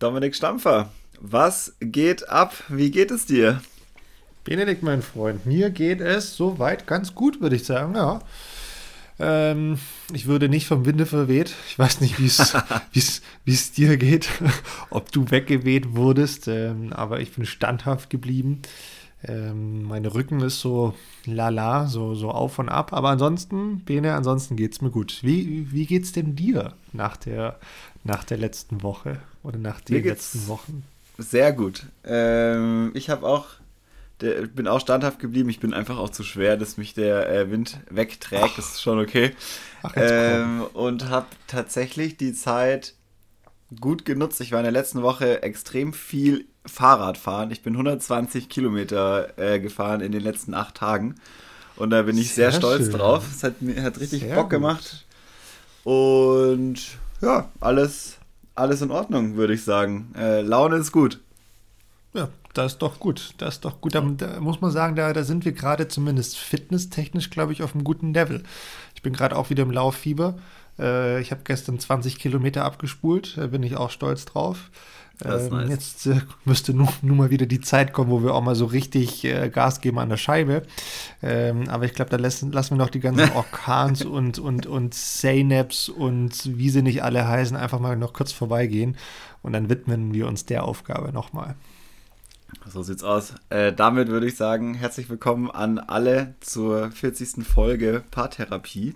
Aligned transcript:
Dominik 0.00 0.34
Stampfer. 0.34 0.88
Was 1.20 1.76
geht 1.78 2.26
ab? 2.30 2.54
Wie 2.70 2.90
geht 2.90 3.10
es 3.10 3.26
dir? 3.26 3.60
Benedikt, 4.44 4.82
mein 4.82 5.02
Freund, 5.02 5.44
mir 5.44 5.68
geht 5.68 6.00
es 6.00 6.34
soweit 6.36 6.86
ganz 6.86 7.14
gut, 7.14 7.42
würde 7.42 7.56
ich 7.56 7.66
sagen, 7.66 7.94
ja. 7.94 8.20
Ähm, 9.18 9.78
ich 10.14 10.24
würde 10.24 10.48
nicht 10.48 10.66
vom 10.66 10.86
Winde 10.86 11.04
verweht. 11.04 11.54
Ich 11.68 11.78
weiß 11.78 12.00
nicht, 12.00 12.18
wie 12.18 12.24
es 13.52 13.72
dir 13.72 13.98
geht, 13.98 14.30
ob 14.88 15.12
du 15.12 15.30
weggeweht 15.30 15.94
wurdest, 15.94 16.48
ähm, 16.48 16.94
aber 16.94 17.20
ich 17.20 17.32
bin 17.32 17.44
standhaft 17.44 18.08
geblieben. 18.08 18.62
Ähm, 19.22 19.82
mein 19.82 20.06
Rücken 20.06 20.40
ist 20.40 20.60
so 20.60 20.94
lala, 21.26 21.86
so, 21.86 22.14
so 22.14 22.30
auf 22.30 22.58
und 22.58 22.68
ab. 22.68 22.92
Aber 22.92 23.10
ansonsten, 23.10 23.80
Bene, 23.80 24.14
ansonsten 24.14 24.56
geht 24.56 24.72
es 24.72 24.80
mir 24.80 24.90
gut. 24.90 25.18
Wie, 25.22 25.70
wie 25.72 25.86
geht 25.86 26.04
es 26.04 26.12
denn 26.12 26.36
dir 26.36 26.74
nach 26.92 27.16
der, 27.16 27.58
nach 28.02 28.24
der 28.24 28.38
letzten 28.38 28.82
Woche 28.82 29.20
oder 29.42 29.58
nach 29.58 29.80
den 29.80 30.02
letzten 30.04 30.48
Wochen? 30.48 30.84
Sehr 31.18 31.52
gut. 31.52 31.84
Ähm, 32.04 32.92
ich 32.94 33.10
habe 33.10 33.26
auch, 33.26 33.48
der, 34.22 34.46
bin 34.46 34.66
auch 34.66 34.80
standhaft 34.80 35.18
geblieben. 35.18 35.50
Ich 35.50 35.60
bin 35.60 35.74
einfach 35.74 35.98
auch 35.98 36.10
zu 36.10 36.22
schwer, 36.22 36.56
dass 36.56 36.78
mich 36.78 36.94
der 36.94 37.28
äh, 37.28 37.50
Wind 37.50 37.78
wegträgt. 37.90 38.42
Ach. 38.42 38.56
Das 38.56 38.72
ist 38.72 38.82
schon 38.82 38.98
okay. 38.98 39.32
Ach, 39.82 39.92
ähm, 39.96 40.62
und 40.72 41.10
habe 41.10 41.26
tatsächlich 41.46 42.16
die 42.16 42.32
Zeit 42.32 42.94
gut 43.80 44.06
genutzt. 44.06 44.40
Ich 44.40 44.52
war 44.52 44.60
in 44.60 44.64
der 44.64 44.72
letzten 44.72 45.02
Woche 45.02 45.42
extrem 45.42 45.92
viel 45.92 46.46
Fahrrad 46.66 47.16
fahren. 47.18 47.50
Ich 47.50 47.62
bin 47.62 47.74
120 47.74 48.48
Kilometer 48.48 49.38
äh, 49.38 49.60
gefahren 49.60 50.00
in 50.00 50.12
den 50.12 50.22
letzten 50.22 50.54
acht 50.54 50.74
Tagen. 50.76 51.14
Und 51.76 51.90
da 51.90 52.02
bin 52.02 52.18
ich 52.18 52.34
sehr, 52.34 52.50
sehr 52.50 52.60
stolz 52.60 52.84
schön. 52.84 52.92
drauf. 52.92 53.24
Es 53.30 53.42
hat, 53.42 53.54
hat 53.82 54.00
richtig 54.00 54.22
sehr 54.22 54.34
Bock 54.34 54.44
gut. 54.44 54.50
gemacht. 54.50 55.06
Und 55.84 56.98
ja, 57.22 57.48
alles, 57.60 58.18
alles 58.54 58.82
in 58.82 58.90
Ordnung, 58.90 59.36
würde 59.36 59.54
ich 59.54 59.64
sagen. 59.64 60.12
Äh, 60.16 60.42
Laune 60.42 60.76
ist 60.76 60.92
gut. 60.92 61.20
Ja, 62.12 62.28
das 62.54 62.72
ist 62.72 62.78
doch 62.82 62.98
gut. 63.00 63.34
Das 63.38 63.54
ist 63.54 63.64
doch 63.64 63.80
gut. 63.80 63.94
Da, 63.94 64.00
da 64.00 64.40
muss 64.40 64.60
man 64.60 64.70
sagen, 64.70 64.96
da, 64.96 65.12
da 65.12 65.24
sind 65.24 65.44
wir 65.44 65.52
gerade 65.52 65.88
zumindest 65.88 66.36
fitnesstechnisch, 66.36 67.30
glaube 67.30 67.52
ich, 67.52 67.62
auf 67.62 67.74
einem 67.74 67.84
guten 67.84 68.12
Level. 68.12 68.42
Ich 68.94 69.02
bin 69.02 69.12
gerade 69.12 69.36
auch 69.36 69.48
wieder 69.48 69.62
im 69.62 69.70
Lauffieber. 69.70 70.38
Äh, 70.80 71.20
ich 71.20 71.30
habe 71.30 71.42
gestern 71.44 71.78
20 71.78 72.18
Kilometer 72.18 72.64
abgespult. 72.64 73.36
Da 73.36 73.48
bin 73.48 73.62
ich 73.62 73.76
auch 73.76 73.90
stolz 73.90 74.24
drauf. 74.24 74.70
Ähm, 75.24 75.48
nice. 75.50 75.68
Jetzt 75.68 76.06
äh, 76.06 76.20
müsste 76.44 76.72
nun, 76.72 76.88
nun 77.02 77.16
mal 77.16 77.30
wieder 77.30 77.46
die 77.46 77.60
Zeit 77.60 77.92
kommen, 77.92 78.10
wo 78.10 78.22
wir 78.22 78.34
auch 78.34 78.42
mal 78.42 78.54
so 78.54 78.64
richtig 78.64 79.24
äh, 79.24 79.50
Gas 79.50 79.80
geben 79.80 79.98
an 79.98 80.08
der 80.08 80.16
Scheibe. 80.16 80.62
Ähm, 81.22 81.68
aber 81.68 81.84
ich 81.84 81.92
glaube, 81.92 82.10
da 82.10 82.16
lassen, 82.16 82.52
lassen 82.52 82.72
wir 82.72 82.78
noch 82.78 82.90
die 82.90 83.00
ganzen 83.00 83.30
Orkans 83.34 84.04
und, 84.04 84.38
und, 84.38 84.66
und 84.66 84.94
Saynaps 84.94 85.88
und 85.88 86.56
wie 86.56 86.70
sie 86.70 86.82
nicht 86.82 87.02
alle 87.02 87.28
heißen, 87.28 87.56
einfach 87.56 87.80
mal 87.80 87.96
noch 87.96 88.12
kurz 88.12 88.32
vorbeigehen. 88.32 88.96
Und 89.42 89.52
dann 89.52 89.68
widmen 89.68 90.14
wir 90.14 90.26
uns 90.26 90.46
der 90.46 90.64
Aufgabe 90.64 91.12
nochmal. 91.12 91.54
So 92.68 92.82
sieht's 92.82 93.04
aus. 93.04 93.34
Äh, 93.48 93.72
damit 93.72 94.08
würde 94.08 94.26
ich 94.26 94.36
sagen, 94.36 94.74
herzlich 94.74 95.08
willkommen 95.08 95.50
an 95.50 95.78
alle 95.78 96.34
zur 96.40 96.90
40. 96.90 97.46
Folge 97.46 98.02
Paartherapie. 98.10 98.94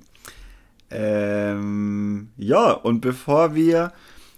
Ähm, 0.97 2.31
ja, 2.37 2.71
und 2.71 3.01
bevor 3.01 3.57
wir 3.57 3.93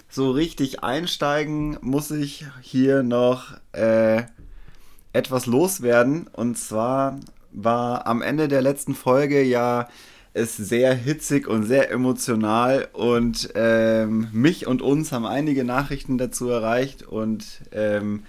so 0.08 0.30
richtig 0.30 0.82
einsteigen, 0.82 1.76
muss 1.82 2.10
ich 2.10 2.46
hier 2.62 3.02
noch 3.02 3.52
äh, 3.72 4.22
etwas 5.12 5.44
loswerden. 5.44 6.28
Und 6.32 6.56
zwar 6.56 7.20
war 7.52 8.06
am 8.06 8.22
Ende 8.22 8.48
der 8.48 8.62
letzten 8.62 8.94
Folge 8.94 9.42
ja 9.42 9.88
es 10.32 10.56
sehr 10.56 10.94
hitzig 10.94 11.46
und 11.46 11.64
sehr 11.64 11.90
emotional 11.90 12.88
und 12.92 13.50
ähm, 13.54 14.28
mich 14.32 14.66
und 14.66 14.82
uns 14.82 15.12
haben 15.12 15.26
einige 15.26 15.64
Nachrichten 15.64 16.18
dazu 16.18 16.50
erreicht 16.50 17.02
und 17.02 17.62
ähm, 17.72 18.24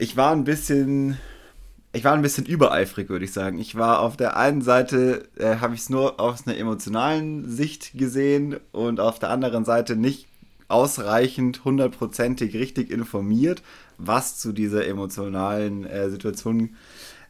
ich 0.00 0.16
war 0.16 0.32
ein 0.32 0.42
bisschen 0.42 1.16
ich 1.98 2.04
war 2.04 2.14
ein 2.14 2.22
bisschen 2.22 2.46
übereifrig, 2.46 3.08
würde 3.08 3.24
ich 3.24 3.32
sagen. 3.32 3.58
Ich 3.58 3.74
war 3.74 3.98
auf 3.98 4.16
der 4.16 4.36
einen 4.36 4.62
Seite, 4.62 5.28
äh, 5.36 5.56
habe 5.56 5.74
ich 5.74 5.80
es 5.80 5.90
nur 5.90 6.20
aus 6.20 6.46
einer 6.46 6.56
emotionalen 6.56 7.50
Sicht 7.50 7.98
gesehen 7.98 8.56
und 8.70 9.00
auf 9.00 9.18
der 9.18 9.30
anderen 9.30 9.64
Seite 9.64 9.96
nicht 9.96 10.28
ausreichend 10.68 11.64
hundertprozentig 11.64 12.54
richtig 12.54 12.92
informiert, 12.92 13.62
was 13.96 14.38
zu 14.38 14.52
dieser 14.52 14.86
emotionalen 14.86 15.84
äh, 15.86 16.08
Situation 16.08 16.76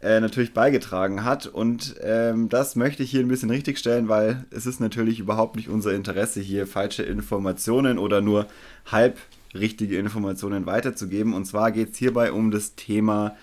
äh, 0.03 0.21
natürlich 0.21 0.53
beigetragen 0.53 1.25
hat. 1.25 1.47
Und 1.47 1.95
ähm, 2.03 2.50
das 2.50 2.77
möchte 2.77 3.03
ich 3.03 3.11
hier 3.11 3.21
ein 3.21 3.29
bisschen 3.29 3.50
richtigstellen, 3.50 4.09
weil 4.11 4.45
es 4.50 4.67
ist 4.67 4.81
natürlich 4.81 5.19
überhaupt 5.19 5.56
nicht 5.56 5.71
unser 5.71 5.95
Interesse, 5.95 6.41
hier 6.41 6.67
falsche 6.67 7.05
Informationen 7.05 7.97
oder 7.97 8.21
nur 8.21 8.47
halb 8.85 9.17
richtige 9.55 9.97
Informationen 9.97 10.67
weiterzugeben. 10.67 11.33
Und 11.33 11.47
zwar 11.47 11.73
geht 11.73 11.93
es 11.93 11.97
hierbei 11.97 12.33
um 12.33 12.50
das 12.50 12.75
Thema 12.75 13.35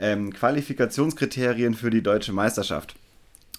ähm, 0.00 0.32
Qualifikationskriterien 0.32 1.74
für 1.74 1.90
die 1.90 2.02
deutsche 2.02 2.32
Meisterschaft. 2.32 2.96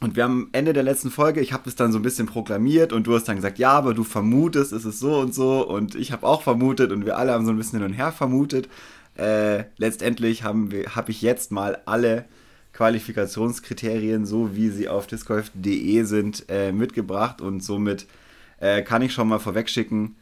Und 0.02 0.16
wir 0.16 0.24
haben 0.24 0.46
am 0.46 0.50
Ende 0.52 0.74
der 0.74 0.81
letzten 0.81 1.12
Folge, 1.12 1.41
ich 1.41 1.53
habe 1.53 1.63
das 1.66 1.75
dann 1.75 1.91
so 1.91 2.00
ein 2.00 2.02
bisschen 2.02 2.25
proklamiert 2.25 2.91
und 2.91 3.06
du 3.06 3.13
hast 3.13 3.25
dann 3.25 3.35
gesagt, 3.35 3.59
ja, 3.59 3.72
aber 3.72 3.94
du 3.94 4.03
vermutest, 4.03 4.74
es 4.74 4.84
ist 4.84 5.00
so 5.00 5.19
und 5.19 5.35
so 5.35 5.66
und 5.66 5.94
ich 5.94 6.12
habe 6.12 6.25
auch 6.25 6.41
vermutet 6.41 6.91
und 6.91 7.06
wir 7.06 7.18
alle 7.18 7.34
haben 7.34 7.46
so 7.46 7.52
ein 7.52 7.57
bisschen 7.57 7.79
hin 7.79 7.91
und 7.91 7.94
her 7.94 8.12
vermutet. 8.12 8.68
Äh, 9.16 9.66
letztendlich 9.78 10.44
habe 10.44 10.85
hab 10.96 11.09
ich 11.09 11.22
jetzt 11.22 11.52
mal 11.52 11.78
alle 11.85 12.25
Qualifikationskriterien, 12.73 14.25
so 14.25 14.56
wie 14.56 14.69
sie 14.69 14.90
auf 14.90 15.06
discgolf.de 15.06 16.03
sind, 16.03 16.46
äh, 16.50 16.72
mitgebracht 16.72 17.40
und 17.40 17.63
somit 17.63 18.08
äh, 18.59 18.81
kann 18.81 19.03
ich 19.03 19.13
schon 19.13 19.28
mal 19.28 19.40
vorwegschicken, 19.40 20.16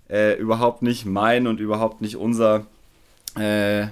äh, 0.09 0.39
überhaupt 0.39 0.83
nicht 0.83 1.07
mein 1.07 1.47
und 1.47 1.61
überhaupt 1.61 2.01
nicht 2.01 2.17
unser 2.17 2.67
äh, 3.37 3.87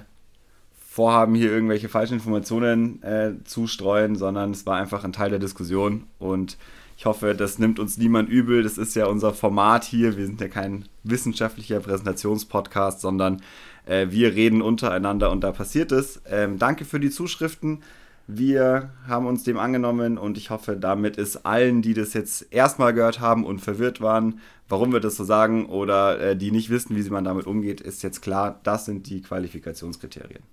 Vorhaben, 0.91 1.35
hier 1.35 1.51
irgendwelche 1.51 1.87
falschen 1.87 2.15
Informationen 2.15 3.03
äh, 3.03 3.33
zu 3.43 3.67
streuen, 3.67 4.15
sondern 4.15 4.49
es 4.49 4.65
war 4.65 4.77
einfach 4.77 5.03
ein 5.03 5.13
Teil 5.13 5.29
der 5.29 5.37
Diskussion 5.37 6.05
und 6.17 6.57
ich 6.97 7.05
hoffe, 7.05 7.35
das 7.35 7.59
nimmt 7.59 7.79
uns 7.79 7.97
niemand 7.97 8.27
übel. 8.27 8.63
Das 8.63 8.79
ist 8.79 8.95
ja 8.95 9.05
unser 9.05 9.33
Format 9.33 9.83
hier. 9.85 10.17
Wir 10.17 10.25
sind 10.25 10.41
ja 10.41 10.47
kein 10.47 10.85
wissenschaftlicher 11.03 11.79
Präsentationspodcast, 11.79 13.01
sondern 13.01 13.41
äh, 13.85 14.07
wir 14.09 14.33
reden 14.33 14.63
untereinander 14.63 15.29
und 15.29 15.41
da 15.41 15.51
passiert 15.51 15.91
es. 15.91 16.21
Ähm, 16.27 16.57
danke 16.57 16.85
für 16.85 16.99
die 16.99 17.11
Zuschriften. 17.11 17.83
Wir 18.25 18.89
haben 19.07 19.27
uns 19.27 19.43
dem 19.43 19.59
angenommen 19.59 20.17
und 20.17 20.39
ich 20.39 20.49
hoffe, 20.49 20.75
damit 20.75 21.17
ist 21.17 21.45
allen, 21.45 21.83
die 21.83 21.93
das 21.93 22.13
jetzt 22.13 22.51
erstmal 22.51 22.95
gehört 22.95 23.19
haben 23.19 23.45
und 23.45 23.59
verwirrt 23.59 24.01
waren, 24.01 24.39
warum 24.67 24.91
wir 24.91 24.99
das 24.99 25.15
so 25.17 25.23
sagen 25.23 25.67
oder 25.67 26.19
äh, 26.19 26.35
die 26.35 26.51
nicht 26.51 26.71
wissen, 26.71 26.95
wie 26.95 27.09
man 27.11 27.23
damit 27.23 27.45
umgeht, 27.45 27.79
ist 27.79 28.01
jetzt 28.01 28.21
klar, 28.21 28.59
das 28.63 28.85
sind 28.85 29.07
die 29.07 29.21
Qualifikationskriterien. 29.21 30.43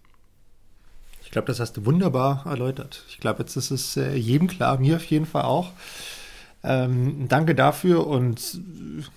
Ich 1.26 1.32
glaube, 1.32 1.49
das 1.49 1.61
hast 1.61 1.76
du 1.76 1.84
wunderbar 1.84 2.46
erläutert. 2.46 3.02
Ich 3.08 3.19
glaube, 3.19 3.40
jetzt 3.40 3.56
ist 3.56 3.70
es 3.70 3.96
äh, 3.96 4.14
jedem 4.14 4.46
klar, 4.46 4.78
mir 4.78 4.96
auf 4.96 5.05
jeden 5.05 5.26
Fall 5.26 5.43
auch. 5.43 5.73
Ähm, 6.64 7.26
danke 7.28 7.55
dafür 7.55 8.08
und 8.08 8.61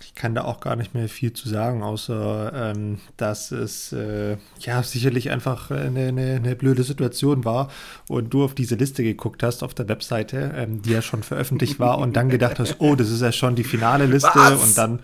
ich 0.02 0.14
kann 0.14 0.36
da 0.36 0.44
auch 0.44 0.60
gar 0.60 0.76
nicht 0.76 0.94
mehr 0.94 1.10
viel 1.10 1.34
zu 1.34 1.50
sagen, 1.50 1.82
außer 1.82 2.52
ähm, 2.54 3.00
dass 3.18 3.52
es 3.52 3.92
äh, 3.92 4.38
ja 4.60 4.84
sicherlich 4.84 5.32
einfach 5.32 5.72
eine, 5.72 6.10
eine, 6.10 6.36
eine, 6.36 6.56
blöde 6.56 6.84
Situation 6.84 7.46
war 7.46 7.72
und 8.08 8.32
du 8.36 8.44
auf 8.44 8.54
diese 8.54 8.76
Liste 8.76 9.04
geguckt 9.04 9.42
hast 9.42 9.64
auf 9.64 9.74
der 9.74 9.90
Webseite, 9.90 10.54
ähm, 10.56 10.84
die 10.84 10.92
ja 10.92 11.02
schon 11.02 11.24
veröffentlicht 11.24 11.80
war 11.80 11.98
und 11.98 12.16
dann 12.16 12.30
gedacht 12.30 12.60
hast, 12.60 12.76
oh, 12.80 12.94
das 12.96 13.10
ist 13.10 13.22
ja 13.22 13.32
schon 13.32 13.56
die 13.56 13.64
finale 13.64 14.06
Liste 14.06 14.30
Was? 14.36 14.62
und 14.62 14.78
dann 14.78 15.00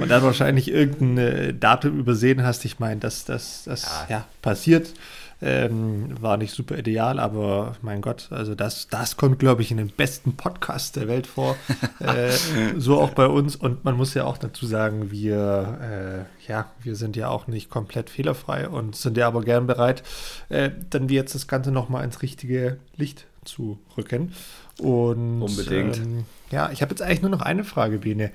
und 0.00 0.08
dann 0.08 0.22
wahrscheinlich 0.22 0.70
irgendein 0.70 1.18
äh, 1.18 1.54
Datum 1.54 1.98
übersehen 1.98 2.44
hast. 2.44 2.64
Ich 2.64 2.78
meine, 2.78 3.00
dass 3.00 3.24
das, 3.24 3.64
das 3.64 4.04
ja. 4.08 4.18
ja 4.18 4.24
passiert. 4.40 4.92
Ähm, 5.40 6.20
war 6.20 6.36
nicht 6.36 6.52
super 6.52 6.76
ideal, 6.76 7.20
aber 7.20 7.76
mein 7.80 8.00
Gott, 8.00 8.28
also 8.30 8.56
das, 8.56 8.88
das 8.88 9.16
kommt, 9.16 9.38
glaube 9.38 9.62
ich, 9.62 9.70
in 9.70 9.76
den 9.76 9.90
besten 9.90 10.36
Podcast 10.36 10.96
der 10.96 11.06
Welt 11.06 11.28
vor. 11.28 11.54
äh, 12.00 12.32
so 12.76 13.00
auch 13.00 13.10
bei 13.10 13.26
uns. 13.26 13.54
Und 13.54 13.84
man 13.84 13.96
muss 13.96 14.14
ja 14.14 14.24
auch 14.24 14.36
dazu 14.36 14.66
sagen, 14.66 15.12
wir, 15.12 16.26
äh, 16.48 16.50
ja, 16.50 16.72
wir 16.82 16.96
sind 16.96 17.14
ja 17.14 17.28
auch 17.28 17.46
nicht 17.46 17.70
komplett 17.70 18.10
fehlerfrei 18.10 18.68
und 18.68 18.96
sind 18.96 19.16
ja 19.16 19.28
aber 19.28 19.42
gern 19.42 19.68
bereit, 19.68 20.02
äh, 20.48 20.70
dann 20.90 21.08
wie 21.08 21.14
jetzt 21.14 21.36
das 21.36 21.46
Ganze 21.46 21.70
nochmal 21.70 22.04
ins 22.04 22.20
richtige 22.20 22.78
Licht 22.96 23.26
zu 23.44 23.78
rücken. 23.96 24.32
Und 24.78 25.42
unbedingt. 25.42 25.98
Ähm, 25.98 26.24
ja, 26.50 26.70
ich 26.72 26.82
habe 26.82 26.90
jetzt 26.90 27.02
eigentlich 27.02 27.22
nur 27.22 27.30
noch 27.30 27.42
eine 27.42 27.62
Frage, 27.62 27.98
Bene. 27.98 28.32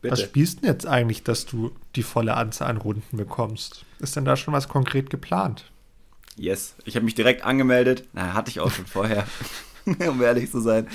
Bitte. 0.00 0.12
Was 0.12 0.22
spielst 0.22 0.58
du 0.58 0.60
denn 0.62 0.70
jetzt 0.70 0.86
eigentlich, 0.86 1.24
dass 1.24 1.44
du 1.44 1.72
die 1.94 2.02
volle 2.02 2.34
Anzahl 2.34 2.70
an 2.70 2.76
Runden 2.78 3.18
bekommst? 3.18 3.84
Ist 3.98 4.16
denn 4.16 4.24
da 4.24 4.36
schon 4.36 4.54
was 4.54 4.68
konkret 4.68 5.10
geplant? 5.10 5.70
Yes. 6.38 6.74
Ich 6.84 6.94
habe 6.94 7.04
mich 7.04 7.14
direkt 7.14 7.44
angemeldet. 7.44 8.04
Na, 8.12 8.34
hatte 8.34 8.50
ich 8.50 8.60
auch 8.60 8.70
schon 8.70 8.86
vorher, 8.86 9.26
um 10.08 10.22
ehrlich 10.22 10.50
zu 10.50 10.60
sein. 10.60 10.86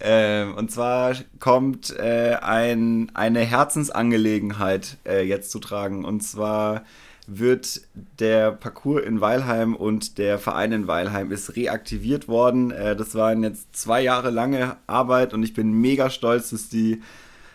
Ähm, 0.00 0.54
und 0.54 0.70
zwar 0.70 1.14
kommt 1.38 1.94
äh, 1.98 2.36
ein, 2.40 3.10
eine 3.14 3.40
Herzensangelegenheit 3.40 4.96
äh, 5.06 5.22
jetzt 5.22 5.50
zu 5.50 5.58
tragen. 5.58 6.04
Und 6.04 6.22
zwar 6.22 6.84
wird 7.26 7.82
der 8.20 8.52
Parcours 8.52 9.04
in 9.04 9.20
Weilheim 9.20 9.74
und 9.74 10.16
der 10.18 10.38
Verein 10.38 10.72
in 10.72 10.86
Weilheim 10.86 11.32
ist 11.32 11.56
reaktiviert 11.56 12.28
worden. 12.28 12.70
Äh, 12.70 12.96
das 12.96 13.14
waren 13.14 13.42
jetzt 13.42 13.76
zwei 13.76 14.00
Jahre 14.00 14.30
lange 14.30 14.76
Arbeit 14.86 15.34
und 15.34 15.42
ich 15.42 15.52
bin 15.52 15.72
mega 15.72 16.08
stolz, 16.08 16.50
dass 16.50 16.68
die 16.68 17.02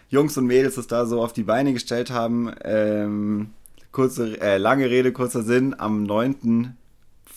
Jungs 0.09 0.37
und 0.37 0.45
Mädels 0.45 0.75
das 0.75 0.87
da 0.87 1.05
so 1.05 1.23
auf 1.23 1.31
die 1.33 1.43
Beine 1.43 1.71
gestellt 1.73 2.11
haben. 2.11 2.53
Ähm, 2.65 3.51
kurze, 3.93 4.39
äh, 4.41 4.57
lange 4.57 4.89
Rede, 4.89 5.13
kurzer 5.13 5.41
Sinn. 5.41 5.73
Am 5.77 6.03
9 6.03 6.75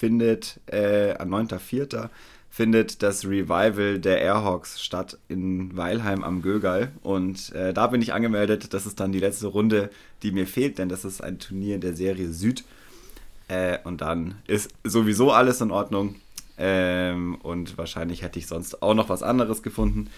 findet, 0.05 0.61
äh, 0.67 1.15
am 1.15 1.33
9.4. 1.33 2.11
findet 2.51 3.03
das 3.03 3.25
Revival 3.25 3.99
der 3.99 4.21
Airhawks 4.21 4.83
statt 4.83 5.17
in 5.29 5.75
Weilheim 5.79 6.23
am 6.23 6.43
Gögal. 6.43 6.93
Und 7.03 7.53
äh, 7.55 7.73
da 7.73 7.87
bin 7.87 8.03
ich 8.03 8.12
angemeldet. 8.12 8.75
Das 8.75 8.85
ist 8.85 9.01
dann 9.01 9.12
die 9.12 9.19
letzte 9.19 9.47
Runde, 9.47 9.89
die 10.23 10.31
mir 10.31 10.47
fehlt, 10.47 10.77
denn 10.77 10.91
das 10.91 11.06
ist 11.06 11.23
ein 11.25 11.39
Turnier 11.39 11.79
der 11.79 11.97
Serie 11.97 12.29
Süd. 12.35 12.65
Äh, 13.49 13.79
und 13.85 14.03
dann 14.03 14.35
ist 14.47 14.71
sowieso 14.85 15.33
alles 15.33 15.62
in 15.62 15.71
Ordnung. 15.71 16.17
Ähm, 16.59 17.37
und 17.37 17.79
wahrscheinlich 17.79 18.21
hätte 18.21 18.39
ich 18.39 18.47
sonst 18.47 18.83
auch 18.83 18.95
noch 18.95 19.09
was 19.09 19.23
anderes 19.23 19.62
gefunden. 19.62 20.11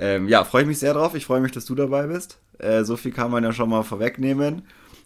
Ähm, 0.00 0.26
ja, 0.26 0.42
freue 0.42 0.62
ich 0.62 0.68
mich 0.68 0.80
sehr 0.80 0.94
drauf. 0.94 1.14
Ich 1.14 1.26
freue 1.26 1.40
mich, 1.40 1.52
dass 1.52 1.64
du 1.64 1.76
dabei 1.76 2.08
bist. 2.08 2.40
Äh, 2.58 2.82
so 2.82 2.96
viel 2.96 3.12
kann 3.12 3.30
man 3.30 3.44
ja 3.44 3.52
schon 3.52 3.70
mal 3.70 3.84
vorwegnehmen. 3.84 4.62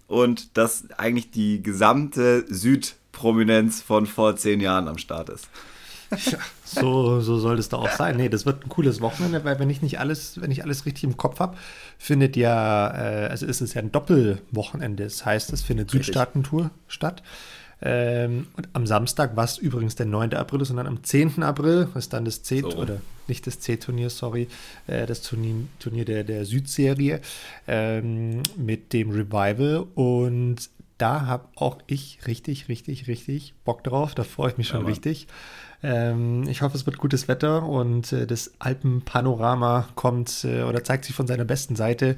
Und 0.06 0.56
dass 0.56 0.90
eigentlich 0.96 1.30
die 1.32 1.62
gesamte 1.62 2.46
Süd- 2.48 2.96
Prominenz 3.12 3.80
von 3.80 4.06
vor 4.06 4.36
zehn 4.36 4.60
Jahren 4.60 4.88
am 4.88 4.98
Start 4.98 5.28
ist. 5.28 5.48
Ja, 6.30 6.38
so, 6.64 7.20
so 7.20 7.38
soll 7.38 7.58
es 7.58 7.68
da 7.68 7.78
auch 7.78 7.90
sein. 7.90 8.16
Nee, 8.16 8.28
das 8.28 8.44
wird 8.44 8.64
ein 8.64 8.68
cooles 8.68 9.00
Wochenende, 9.00 9.44
weil 9.44 9.58
wenn 9.58 9.70
ich 9.70 9.80
nicht 9.82 9.98
alles, 9.98 10.40
wenn 10.40 10.50
ich 10.50 10.62
alles 10.62 10.84
richtig 10.84 11.04
im 11.04 11.16
Kopf 11.16 11.40
habe, 11.40 11.56
findet 11.98 12.36
ja, 12.36 12.88
äh, 12.88 13.28
also 13.28 13.46
ist 13.46 13.60
es 13.60 13.74
ja 13.74 13.80
ein 13.80 13.92
Doppelwochenende. 13.92 15.04
Das 15.04 15.24
heißt, 15.24 15.52
es 15.52 15.62
findet 15.62 15.90
Südstaaten-Tour 15.90 16.70
statt. 16.88 17.22
Ähm, 17.84 18.46
und 18.56 18.68
am 18.74 18.86
Samstag, 18.86 19.32
was 19.34 19.58
übrigens 19.58 19.96
der 19.96 20.06
9. 20.06 20.34
April 20.34 20.60
ist, 20.60 20.68
sondern 20.68 20.86
am 20.86 21.02
10. 21.02 21.42
April 21.42 21.88
ist 21.96 22.12
dann 22.12 22.24
das 22.24 22.42
C, 22.42 22.60
so. 22.60 22.68
oder 22.76 23.00
nicht 23.26 23.46
das 23.46 23.58
C-Turnier, 23.58 24.08
sorry, 24.08 24.46
äh, 24.86 25.04
das 25.04 25.22
Turnier, 25.22 25.66
Turnier 25.80 26.04
der, 26.04 26.22
der 26.22 26.44
Südserie 26.44 27.20
ähm, 27.66 28.42
mit 28.56 28.92
dem 28.92 29.10
Revival. 29.10 29.86
Und 29.96 30.70
da 31.02 31.26
habe 31.26 31.48
auch 31.56 31.78
ich 31.88 32.20
richtig, 32.28 32.68
richtig, 32.68 33.08
richtig 33.08 33.54
Bock 33.64 33.82
drauf. 33.82 34.14
Da 34.14 34.22
freue 34.22 34.52
ich 34.52 34.56
mich 34.56 34.68
schon 34.68 34.82
ja, 34.82 34.86
richtig. 34.86 35.26
Ähm, 35.82 36.44
ich 36.48 36.62
hoffe, 36.62 36.76
es 36.76 36.86
wird 36.86 36.98
gutes 36.98 37.26
Wetter 37.26 37.64
und 37.64 38.12
äh, 38.12 38.24
das 38.24 38.52
Alpenpanorama 38.60 39.88
kommt 39.96 40.44
äh, 40.44 40.62
oder 40.62 40.84
zeigt 40.84 41.04
sich 41.04 41.16
von 41.16 41.26
seiner 41.26 41.44
besten 41.44 41.74
Seite. 41.74 42.14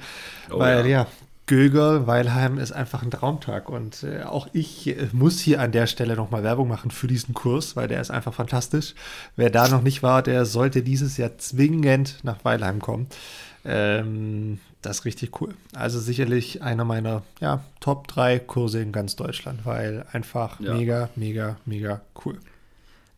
Oh, 0.50 0.58
weil 0.58 0.86
ja, 0.86 1.04
ja 1.04 1.06
Göger, 1.46 2.06
Weilheim 2.06 2.58
ist 2.58 2.72
einfach 2.72 3.02
ein 3.02 3.10
Traumtag. 3.10 3.70
Und 3.70 4.02
äh, 4.02 4.22
auch 4.24 4.48
ich 4.52 4.86
äh, 4.86 5.08
muss 5.12 5.40
hier 5.40 5.62
an 5.62 5.72
der 5.72 5.86
Stelle 5.86 6.14
nochmal 6.14 6.42
Werbung 6.42 6.68
machen 6.68 6.90
für 6.90 7.06
diesen 7.06 7.32
Kurs, 7.32 7.76
weil 7.76 7.88
der 7.88 8.02
ist 8.02 8.10
einfach 8.10 8.34
fantastisch. 8.34 8.94
Wer 9.34 9.48
da 9.48 9.68
noch 9.68 9.82
nicht 9.82 10.02
war, 10.02 10.22
der 10.22 10.44
sollte 10.44 10.82
dieses 10.82 11.16
Jahr 11.16 11.38
zwingend 11.38 12.18
nach 12.22 12.44
Weilheim 12.44 12.80
kommen. 12.80 13.06
Ähm, 13.64 14.58
das 14.84 14.98
ist 14.98 15.04
richtig 15.04 15.40
cool. 15.40 15.54
Also 15.74 15.98
sicherlich 15.98 16.62
einer 16.62 16.84
meiner 16.84 17.22
ja, 17.40 17.64
Top 17.80 18.06
3 18.08 18.38
Kurse 18.40 18.80
in 18.80 18.92
ganz 18.92 19.16
Deutschland, 19.16 19.60
weil 19.64 20.04
einfach 20.12 20.60
ja. 20.60 20.74
mega, 20.74 21.08
mega, 21.16 21.56
mega 21.64 22.00
cool. 22.24 22.38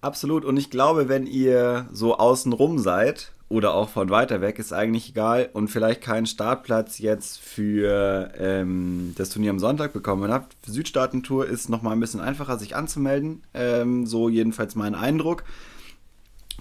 Absolut. 0.00 0.44
Und 0.44 0.56
ich 0.56 0.70
glaube, 0.70 1.08
wenn 1.08 1.26
ihr 1.26 1.88
so 1.90 2.16
außenrum 2.18 2.78
seid 2.78 3.32
oder 3.48 3.74
auch 3.74 3.88
von 3.88 4.10
weiter 4.10 4.40
weg, 4.40 4.58
ist 4.58 4.72
eigentlich 4.72 5.10
egal 5.10 5.50
und 5.52 5.68
vielleicht 5.68 6.00
keinen 6.00 6.26
Startplatz 6.26 6.98
jetzt 6.98 7.40
für 7.40 8.32
ähm, 8.38 9.14
das 9.16 9.30
Turnier 9.30 9.50
am 9.50 9.58
Sonntag 9.58 9.92
bekommen 9.92 10.30
habt. 10.30 10.56
Südstaaten-Tour 10.66 11.46
ist 11.46 11.68
nochmal 11.68 11.94
ein 11.94 12.00
bisschen 12.00 12.20
einfacher, 12.20 12.58
sich 12.58 12.76
anzumelden. 12.76 13.42
Ähm, 13.54 14.06
so 14.06 14.28
jedenfalls 14.28 14.76
mein 14.76 14.94
Eindruck. 14.94 15.44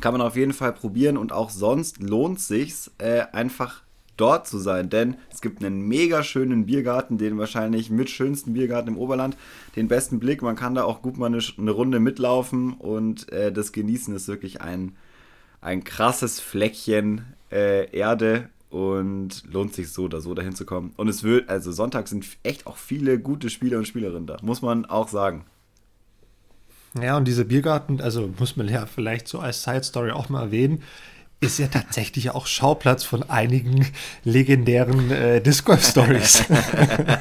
Kann 0.02 0.14
man 0.14 0.22
auf 0.22 0.36
jeden 0.36 0.54
Fall 0.54 0.74
probieren 0.74 1.16
und 1.16 1.32
auch 1.32 1.50
sonst 1.50 2.02
lohnt 2.02 2.40
sich 2.40 2.92
äh, 2.98 3.22
einfach 3.32 3.85
dort 4.18 4.48
zu 4.48 4.58
sein, 4.58 4.90
denn 4.90 5.16
es 5.32 5.42
gibt 5.42 5.64
einen 5.64 5.88
mega 5.88 6.24
schönen 6.24 6.66
Biergarten, 6.66 7.18
den 7.18 7.38
wahrscheinlich 7.38 7.90
mit 7.90 8.10
schönsten 8.10 8.54
Biergarten 8.54 8.90
im 8.90 8.98
Oberland, 8.98 9.38
den 9.76 9.88
besten 9.88 10.20
Blick, 10.20 10.42
man 10.42 10.56
kann 10.56 10.76
da 10.76 10.84
auch 10.84 11.02
gut 11.02 11.18
mal 11.18 11.28
eine, 11.28 11.40
eine 11.58 11.72
Runde 11.72 12.00
mitlaufen 12.00 12.74
und 12.74 13.32
äh, 13.32 13.52
das 13.52 13.72
Genießen 13.72 14.16
ist 14.16 14.28
wirklich 14.28 14.62
ein, 14.62 14.96
ein 15.62 15.84
krasses 15.84 16.40
Fleckchen 16.40 17.26
äh, 17.52 17.90
Erde 17.92 18.50
und 18.70 19.44
lohnt 19.52 19.74
sich 19.74 19.92
so 19.92 20.04
oder 20.04 20.22
so 20.22 20.34
dahin 20.34 20.56
zu 20.56 20.66
kommen. 20.66 20.94
Und 20.98 21.08
es 21.08 21.24
wird, 21.24 21.50
also 21.50 21.72
Sonntag 21.72 22.08
sind 22.08 22.26
echt 22.44 22.68
auch 22.68 22.78
viele 22.78 23.20
gute 23.20 23.50
Spieler 23.50 23.78
und 23.78 23.88
Spielerinnen 23.88 24.28
da, 24.28 24.38
muss 24.42 24.62
man 24.62 24.86
auch 24.86 25.08
sagen. 25.08 25.46
Ja, 27.02 27.18
und 27.18 27.26
diese 27.26 27.46
Biergarten, 27.46 28.00
also 28.00 28.30
muss 28.40 28.56
man 28.56 28.70
ja 28.70 28.86
vielleicht 28.86 29.28
so 29.28 29.40
als 29.40 29.64
Side 29.64 29.84
Story 29.84 30.12
auch 30.12 30.30
mal 30.30 30.44
erwähnen, 30.44 30.82
ist 31.42 31.60
ja 31.60 31.68
tatsächlich 31.68 32.32
auch 32.32 32.48
Schauplatz 32.48 33.04
von 33.04 33.24
einigen 33.30 33.86
legendären 34.24 35.12
äh, 35.12 35.42
Disc 35.42 35.66
Golf 35.66 35.86
Stories. 35.86 36.46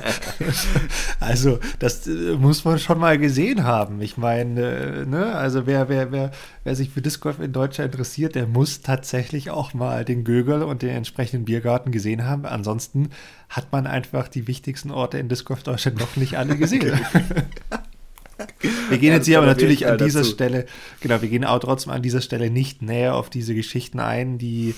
also 1.21 1.59
das 1.79 2.07
äh, 2.07 2.37
muss 2.37 2.65
man 2.65 2.79
schon 2.79 2.99
mal 2.99 3.19
gesehen 3.19 3.65
haben. 3.65 4.01
Ich 4.01 4.17
meine, 4.17 4.61
äh, 4.61 5.07
ne, 5.07 5.35
also 5.35 5.67
wer, 5.67 5.89
wer, 5.89 6.13
wer, 6.13 6.31
wer 6.63 6.77
sich 6.77 6.91
für 6.91 7.03
Disc 7.03 7.21
Golf 7.21 7.41
in 7.41 7.53
Deutschland 7.53 7.93
interessiert, 7.93 8.35
der 8.35 8.47
muss 8.47 8.83
tatsächlich 8.83 9.51
auch 9.51 9.75
mal 9.75 10.05
den 10.05 10.25
Gögel 10.25 10.63
und 10.63 10.83
den 10.83 10.91
entsprechenden 10.91 11.45
Biergarten 11.45 11.91
gesehen 11.91 12.25
haben. 12.25 12.47
Ansonsten 12.47 13.11
hat 13.49 13.73
man 13.73 13.87
einfach 13.87 14.29
die 14.29 14.47
wichtigsten 14.47 14.91
Orte 14.91 15.19
in 15.19 15.29
Disc 15.29 15.45
Golf 15.45 15.65
Deutschland 15.65 15.99
noch 15.99 16.17
nicht 16.17 16.39
alle 16.39 16.57
gesehen. 16.57 16.99
Wir 18.89 18.99
gehen 18.99 19.13
jetzt 19.13 19.27
hier 19.27 19.39
aber 19.39 19.47
natürlich 19.47 19.87
an 19.87 19.99
dieser 19.99 20.21
dazu. 20.21 20.33
Stelle, 20.33 20.67
genau, 21.01 21.23
wir 21.23 21.29
gehen 21.29 21.45
auch 21.45 21.59
trotzdem 21.59 21.93
an 21.93 22.03
dieser 22.03 22.21
Stelle 22.21 22.51
nicht 22.51 22.83
näher 22.83 23.15
auf 23.15 23.31
diese 23.31 23.55
Geschichten 23.55 24.01
ein, 24.01 24.39
die 24.39 24.75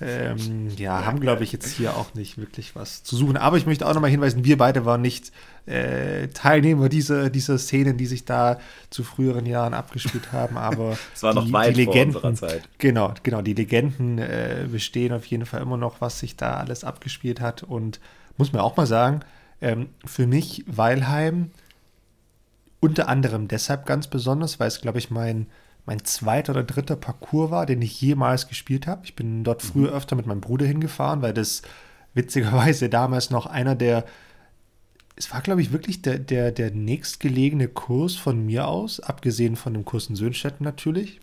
ähm, 0.00 0.68
ja, 0.78 1.04
haben, 1.04 1.20
glaube 1.20 1.44
ich, 1.44 1.52
jetzt 1.52 1.76
hier 1.76 1.96
auch 1.96 2.14
nicht 2.14 2.38
wirklich 2.38 2.74
was 2.74 3.02
zu 3.02 3.16
suchen. 3.16 3.36
Aber 3.36 3.58
ich 3.58 3.66
möchte 3.66 3.86
auch 3.86 3.92
nochmal 3.92 4.10
hinweisen, 4.10 4.44
wir 4.44 4.56
beide 4.56 4.86
waren 4.86 5.02
nicht 5.02 5.30
äh, 5.66 6.28
Teilnehmer 6.28 6.88
dieser, 6.88 7.28
dieser 7.28 7.58
Szenen, 7.58 7.98
die 7.98 8.06
sich 8.06 8.24
da 8.24 8.58
zu 8.88 9.04
früheren 9.04 9.44
Jahren 9.44 9.74
abgespielt 9.74 10.32
haben. 10.32 10.56
Aber 10.56 10.96
es 11.14 11.22
war 11.22 11.34
die, 11.34 11.40
noch 11.40 11.52
weit 11.52 11.76
die 11.76 11.84
Legenden, 11.84 12.12
vor 12.12 12.24
unserer 12.24 12.48
Zeit. 12.48 12.68
Genau, 12.78 13.12
genau, 13.22 13.42
die 13.42 13.54
Legenden 13.54 14.18
äh, 14.18 14.66
bestehen 14.70 15.12
auf 15.12 15.26
jeden 15.26 15.44
Fall 15.44 15.60
immer 15.60 15.76
noch, 15.76 16.00
was 16.00 16.18
sich 16.18 16.36
da 16.36 16.54
alles 16.54 16.82
abgespielt 16.82 17.40
hat. 17.40 17.62
Und 17.62 18.00
muss 18.38 18.52
man 18.52 18.62
auch 18.62 18.76
mal 18.76 18.86
sagen, 18.86 19.20
ähm, 19.60 19.90
für 20.06 20.26
mich 20.26 20.64
Weilheim 20.66 21.50
unter 22.80 23.08
anderem 23.08 23.46
deshalb 23.48 23.86
ganz 23.86 24.06
besonders, 24.06 24.58
weil 24.58 24.68
es, 24.68 24.80
glaube 24.80 24.98
ich, 24.98 25.10
mein, 25.10 25.46
mein 25.86 26.04
zweiter 26.04 26.52
oder 26.52 26.62
dritter 26.62 26.96
Parcours 26.96 27.50
war, 27.50 27.66
den 27.66 27.82
ich 27.82 28.00
jemals 28.00 28.48
gespielt 28.48 28.86
habe. 28.86 29.02
Ich 29.04 29.14
bin 29.14 29.44
dort 29.44 29.62
früher 29.62 29.90
mhm. 29.90 29.96
öfter 29.96 30.16
mit 30.16 30.26
meinem 30.26 30.40
Bruder 30.40 30.66
hingefahren, 30.66 31.22
weil 31.22 31.34
das 31.34 31.62
witzigerweise 32.14 32.88
damals 32.88 33.30
noch 33.30 33.46
einer 33.46 33.74
der, 33.74 34.04
es 35.16 35.32
war, 35.32 35.42
glaube 35.42 35.60
ich, 35.60 35.72
wirklich 35.72 36.00
der, 36.02 36.18
der, 36.18 36.52
der 36.52 36.70
nächstgelegene 36.70 37.68
Kurs 37.68 38.16
von 38.16 38.44
mir 38.44 38.66
aus, 38.66 39.00
abgesehen 39.00 39.56
von 39.56 39.74
dem 39.74 39.84
Kurs 39.84 40.06
in 40.08 40.16
Söhnstetten 40.16 40.64
natürlich. 40.64 41.20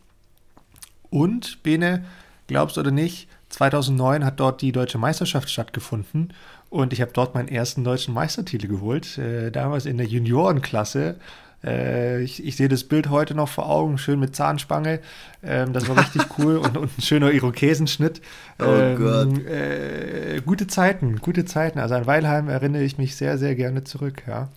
Und, 1.10 1.64
Bene, 1.64 2.06
glaubst 2.48 2.78
du 2.78 2.82
oder 2.82 2.92
nicht, 2.92 3.28
2009 3.50 4.26
hat 4.26 4.40
dort 4.40 4.62
die 4.62 4.72
deutsche 4.72 4.98
Meisterschaft 4.98 5.50
stattgefunden 5.50 6.34
und 6.70 6.92
ich 6.92 7.02
habe 7.02 7.12
dort 7.14 7.34
meinen 7.34 7.48
ersten 7.48 7.84
deutschen 7.84 8.14
Meistertitel 8.14 8.68
geholt, 8.68 9.18
äh, 9.18 9.52
damals 9.52 9.86
in 9.86 9.98
der 9.98 10.08
Juniorenklasse 10.08 11.16
äh, 11.64 12.22
ich, 12.22 12.46
ich 12.46 12.56
sehe 12.56 12.70
das 12.70 12.84
Bild 12.84 13.10
heute 13.10 13.34
noch 13.34 13.50
vor 13.50 13.70
Augen, 13.70 13.98
schön 13.98 14.20
mit 14.20 14.36
Zahnspange. 14.36 15.00
Ähm, 15.44 15.74
das 15.74 15.88
war 15.88 15.98
richtig 15.98 16.24
cool 16.38 16.58
und, 16.58 16.78
und, 16.78 16.98
ein 16.98 17.02
schöner 17.02 17.32
Irokesenschnitt. 17.32 18.22
Oh 18.60 18.66
ähm, 18.66 18.98
Gott. 18.98 19.46
Äh, 19.46 20.42
gute 20.46 20.68
Zeiten, 20.68 21.18
gute 21.18 21.46
Zeiten. 21.46 21.80
Also 21.80 21.96
an 21.96 22.06
Weilheim 22.06 22.50
erinnere 22.50 22.84
ich 22.84 22.98
mich 22.98 23.16
sehr, 23.16 23.38
sehr 23.38 23.56
gerne 23.56 23.84
zurück, 23.84 24.24
ja. 24.28 24.50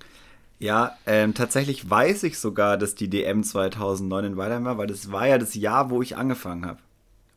Ja, 0.58 0.98
ähm, 1.06 1.32
tatsächlich 1.32 1.88
weiß 1.88 2.22
ich 2.24 2.38
sogar, 2.38 2.76
dass 2.76 2.94
die 2.94 3.08
DM 3.08 3.42
2009 3.42 4.24
in 4.26 4.36
Weilheim 4.36 4.66
war, 4.66 4.76
weil 4.76 4.88
das 4.88 5.10
war 5.10 5.26
ja 5.26 5.38
das 5.38 5.54
Jahr, 5.54 5.88
wo 5.88 6.02
ich 6.02 6.18
angefangen 6.18 6.66
habe. 6.66 6.78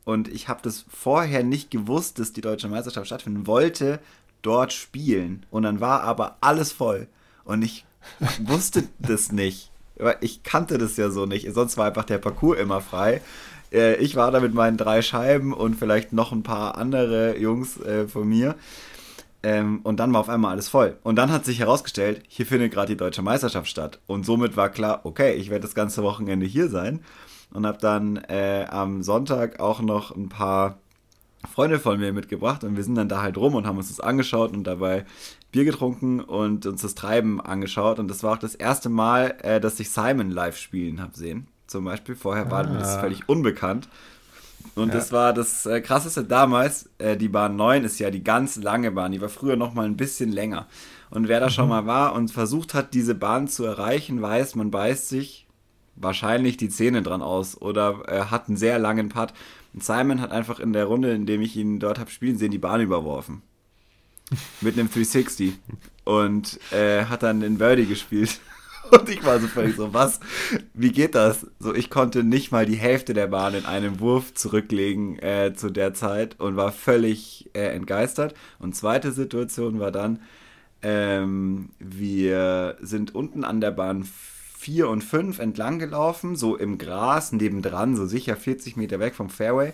Und 0.04 0.28
ich 0.28 0.50
habe 0.50 0.60
das 0.62 0.84
vorher 0.90 1.44
nicht 1.44 1.72
gewusst, 1.72 2.20
dass 2.20 2.34
die 2.34 2.42
deutsche 2.42 2.68
Meisterschaft 2.68 3.08
stattfinden 3.08 3.48
wollte, 3.48 4.02
dort 4.42 4.74
spielen. 4.74 5.46
Und 5.50 5.64
dann 5.64 5.80
war 5.80 6.04
aber 6.04 6.36
alles 6.42 6.74
voll. 6.74 7.08
Und 7.46 7.62
ich 7.62 7.86
wusste 8.40 8.84
das 9.00 9.32
nicht. 9.32 9.72
Ich 10.22 10.44
kannte 10.44 10.78
das 10.78 10.98
ja 10.98 11.10
so 11.10 11.26
nicht. 11.26 11.52
Sonst 11.54 11.78
war 11.78 11.86
einfach 11.86 12.06
der 12.06 12.18
Parcours 12.18 12.60
immer 12.60 12.82
frei. 12.82 13.22
Äh, 13.72 13.96
ich 13.96 14.16
war 14.16 14.32
da 14.32 14.40
mit 14.40 14.54
meinen 14.54 14.78
drei 14.78 15.02
Scheiben 15.02 15.54
und 15.54 15.76
vielleicht 15.76 16.14
noch 16.14 16.32
ein 16.32 16.44
paar 16.44 16.78
andere 16.78 17.38
Jungs 17.38 17.80
äh, 17.82 18.08
von 18.08 18.28
mir. 18.28 18.56
Ähm, 19.46 19.82
und 19.84 20.00
dann 20.00 20.14
war 20.14 20.22
auf 20.22 20.30
einmal 20.30 20.52
alles 20.52 20.70
voll. 20.70 20.98
Und 21.04 21.18
dann 21.18 21.32
hat 21.32 21.44
sich 21.44 21.60
herausgestellt, 21.60 22.24
hier 22.30 22.46
findet 22.46 22.72
gerade 22.72 22.94
die 22.94 22.98
deutsche 22.98 23.22
Meisterschaft 23.22 23.68
statt. 23.68 24.00
Und 24.08 24.26
somit 24.26 24.56
war 24.56 24.70
klar, 24.70 25.02
okay, 25.04 25.34
ich 25.34 25.50
werde 25.50 25.64
das 25.64 25.76
ganze 25.76 26.02
Wochenende 26.02 26.46
hier 26.46 26.70
sein. 26.70 27.02
Und 27.52 27.68
habe 27.68 27.78
dann 27.78 28.18
äh, 28.18 28.66
am 28.70 29.04
Sonntag 29.04 29.60
auch 29.60 29.82
noch 29.82 30.16
ein 30.16 30.30
paar 30.30 30.80
Freunde 31.52 31.78
von 31.80 32.00
mir 32.00 32.14
mitgebracht. 32.14 32.64
Und 32.64 32.78
wir 32.78 32.84
sind 32.84 32.96
dann 32.96 33.10
da 33.10 33.22
halt 33.22 33.38
rum 33.38 33.56
und 33.56 33.68
haben 33.68 33.78
uns 33.78 33.90
das 33.90 34.00
angeschaut 34.00 34.54
und 34.54 34.64
dabei 34.64 35.06
Bier 35.54 35.66
getrunken 35.66 36.20
und 36.20 36.66
uns 36.66 36.82
das 36.82 36.96
Treiben 36.96 37.40
angeschaut. 37.40 38.00
Und 38.00 38.10
das 38.10 38.24
war 38.24 38.34
auch 38.34 38.40
das 38.40 38.56
erste 38.56 38.90
Mal, 38.90 39.36
äh, 39.44 39.62
dass 39.62 39.80
ich 39.80 39.92
Simon 39.92 40.32
live 40.32 40.58
spielen 40.58 41.00
habe 41.00 41.16
sehen. 41.16 41.48
Zum 41.68 41.86
Beispiel. 41.86 42.16
Vorher 42.16 42.52
war 42.52 42.66
ah. 42.66 42.70
mir 42.70 42.80
das 42.80 42.98
völlig 42.98 43.30
unbekannt. 43.30 43.88
Und 44.76 44.90
ja. 44.90 44.96
das 44.96 45.12
war 45.12 45.32
das 45.32 45.68
äh, 45.68 45.80
krasseste 45.80 46.24
damals. 46.24 46.90
Äh, 46.98 47.18
die 47.18 47.30
Bahn 47.30 47.56
9 47.56 47.84
ist 47.84 48.00
ja 48.00 48.10
die 48.10 48.24
ganz 48.24 48.56
lange 48.56 48.92
Bahn. 48.92 49.12
Die 49.12 49.22
war 49.22 49.30
früher 49.30 49.56
noch 49.56 49.76
mal 49.76 49.86
ein 49.86 49.96
bisschen 49.96 50.32
länger. 50.32 50.68
Und 51.12 51.28
wer 51.28 51.40
da 51.40 51.46
mhm. 51.46 51.52
schon 51.52 51.70
mal 51.70 51.86
war 51.86 52.16
und 52.16 52.32
versucht 52.32 52.74
hat, 52.74 52.96
diese 52.96 53.14
Bahn 53.14 53.48
zu 53.48 53.64
erreichen, 53.64 54.24
weiß, 54.24 54.56
man 54.56 54.72
beißt 54.72 55.08
sich 55.08 55.48
wahrscheinlich 55.96 56.58
die 56.58 56.70
Zähne 56.70 57.04
dran 57.04 57.22
aus 57.22 57.62
oder 57.62 58.02
äh, 58.08 58.26
hat 58.32 58.48
einen 58.48 58.58
sehr 58.58 58.80
langen 58.80 59.10
Putt. 59.10 59.34
Und 59.76 59.84
Simon 59.84 60.20
hat 60.20 60.32
einfach 60.32 60.60
in 60.60 60.74
der 60.74 60.86
Runde, 60.86 61.14
in 61.14 61.28
dem 61.28 61.42
ich 61.42 61.56
ihn 61.56 61.80
dort 61.80 62.00
habe 62.00 62.10
spielen 62.10 62.40
sehen, 62.40 62.50
die 62.50 62.58
Bahn 62.58 62.82
überworfen 62.82 63.44
mit 64.62 64.78
einem 64.78 64.90
360 64.90 65.54
und 66.04 66.60
äh, 66.72 67.06
hat 67.06 67.24
dann 67.24 67.42
in 67.42 67.58
Birdie 67.58 67.86
gespielt. 67.86 68.40
Und 68.92 69.10
ich 69.10 69.24
war 69.24 69.40
so 69.40 69.48
völlig 69.48 69.78
so, 69.78 69.94
was? 69.94 70.20
Wie 70.74 70.92
geht 70.92 71.16
das? 71.16 71.48
So, 71.58 71.74
ich 71.74 71.90
konnte 71.90 72.24
nicht 72.24 72.52
mal 72.52 72.66
die 72.66 72.76
Hälfte 72.76 73.14
der 73.14 73.28
Bahn 73.28 73.56
in 73.56 73.66
einem 73.66 74.00
Wurf 74.02 74.34
zurücklegen 74.34 75.18
äh, 75.20 75.54
zu 75.56 75.70
der 75.70 75.94
Zeit 75.94 76.40
und 76.40 76.58
war 76.58 76.72
völlig 76.72 77.50
äh, 77.54 77.70
entgeistert. 77.70 78.36
Und 78.60 78.76
zweite 78.76 79.14
Situation 79.14 79.80
war 79.80 79.92
dann, 79.92 80.20
ähm, 80.82 81.70
wir 81.80 82.78
sind 82.82 83.16
unten 83.16 83.46
an 83.46 83.62
der 83.62 83.72
Bahn 83.72 84.06
4 84.60 84.90
und 84.90 85.04
5 85.04 85.40
entlang 85.40 85.80
gelaufen, 85.80 86.36
so 86.36 86.56
im 86.56 86.78
Gras 86.78 87.32
nebendran, 87.32 87.96
so 87.96 88.06
sicher 88.06 88.36
40 88.36 88.76
Meter 88.76 89.00
weg 89.00 89.16
vom 89.16 89.30
Fairway. 89.30 89.74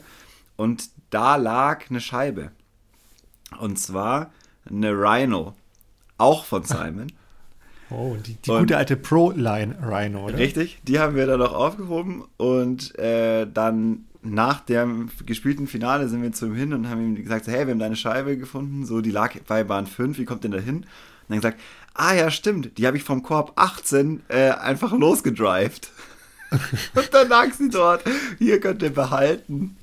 Und 0.55 0.89
da 1.09 1.35
lag 1.35 1.89
eine 1.89 1.99
Scheibe. 1.99 2.51
Und 3.59 3.79
zwar 3.79 4.31
eine 4.69 4.91
Rhino, 4.91 5.55
auch 6.17 6.45
von 6.45 6.63
Simon. 6.63 7.11
Oh, 7.91 8.15
die, 8.23 8.35
die 8.35 8.51
gute 8.51 8.77
alte 8.77 8.95
Pro-Line 8.95 9.75
Rhino, 9.81 10.25
oder? 10.25 10.37
Richtig, 10.37 10.79
die 10.83 10.99
haben 10.99 11.15
wir 11.15 11.25
dann 11.25 11.39
noch 11.39 11.53
aufgehoben 11.53 12.23
und 12.37 12.95
äh, 12.99 13.47
dann 13.51 14.05
nach 14.21 14.59
dem 14.59 15.09
gespielten 15.25 15.67
Finale 15.67 16.07
sind 16.07 16.21
wir 16.21 16.31
zu 16.31 16.47
ihm 16.47 16.55
hin 16.55 16.73
und 16.73 16.89
haben 16.89 17.01
ihm 17.01 17.15
gesagt, 17.15 17.47
hey, 17.47 17.65
wir 17.65 17.71
haben 17.71 17.79
deine 17.79 17.95
Scheibe 17.95 18.37
gefunden, 18.37 18.85
so 18.85 19.01
die 19.01 19.11
lag 19.11 19.33
bei 19.47 19.63
Bahn 19.63 19.87
5, 19.87 20.17
wie 20.17 20.25
kommt 20.25 20.43
denn 20.43 20.51
da 20.51 20.59
hin? 20.59 20.77
Und 20.77 20.85
dann 21.29 21.37
gesagt, 21.37 21.59
ah 21.93 22.13
ja, 22.13 22.29
stimmt, 22.29 22.77
die 22.77 22.85
habe 22.85 22.97
ich 22.97 23.03
vom 23.03 23.23
Korb 23.23 23.53
18 23.55 24.21
äh, 24.27 24.51
einfach 24.51 24.91
losgedrived. 24.91 25.89
und 26.51 27.13
dann 27.13 27.29
lag 27.29 27.53
sie 27.53 27.69
dort, 27.69 28.03
hier 28.39 28.59
könnt 28.59 28.81
ihr 28.81 28.93
behalten. 28.93 29.77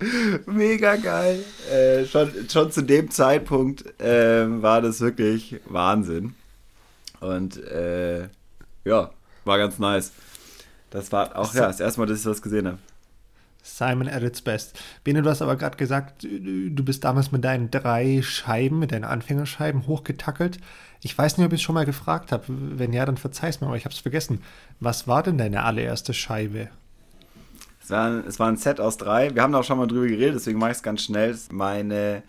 Mega 0.46 0.96
geil. 0.96 1.44
Äh, 1.70 2.04
schon, 2.06 2.30
schon 2.48 2.70
zu 2.70 2.82
dem 2.82 3.10
Zeitpunkt 3.10 4.00
äh, 4.00 4.46
war 4.62 4.80
das 4.80 5.00
wirklich 5.00 5.60
Wahnsinn. 5.66 6.34
Und 7.20 7.56
äh, 7.64 8.28
ja, 8.84 9.10
war 9.44 9.58
ganz 9.58 9.78
nice. 9.78 10.12
Das 10.90 11.10
war 11.12 11.36
auch 11.36 11.52
ja, 11.54 11.66
das 11.66 11.80
erste 11.80 12.00
Mal, 12.00 12.06
dass 12.06 12.18
ich 12.18 12.24
das 12.24 12.42
gesehen 12.42 12.66
habe. 12.66 12.78
Simon 13.62 14.08
at 14.08 14.22
its 14.22 14.40
best. 14.40 14.80
Bene, 15.04 15.20
du 15.22 15.28
hast 15.28 15.42
aber 15.42 15.56
gerade 15.56 15.76
gesagt, 15.76 16.22
du 16.22 16.84
bist 16.84 17.04
damals 17.04 17.32
mit 17.32 17.44
deinen 17.44 17.70
drei 17.70 18.22
Scheiben, 18.22 18.78
mit 18.78 18.92
deinen 18.92 19.04
Anfängerscheiben 19.04 19.86
hochgetackelt. 19.86 20.58
Ich 21.02 21.16
weiß 21.16 21.36
nicht, 21.36 21.46
ob 21.46 21.52
ich 21.52 21.60
es 21.60 21.62
schon 21.62 21.74
mal 21.74 21.84
gefragt 21.84 22.32
habe. 22.32 22.44
Wenn 22.48 22.92
ja, 22.92 23.04
dann 23.04 23.16
verzeih's 23.18 23.60
mir, 23.60 23.66
aber 23.66 23.76
ich 23.76 23.84
habe 23.84 23.94
es 23.94 24.00
vergessen. 24.00 24.42
Was 24.80 25.06
war 25.06 25.22
denn 25.22 25.38
deine 25.38 25.64
allererste 25.64 26.14
Scheibe? 26.14 26.68
Es 27.88 27.92
war, 27.92 28.26
es 28.26 28.38
war 28.38 28.48
ein 28.48 28.58
Set 28.58 28.80
aus 28.80 28.98
drei. 28.98 29.34
Wir 29.34 29.40
haben 29.40 29.52
da 29.54 29.60
auch 29.60 29.64
schon 29.64 29.78
mal 29.78 29.86
drüber 29.86 30.06
geredet, 30.06 30.34
deswegen 30.34 30.58
mache 30.58 30.72
ich 30.72 30.76
es 30.76 30.82
ganz 30.82 31.02
schnell. 31.02 31.34
Meine 31.50 32.22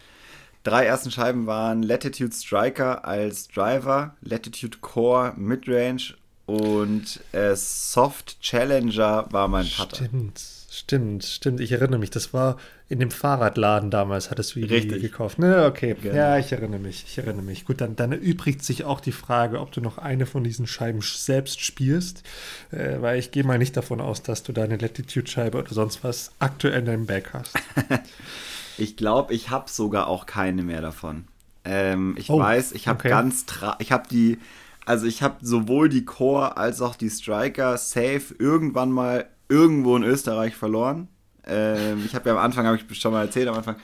drei 0.63 0.85
ersten 0.85 1.11
Scheiben 1.11 1.47
waren 1.47 1.83
Latitude 1.83 2.33
Striker 2.33 3.03
als 3.03 3.49
Driver, 3.49 4.15
Latitude 4.21 4.77
Core 4.77 5.33
Midrange 5.35 6.13
und 6.45 7.19
äh, 7.33 7.57
Soft 7.57 8.39
Challenger 8.39 9.27
war 9.31 9.49
mein 9.49 9.67
Putter. 9.67 9.97
Stimmt. 9.97 10.58
Stimmt, 10.79 11.25
stimmt. 11.25 11.59
Ich 11.59 11.73
erinnere 11.73 11.99
mich. 11.99 12.09
Das 12.09 12.33
war 12.33 12.55
in 12.87 12.99
dem 12.99 13.11
Fahrradladen 13.11 13.91
damals, 13.91 14.31
hattest 14.31 14.55
du 14.55 14.61
die 14.61 14.73
Richtig. 14.73 15.01
gekauft. 15.01 15.37
Ne, 15.37 15.65
okay. 15.65 15.93
Genau. 16.01 16.15
Ja, 16.15 16.37
ich 16.37 16.53
erinnere 16.53 16.79
mich. 16.79 17.03
Ich 17.05 17.17
erinnere 17.17 17.41
mich. 17.41 17.65
Gut, 17.65 17.81
dann, 17.81 17.97
dann 17.97 18.13
erübrigt 18.13 18.63
sich 18.63 18.85
auch 18.85 19.01
die 19.01 19.11
Frage, 19.11 19.59
ob 19.59 19.73
du 19.73 19.81
noch 19.81 19.97
eine 19.97 20.25
von 20.25 20.41
diesen 20.43 20.67
Scheiben 20.67 21.01
selbst 21.01 21.59
spielst. 21.59 22.23
Äh, 22.71 23.01
weil 23.01 23.19
ich 23.19 23.31
gehe 23.31 23.43
mal 23.43 23.57
nicht 23.57 23.75
davon 23.75 23.99
aus, 23.99 24.23
dass 24.23 24.41
du 24.43 24.53
deine 24.53 24.77
Latitude-Scheibe 24.77 25.57
oder 25.57 25.73
sonst 25.73 26.01
was 26.05 26.31
aktuell 26.39 26.79
in 26.79 26.85
deinem 26.85 27.05
Bag 27.05 27.33
hast. 27.33 27.55
ich 28.77 28.95
glaube, 28.95 29.33
ich 29.33 29.49
habe 29.49 29.69
sogar 29.69 30.07
auch 30.07 30.25
keine 30.25 30.63
mehr 30.63 30.81
davon. 30.81 31.25
Ähm, 31.65 32.15
ich 32.17 32.29
oh, 32.29 32.39
weiß, 32.39 32.71
ich 32.71 32.87
habe 32.87 32.99
okay. 32.99 33.09
ganz, 33.09 33.45
ich 33.79 33.91
habe 33.91 34.07
die 34.09 34.39
also 34.85 35.05
ich 35.05 35.21
habe 35.21 35.35
sowohl 35.41 35.87
die 35.87 36.03
Core 36.03 36.57
als 36.57 36.81
auch 36.81 36.95
die 36.95 37.11
Striker 37.11 37.77
safe 37.77 38.33
irgendwann 38.39 38.89
mal 38.89 39.27
irgendwo 39.49 39.95
in 39.97 40.03
Österreich 40.03 40.55
verloren. 40.55 41.07
Ähm, 41.45 42.03
ich 42.05 42.15
habe 42.15 42.29
ja 42.29 42.35
am 42.35 42.41
Anfang, 42.41 42.65
habe 42.65 42.77
ich 42.77 42.99
schon 42.99 43.11
mal 43.11 43.25
erzählt, 43.25 43.47
am 43.47 43.55
Anfang 43.55 43.75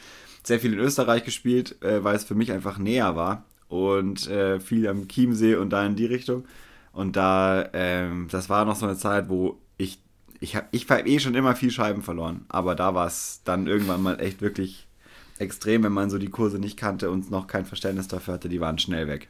sehr 0.44 0.60
viel 0.60 0.74
in 0.74 0.80
Österreich 0.80 1.24
gespielt, 1.24 1.82
äh, 1.84 2.04
weil 2.04 2.16
es 2.16 2.24
für 2.24 2.36
mich 2.36 2.52
einfach 2.52 2.78
näher 2.78 3.16
war 3.16 3.44
und 3.68 4.28
äh, 4.30 4.60
viel 4.60 4.88
am 4.88 5.08
Chiemsee 5.08 5.56
und 5.56 5.72
da 5.72 5.86
in 5.86 5.96
die 5.96 6.06
Richtung. 6.06 6.46
Und 6.94 7.16
da, 7.16 7.68
ähm, 7.74 8.28
das 8.32 8.50
war 8.50 8.64
noch 8.64 8.76
so 8.76 8.86
eine 8.86 8.96
Zeit, 8.96 9.28
wo 9.28 9.60
ich, 9.78 10.00
ich 10.40 10.56
habe 10.56 10.68
ich 10.72 10.90
hab 10.90 11.06
eh 11.06 11.20
schon 11.20 11.36
immer 11.36 11.56
viel 11.56 11.72
Scheiben 11.72 12.04
verloren, 12.04 12.46
aber 12.48 12.76
da 12.76 12.94
war 12.94 13.08
es 13.08 13.42
dann 13.44 13.68
irgendwann 13.68 14.02
mal 14.02 14.22
echt 14.22 14.42
wirklich 14.42 14.88
extrem, 15.40 15.84
wenn 15.84 15.92
man 15.92 16.10
so 16.10 16.18
die 16.18 16.30
Kurse 16.30 16.60
nicht 16.60 16.78
kannte 16.78 17.10
und 17.10 17.30
noch 17.32 17.48
kein 17.48 17.66
Verständnis 17.66 18.08
dafür 18.08 18.36
hatte, 18.36 18.48
die 18.48 18.62
waren 18.62 18.78
schnell 18.78 19.08
weg. 19.08 19.28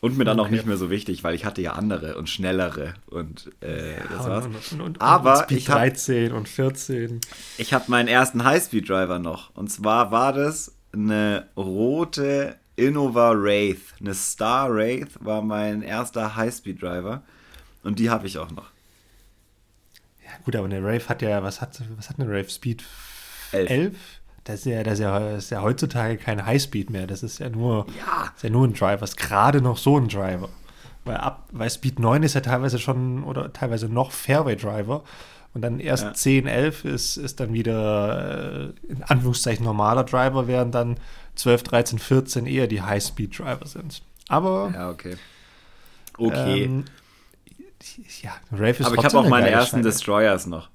Und 0.00 0.18
mir 0.18 0.24
dann 0.24 0.38
okay. 0.38 0.48
auch 0.48 0.50
nicht 0.50 0.66
mehr 0.66 0.76
so 0.76 0.90
wichtig, 0.90 1.24
weil 1.24 1.34
ich 1.34 1.46
hatte 1.46 1.62
ja 1.62 1.72
andere 1.72 2.16
und 2.16 2.28
schnellere 2.28 2.94
und 3.06 3.50
äh, 3.62 3.92
ja, 3.92 4.04
das 4.10 4.28
war's. 4.28 4.44
Und, 4.44 4.72
und, 4.72 4.80
und, 4.80 5.00
Aber 5.00 5.46
ich 5.50 5.70
hab, 5.70 5.78
13 5.78 6.32
und 6.32 6.46
14. 6.46 7.20
Ich 7.56 7.72
habe 7.72 7.84
meinen 7.88 8.08
ersten 8.08 8.44
Highspeed-Driver 8.44 9.18
noch. 9.18 9.54
Und 9.54 9.72
zwar 9.72 10.10
war 10.10 10.34
das 10.34 10.74
eine 10.92 11.48
rote 11.56 12.56
Innova 12.76 13.32
Wraith. 13.34 13.94
Eine 14.00 14.14
Star 14.14 14.74
Wraith 14.74 15.12
war 15.20 15.42
mein 15.42 15.82
erster 15.82 16.36
Highspeed-Driver. 16.36 17.22
Und 17.82 17.98
die 17.98 18.10
habe 18.10 18.26
ich 18.26 18.38
auch 18.38 18.50
noch. 18.50 18.70
Ja, 20.24 20.30
gut, 20.44 20.56
aber 20.56 20.66
eine 20.66 20.82
Wraith 20.82 21.08
hat 21.08 21.22
ja, 21.22 21.42
was 21.42 21.60
hat, 21.60 21.80
was 21.96 22.08
hat 22.08 22.18
eine 22.18 22.28
Wraith 22.28 22.50
Speed? 22.50 22.84
11. 23.52 23.70
11? 23.70 23.96
Das 24.44 24.60
ist 24.60 24.66
ja, 24.66 24.82
das 24.82 24.94
ist 24.94 25.00
ja, 25.00 25.18
das 25.18 25.44
ist 25.44 25.50
ja 25.50 25.62
heutzutage 25.62 26.18
kein 26.18 26.44
Highspeed 26.44 26.90
mehr. 26.90 27.06
Das 27.06 27.22
ist 27.22 27.38
ja 27.38 27.48
nur, 27.48 27.86
ja. 27.98 28.32
Ist 28.36 28.44
ja 28.44 28.50
nur 28.50 28.66
ein 28.66 28.74
Driver. 28.74 28.98
Das 28.98 29.10
ist 29.10 29.16
gerade 29.16 29.62
noch 29.62 29.78
so 29.78 29.98
ein 29.98 30.08
Driver. 30.08 30.50
Weil, 31.04 31.16
ab, 31.16 31.48
weil 31.52 31.68
Speed 31.70 31.98
9 31.98 32.22
ist 32.22 32.34
ja 32.34 32.40
teilweise 32.40 32.78
schon 32.78 33.24
oder 33.24 33.52
teilweise 33.52 33.88
noch 33.88 34.12
Fairway 34.12 34.56
Driver. 34.56 35.02
Und 35.54 35.62
dann 35.62 35.78
erst 35.78 36.04
ja. 36.04 36.14
10, 36.14 36.46
11 36.46 36.84
ist, 36.84 37.16
ist 37.16 37.40
dann 37.40 37.52
wieder 37.52 38.72
äh, 38.88 38.92
in 38.92 39.02
Anführungszeichen 39.04 39.64
normaler 39.64 40.04
Driver, 40.04 40.46
während 40.46 40.74
dann 40.74 40.96
12, 41.36 41.62
13, 41.62 41.98
14 41.98 42.46
eher 42.46 42.66
die 42.66 42.82
High-Speed-Driver 42.82 43.66
sind. 43.66 44.02
Aber. 44.28 44.72
Ja, 44.74 44.90
okay. 44.90 45.16
Okay. 46.18 46.64
Ähm, 46.64 46.84
ja, 48.22 48.32
Rave 48.52 48.70
ist 48.70 48.86
Aber 48.86 48.96
ich 48.96 49.04
habe 49.04 49.18
auch 49.18 49.28
meine 49.28 49.50
ersten 49.50 49.76
Scheibe. 49.76 49.88
Destroyers 49.88 50.46
noch. 50.46 50.68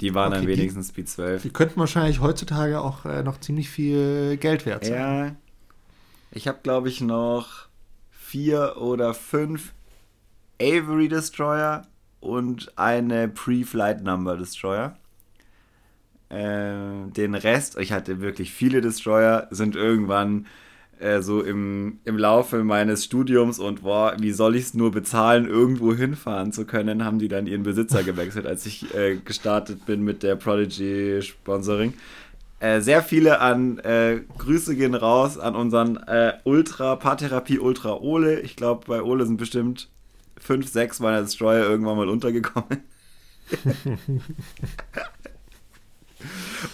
Die 0.00 0.14
waren 0.14 0.32
okay, 0.32 0.40
dann 0.40 0.48
wenigstens 0.48 0.88
die, 0.88 0.92
Speed 0.92 1.08
12. 1.08 1.42
Die 1.42 1.50
könnten 1.50 1.80
wahrscheinlich 1.80 2.20
heutzutage 2.20 2.80
auch 2.80 3.04
äh, 3.04 3.22
noch 3.22 3.38
ziemlich 3.40 3.70
viel 3.70 4.36
Geld 4.36 4.66
wert 4.66 4.84
sein. 4.84 4.94
Ja. 4.94 5.36
Ich 6.32 6.48
habe, 6.48 6.58
glaube 6.62 6.88
ich, 6.88 7.00
noch 7.00 7.68
vier 8.10 8.76
oder 8.78 9.14
fünf 9.14 9.72
Avery 10.60 11.08
Destroyer 11.08 11.86
und 12.20 12.76
eine 12.76 13.28
Pre-Flight 13.28 14.02
Number 14.02 14.36
Destroyer. 14.36 14.96
Äh, 16.30 17.08
den 17.10 17.34
Rest, 17.34 17.78
ich 17.78 17.92
hatte 17.92 18.20
wirklich 18.20 18.52
viele 18.52 18.80
Destroyer, 18.80 19.46
sind 19.50 19.76
irgendwann 19.76 20.46
äh, 21.00 21.22
so 21.22 21.42
im, 21.42 21.98
im 22.04 22.18
Laufe 22.18 22.64
meines 22.64 23.04
Studiums 23.04 23.58
und 23.58 23.82
boah, 23.82 24.16
wie 24.18 24.32
soll 24.32 24.56
ich 24.56 24.64
es 24.64 24.74
nur 24.74 24.90
bezahlen, 24.90 25.46
irgendwo 25.46 25.94
hinfahren 25.94 26.52
zu 26.52 26.64
können, 26.64 27.04
haben 27.04 27.18
die 27.18 27.28
dann 27.28 27.46
ihren 27.46 27.62
Besitzer 27.62 28.02
gewechselt, 28.04 28.46
als 28.46 28.66
ich 28.66 28.94
äh, 28.94 29.16
gestartet 29.16 29.86
bin 29.86 30.02
mit 30.02 30.22
der 30.22 30.36
Prodigy 30.36 31.20
Sponsoring. 31.22 31.94
Äh, 32.60 32.80
sehr 32.80 33.02
viele 33.02 33.40
an 33.40 33.78
äh, 33.80 34.20
Grüße 34.38 34.74
gehen 34.76 34.94
raus 34.94 35.38
an 35.38 35.54
unseren 35.54 35.96
äh, 35.96 36.34
Ultra, 36.44 36.96
Paartherapie 36.96 37.58
Ultra 37.58 37.94
Ole. 37.94 38.40
Ich 38.40 38.56
glaube, 38.56 38.86
bei 38.86 39.02
Ole 39.02 39.26
sind 39.26 39.36
bestimmt 39.36 39.90
fünf, 40.38 40.68
sechs 40.70 41.00
meiner 41.00 41.20
Destroyer 41.20 41.68
irgendwann 41.68 41.96
mal 41.96 42.08
untergekommen. 42.08 42.82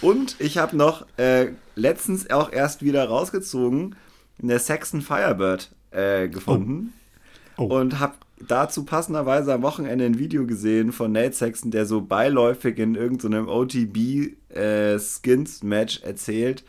Und 0.01 0.35
ich 0.39 0.57
habe 0.57 0.77
noch 0.77 1.05
äh, 1.17 1.47
letztens 1.75 2.29
auch 2.29 2.51
erst 2.51 2.83
wieder 2.83 3.05
rausgezogen 3.05 3.95
eine 4.41 4.59
Saxon 4.59 5.01
Firebird 5.01 5.71
äh, 5.91 6.27
gefunden 6.27 6.93
oh. 7.57 7.63
Oh. 7.63 7.79
und 7.79 7.99
habe 7.99 8.13
dazu 8.47 8.85
passenderweise 8.85 9.53
am 9.53 9.61
Wochenende 9.61 10.05
ein 10.05 10.17
Video 10.17 10.45
gesehen 10.45 10.91
von 10.91 11.11
Nate 11.11 11.33
Saxon, 11.33 11.71
der 11.71 11.85
so 11.85 12.01
beiläufig 12.01 12.77
in 12.79 12.95
irgendeinem 12.95 13.47
OTB 13.47 14.55
äh, 14.55 14.99
Skins 14.99 15.63
Match 15.63 16.01
erzählt, 16.01 16.63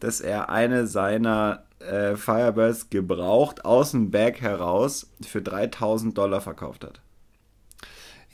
dass 0.00 0.20
er 0.20 0.50
eine 0.50 0.86
seiner 0.86 1.64
äh, 1.80 2.16
Firebirds 2.16 2.90
gebraucht 2.90 3.64
aus 3.64 3.92
dem 3.92 4.10
Bag 4.10 4.40
heraus 4.40 5.10
für 5.26 5.42
3000 5.42 6.16
Dollar 6.16 6.40
verkauft 6.40 6.84
hat. 6.84 7.00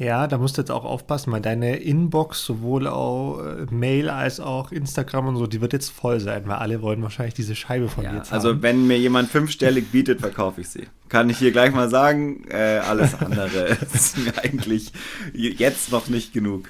Ja, 0.02 0.26
da 0.26 0.36
musst 0.36 0.56
du 0.56 0.62
jetzt 0.62 0.70
auch 0.72 0.84
aufpassen, 0.84 1.30
weil 1.32 1.40
deine 1.40 1.76
Inbox, 1.76 2.44
sowohl 2.44 2.88
auch 2.88 3.38
äh, 3.38 3.66
Mail 3.70 4.10
als 4.10 4.40
auch 4.40 4.72
Instagram 4.72 5.28
und 5.28 5.36
so, 5.36 5.46
die 5.46 5.60
wird 5.60 5.72
jetzt 5.72 5.90
voll 5.90 6.18
sein, 6.18 6.42
weil 6.46 6.56
alle 6.56 6.82
wollen 6.82 7.00
wahrscheinlich 7.02 7.34
diese 7.34 7.54
Scheibe 7.54 7.88
von 7.88 8.02
ja, 8.02 8.10
dir 8.10 8.32
Also 8.32 8.48
haben. 8.48 8.62
wenn 8.62 8.88
mir 8.88 8.98
jemand 8.98 9.30
fünfstellig 9.30 9.92
bietet, 9.92 10.20
verkaufe 10.20 10.60
ich 10.60 10.70
sie. 10.70 10.88
Kann 11.08 11.30
ich 11.30 11.38
hier 11.38 11.52
gleich 11.52 11.72
mal 11.72 11.88
sagen, 11.88 12.44
äh, 12.50 12.78
alles 12.78 13.14
andere 13.14 13.78
ist 13.94 14.18
mir 14.18 14.36
eigentlich 14.42 14.92
jetzt 15.32 15.92
noch 15.92 16.08
nicht 16.08 16.32
genug. 16.32 16.68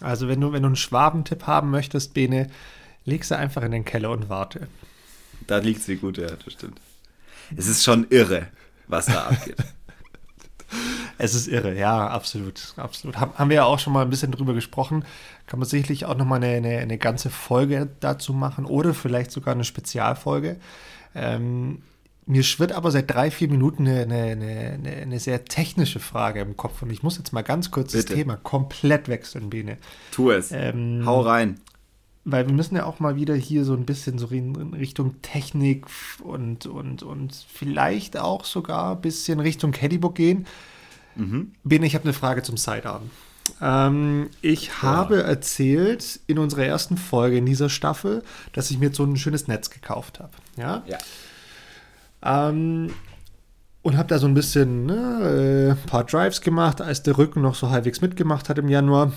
Also 0.00 0.26
wenn 0.26 0.40
du, 0.40 0.52
wenn 0.52 0.62
du 0.62 0.66
einen 0.66 0.76
Schwabentipp 0.76 1.46
haben 1.46 1.70
möchtest, 1.70 2.14
Bene, 2.14 2.48
leg 3.04 3.24
sie 3.24 3.38
einfach 3.38 3.62
in 3.62 3.70
den 3.70 3.84
Keller 3.84 4.10
und 4.10 4.28
warte. 4.28 4.66
Da 5.46 5.58
liegt 5.58 5.82
sie 5.82 5.94
gut, 5.94 6.18
ja, 6.18 6.26
das 6.26 6.52
stimmt. 6.52 6.80
Es 7.56 7.68
ist 7.68 7.84
schon 7.84 8.08
irre, 8.10 8.48
was 8.88 9.06
da 9.06 9.26
abgeht. 9.28 9.56
Es 11.18 11.34
ist 11.34 11.48
irre, 11.48 11.74
ja, 11.74 12.08
absolut, 12.08 12.74
absolut. 12.76 13.16
Haben 13.16 13.48
wir 13.48 13.56
ja 13.56 13.64
auch 13.64 13.78
schon 13.78 13.92
mal 13.92 14.02
ein 14.02 14.10
bisschen 14.10 14.32
drüber 14.32 14.54
gesprochen. 14.54 15.04
Kann 15.46 15.58
man 15.58 15.68
sicherlich 15.68 16.04
auch 16.04 16.16
noch 16.16 16.26
mal 16.26 16.36
eine, 16.36 16.48
eine, 16.48 16.78
eine 16.78 16.98
ganze 16.98 17.30
Folge 17.30 17.88
dazu 18.00 18.32
machen 18.32 18.66
oder 18.66 18.92
vielleicht 18.92 19.30
sogar 19.30 19.54
eine 19.54 19.64
Spezialfolge. 19.64 20.56
Ähm, 21.14 21.82
mir 22.26 22.42
schwirrt 22.42 22.72
aber 22.72 22.90
seit 22.90 23.10
drei, 23.10 23.30
vier 23.30 23.48
Minuten 23.48 23.86
eine, 23.86 24.02
eine, 24.02 24.72
eine, 24.72 24.90
eine, 24.90 25.20
sehr 25.20 25.44
technische 25.44 26.00
Frage 26.00 26.40
im 26.40 26.56
Kopf 26.56 26.82
und 26.82 26.90
ich 26.90 27.02
muss 27.02 27.18
jetzt 27.18 27.32
mal 27.32 27.42
ganz 27.42 27.70
kurz 27.70 27.92
Bitte. 27.92 28.08
das 28.08 28.16
Thema 28.16 28.36
komplett 28.36 29.08
wechseln, 29.08 29.48
Bene. 29.48 29.78
Tu 30.10 30.32
es. 30.32 30.50
Ähm, 30.50 31.04
Hau 31.06 31.20
rein. 31.20 31.60
Weil 32.24 32.46
wir 32.48 32.52
müssen 32.52 32.74
ja 32.74 32.84
auch 32.84 32.98
mal 32.98 33.14
wieder 33.14 33.36
hier 33.36 33.64
so 33.64 33.74
ein 33.74 33.86
bisschen 33.86 34.18
so 34.18 34.26
in 34.26 34.74
Richtung 34.74 35.22
Technik 35.22 35.86
und, 36.24 36.66
und, 36.66 37.04
und 37.04 37.46
vielleicht 37.48 38.18
auch 38.18 38.44
sogar 38.44 38.96
ein 38.96 39.00
bisschen 39.00 39.38
Richtung 39.38 39.70
Caddybook 39.70 40.16
gehen. 40.16 40.46
Mhm. 41.16 41.52
Ben, 41.64 41.82
ich 41.82 41.94
habe 41.94 42.04
eine 42.04 42.12
Frage 42.12 42.42
zum 42.42 42.56
Sidearm. 42.56 43.10
Ähm, 43.60 44.30
ich 44.42 44.68
ja. 44.68 44.82
habe 44.82 45.22
erzählt 45.22 46.20
in 46.26 46.38
unserer 46.38 46.64
ersten 46.64 46.96
Folge 46.96 47.36
in 47.36 47.46
dieser 47.46 47.68
Staffel, 47.68 48.22
dass 48.52 48.70
ich 48.70 48.78
mir 48.78 48.92
so 48.92 49.04
ein 49.04 49.16
schönes 49.16 49.48
Netz 49.48 49.70
gekauft 49.70 50.20
habe. 50.20 50.32
Ja. 50.56 50.82
ja. 50.86 50.98
Ähm, 52.22 52.90
und 53.82 53.96
habe 53.96 54.08
da 54.08 54.18
so 54.18 54.26
ein 54.26 54.34
bisschen 54.34 54.86
ne, 54.86 55.74
ein 55.74 55.76
äh, 55.78 55.88
paar 55.88 56.04
Drives 56.04 56.40
gemacht, 56.40 56.80
als 56.80 57.02
der 57.02 57.16
Rücken 57.18 57.40
noch 57.40 57.54
so 57.54 57.70
halbwegs 57.70 58.00
mitgemacht 58.00 58.48
hat 58.48 58.58
im 58.58 58.68
Januar. 58.68 59.12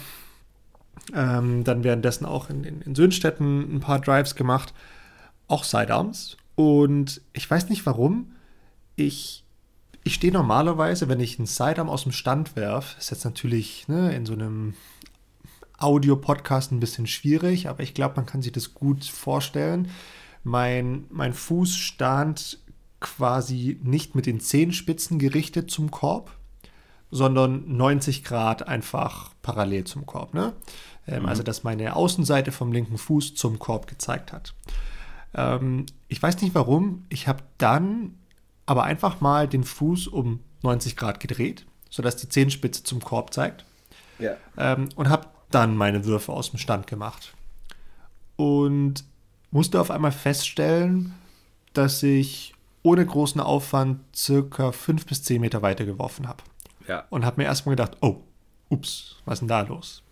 Ähm, 1.13 1.63
dann 1.63 1.83
währenddessen 1.83 2.25
auch 2.25 2.49
in, 2.51 2.63
in, 2.63 2.81
in 2.81 2.93
Söhnstetten 2.93 3.75
ein 3.75 3.79
paar 3.79 3.99
Drives 3.99 4.35
gemacht, 4.35 4.73
auch 5.47 5.63
Sidearms. 5.63 6.37
Und 6.55 7.21
ich 7.33 7.49
weiß 7.49 7.69
nicht 7.69 7.85
warum, 7.85 8.33
ich 8.95 9.43
ich 10.09 10.15
stehe 10.15 10.33
normalerweise, 10.33 11.07
wenn 11.07 11.19
ich 11.19 11.37
einen 11.37 11.45
Sidearm 11.45 11.87
aus 11.87 12.01
dem 12.01 12.11
Stand 12.11 12.55
werfe, 12.55 12.97
ist 12.97 13.11
jetzt 13.11 13.25
natürlich 13.25 13.87
ne, 13.87 14.11
in 14.15 14.25
so 14.25 14.33
einem 14.33 14.73
Audio-Podcast 15.77 16.71
ein 16.71 16.79
bisschen 16.79 17.05
schwierig, 17.05 17.69
aber 17.69 17.83
ich 17.83 17.93
glaube, 17.93 18.15
man 18.15 18.25
kann 18.25 18.41
sich 18.41 18.51
das 18.51 18.73
gut 18.73 19.05
vorstellen. 19.05 19.91
Mein, 20.43 21.05
mein 21.11 21.33
Fuß 21.33 21.75
stand 21.75 22.57
quasi 22.99 23.79
nicht 23.83 24.15
mit 24.15 24.25
den 24.25 24.39
Zehenspitzen 24.39 25.19
gerichtet 25.19 25.69
zum 25.69 25.91
Korb, 25.91 26.31
sondern 27.11 27.77
90 27.77 28.23
Grad 28.23 28.67
einfach 28.67 29.35
parallel 29.43 29.83
zum 29.83 30.07
Korb. 30.07 30.33
Ne? 30.33 30.53
Ähm, 31.07 31.21
mhm. 31.21 31.29
Also, 31.29 31.43
dass 31.43 31.63
meine 31.63 31.95
Außenseite 31.95 32.51
vom 32.51 32.71
linken 32.71 32.97
Fuß 32.97 33.35
zum 33.35 33.59
Korb 33.59 33.85
gezeigt 33.85 34.33
hat. 34.33 34.55
Ähm, 35.35 35.85
ich 36.07 36.19
weiß 36.19 36.41
nicht 36.41 36.55
warum, 36.55 37.05
ich 37.09 37.27
habe 37.27 37.43
dann 37.59 38.15
aber 38.69 38.83
einfach 38.83 39.19
mal 39.19 39.47
den 39.47 39.63
Fuß 39.63 40.05
um 40.05 40.41
90 40.61 40.95
Grad 40.95 41.19
gedreht, 41.19 41.65
sodass 41.89 42.17
die 42.17 42.29
Zehenspitze 42.29 42.83
zum 42.83 43.03
Korb 43.03 43.33
zeigt. 43.33 43.65
Ja. 44.19 44.35
Ähm, 44.57 44.89
und 44.95 45.09
habe 45.09 45.25
dann 45.49 45.75
meine 45.75 46.05
Würfe 46.05 46.31
aus 46.31 46.51
dem 46.51 46.59
Stand 46.59 46.85
gemacht. 46.85 47.33
Und 48.35 49.03
musste 49.49 49.81
auf 49.81 49.89
einmal 49.89 50.11
feststellen, 50.11 51.15
dass 51.73 52.03
ich 52.03 52.53
ohne 52.83 53.03
großen 53.03 53.41
Aufwand 53.41 54.01
circa 54.15 54.71
5 54.71 55.07
bis 55.07 55.23
10 55.23 55.41
Meter 55.41 55.63
weiter 55.63 55.85
geworfen 55.85 56.27
habe. 56.27 56.43
Ja. 56.87 57.05
Und 57.09 57.25
habe 57.25 57.41
mir 57.41 57.47
erstmal 57.47 57.75
gedacht, 57.75 57.97
oh, 58.01 58.17
ups, 58.69 59.15
was 59.25 59.37
ist 59.37 59.39
denn 59.39 59.47
da 59.47 59.61
los? 59.61 60.03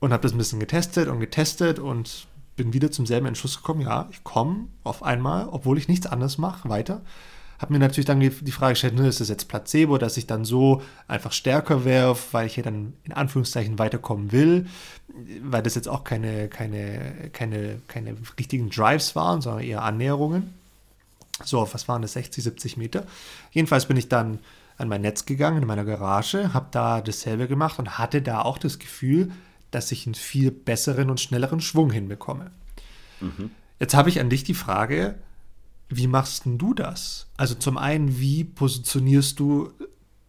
Und 0.00 0.12
habe 0.12 0.22
das 0.22 0.32
ein 0.32 0.38
bisschen 0.38 0.60
getestet 0.60 1.08
und 1.08 1.18
getestet 1.18 1.78
und 1.78 2.26
bin 2.56 2.74
wieder 2.74 2.90
zum 2.90 3.06
selben 3.06 3.24
Entschluss 3.24 3.56
gekommen, 3.56 3.80
ja, 3.80 4.06
ich 4.10 4.22
komme 4.22 4.66
auf 4.84 5.02
einmal, 5.02 5.48
obwohl 5.48 5.78
ich 5.78 5.88
nichts 5.88 6.06
anderes 6.06 6.36
mache, 6.36 6.68
weiter 6.68 7.00
habe 7.60 7.74
mir 7.74 7.78
natürlich 7.78 8.06
dann 8.06 8.20
die 8.20 8.52
Frage 8.52 8.72
gestellt, 8.72 8.94
ne, 8.94 9.06
ist 9.06 9.20
das 9.20 9.28
jetzt 9.28 9.46
Placebo, 9.46 9.98
dass 9.98 10.16
ich 10.16 10.26
dann 10.26 10.46
so 10.46 10.82
einfach 11.06 11.32
stärker 11.32 11.84
werfe, 11.84 12.32
weil 12.32 12.46
ich 12.46 12.54
hier 12.54 12.64
dann 12.64 12.94
in 13.04 13.12
Anführungszeichen 13.12 13.78
weiterkommen 13.78 14.32
will, 14.32 14.66
weil 15.42 15.62
das 15.62 15.74
jetzt 15.74 15.86
auch 15.86 16.02
keine, 16.02 16.48
keine, 16.48 17.30
keine, 17.34 17.82
keine 17.86 18.16
richtigen 18.38 18.70
Drives 18.70 19.14
waren, 19.14 19.42
sondern 19.42 19.62
eher 19.62 19.82
Annäherungen. 19.82 20.54
So, 21.44 21.68
was 21.70 21.86
waren 21.86 22.00
das, 22.00 22.14
60, 22.14 22.42
70 22.44 22.76
Meter? 22.78 23.04
Jedenfalls 23.50 23.86
bin 23.86 23.98
ich 23.98 24.08
dann 24.08 24.38
an 24.78 24.88
mein 24.88 25.02
Netz 25.02 25.26
gegangen 25.26 25.60
in 25.60 25.68
meiner 25.68 25.84
Garage, 25.84 26.54
habe 26.54 26.68
da 26.70 27.02
dasselbe 27.02 27.46
gemacht 27.46 27.78
und 27.78 27.98
hatte 27.98 28.22
da 28.22 28.40
auch 28.40 28.56
das 28.56 28.78
Gefühl, 28.78 29.32
dass 29.70 29.92
ich 29.92 30.06
einen 30.06 30.14
viel 30.14 30.50
besseren 30.50 31.10
und 31.10 31.20
schnelleren 31.20 31.60
Schwung 31.60 31.90
hinbekomme. 31.90 32.50
Mhm. 33.20 33.50
Jetzt 33.78 33.94
habe 33.94 34.08
ich 34.08 34.18
an 34.18 34.30
dich 34.30 34.44
die 34.44 34.54
Frage, 34.54 35.16
wie 35.90 36.06
machst 36.06 36.44
denn 36.44 36.56
du 36.56 36.72
das? 36.72 37.26
Also 37.36 37.54
zum 37.54 37.76
einen, 37.76 38.18
wie 38.20 38.44
positionierst 38.44 39.38
du 39.38 39.72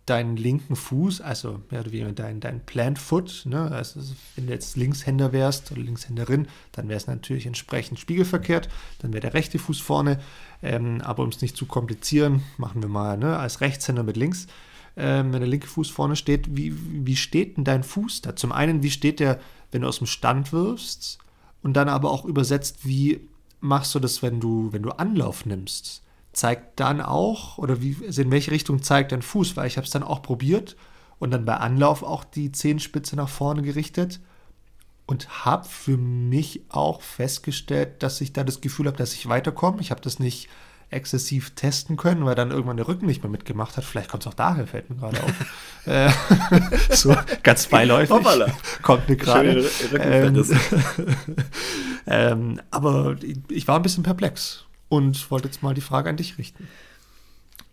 deinen 0.08 0.36
linken 0.36 0.76
Fuß, 0.76 1.22
also 1.22 1.62
mehr 1.70 1.82
oder 1.82 1.92
weniger 1.92 2.12
dein, 2.12 2.40
dein 2.40 2.66
Plant 2.66 2.98
Foot, 2.98 3.44
ne? 3.46 3.72
also 3.72 4.02
wenn 4.36 4.48
du 4.48 4.54
jetzt 4.54 4.76
Linkshänder 4.76 5.32
wärst 5.32 5.72
oder 5.72 5.82
Linkshänderin, 5.82 6.48
dann 6.72 6.90
wäre 6.90 6.98
es 6.98 7.08
natürlich 7.08 7.46
entsprechend 7.46 8.00
spiegelverkehrt, 8.00 8.68
dann 9.00 9.14
wäre 9.14 9.22
der 9.22 9.36
rechte 9.36 9.60
Fuß 9.60 9.80
vorne, 9.80 10.20
ähm, 10.64 11.02
aber 11.02 11.24
um 11.24 11.30
es 11.30 11.42
nicht 11.42 11.56
zu 11.56 11.68
komplizieren, 11.68 12.42
machen 12.58 12.82
wir 12.82 12.90
mal 12.90 13.18
ne? 13.18 13.38
als 13.38 13.62
Rechtshänder 13.62 14.04
mit 14.04 14.18
links, 14.18 14.48
ähm, 14.98 15.32
wenn 15.32 15.40
der 15.40 15.50
linke 15.50 15.68
Fuß 15.68 15.90
vorne 15.92 16.16
steht, 16.16 16.58
wie, 16.58 16.74
wie 17.06 17.16
steht 17.16 17.58
denn 17.58 17.64
dein 17.64 17.84
Fuß 17.84 18.22
da? 18.22 18.36
Zum 18.36 18.52
einen, 18.52 18.82
wie 18.82 18.92
steht 18.92 19.20
der, 19.20 19.40
wenn 19.72 19.84
du 19.84 19.88
aus 19.88 20.00
dem 20.00 20.08
Stand 20.08 20.52
wirfst 20.52 21.20
und 21.62 21.74
dann 21.74 21.88
aber 21.88 22.10
auch 22.10 22.26
übersetzt, 22.26 22.86
wie 22.86 23.22
machst 23.62 23.96
du 23.96 24.00
das, 24.00 24.22
wenn 24.22 24.40
du, 24.40 24.74
wenn 24.74 24.84
du 24.84 24.92
Anlauf 24.92 25.46
nimmst? 25.46 26.04
zeigt 26.34 26.80
dann 26.80 27.02
auch, 27.02 27.58
oder 27.58 27.82
wie, 27.82 27.98
also 28.06 28.22
in 28.22 28.32
welche 28.32 28.52
Richtung 28.52 28.82
zeigt 28.82 29.12
dein 29.12 29.22
Fuß? 29.22 29.58
Weil 29.58 29.68
ich 29.68 29.78
habe 29.78 29.86
es 29.86 29.92
dann 29.92 30.04
auch 30.04 30.22
probiert 30.22 30.76
und 31.20 31.32
dann 31.32 31.46
bei 31.46 31.58
Anlauf 31.58 32.04
auch 32.04 32.24
die 32.24 32.52
Zehenspitze 32.52 33.16
nach 33.16 33.30
vorne 33.30 33.62
gerichtet 33.62 34.20
und 35.08 35.46
habe 35.46 35.68
für 35.68 35.98
mich 35.98 36.62
auch 36.70 37.02
festgestellt, 37.02 38.02
dass 38.02 38.22
ich 38.22 38.34
da 38.34 38.44
das 38.44 38.62
Gefühl 38.62 38.88
habe, 38.88 38.98
dass 38.98 39.14
ich 39.14 39.28
weiterkomme. 39.28 39.82
Ich 39.82 39.92
habe 39.92 40.02
das 40.02 40.20
nicht 40.20 40.48
exzessiv 40.92 41.52
testen 41.52 41.96
können, 41.96 42.26
weil 42.26 42.36
dann 42.36 42.52
irgendwann 42.52 42.78
der 42.78 42.88
Rücken 42.88 43.06
nicht 43.06 43.24
mehr 43.24 43.32
mitgemacht 43.32 43.78
hat. 43.78 43.86
Vielleicht 43.86 44.10
kommt 44.10 44.24
es 44.24 44.28
auch 44.28 44.34
daher, 44.34 44.68
fällt 44.68 44.90
mir 44.90 44.98
gerade 44.98 45.24
auf. 45.24 45.34
Äh, 45.88 46.12
so 46.92 47.16
ganz 47.42 47.66
beiläufig. 47.66 48.12
Hoppala. 48.12 48.54
Kommt 48.84 49.10
mir 49.10 49.16
gerade. 49.16 49.68
Ähm, 50.00 50.46
ähm, 52.06 52.62
aber 52.70 53.16
ich 53.50 53.68
war 53.68 53.78
ein 53.78 53.82
bisschen 53.82 54.04
perplex 54.04 54.66
und 54.90 55.32
wollte 55.32 55.48
jetzt 55.48 55.64
mal 55.64 55.74
die 55.74 55.82
Frage 55.82 56.08
an 56.08 56.18
dich 56.18 56.38
richten. 56.38 56.68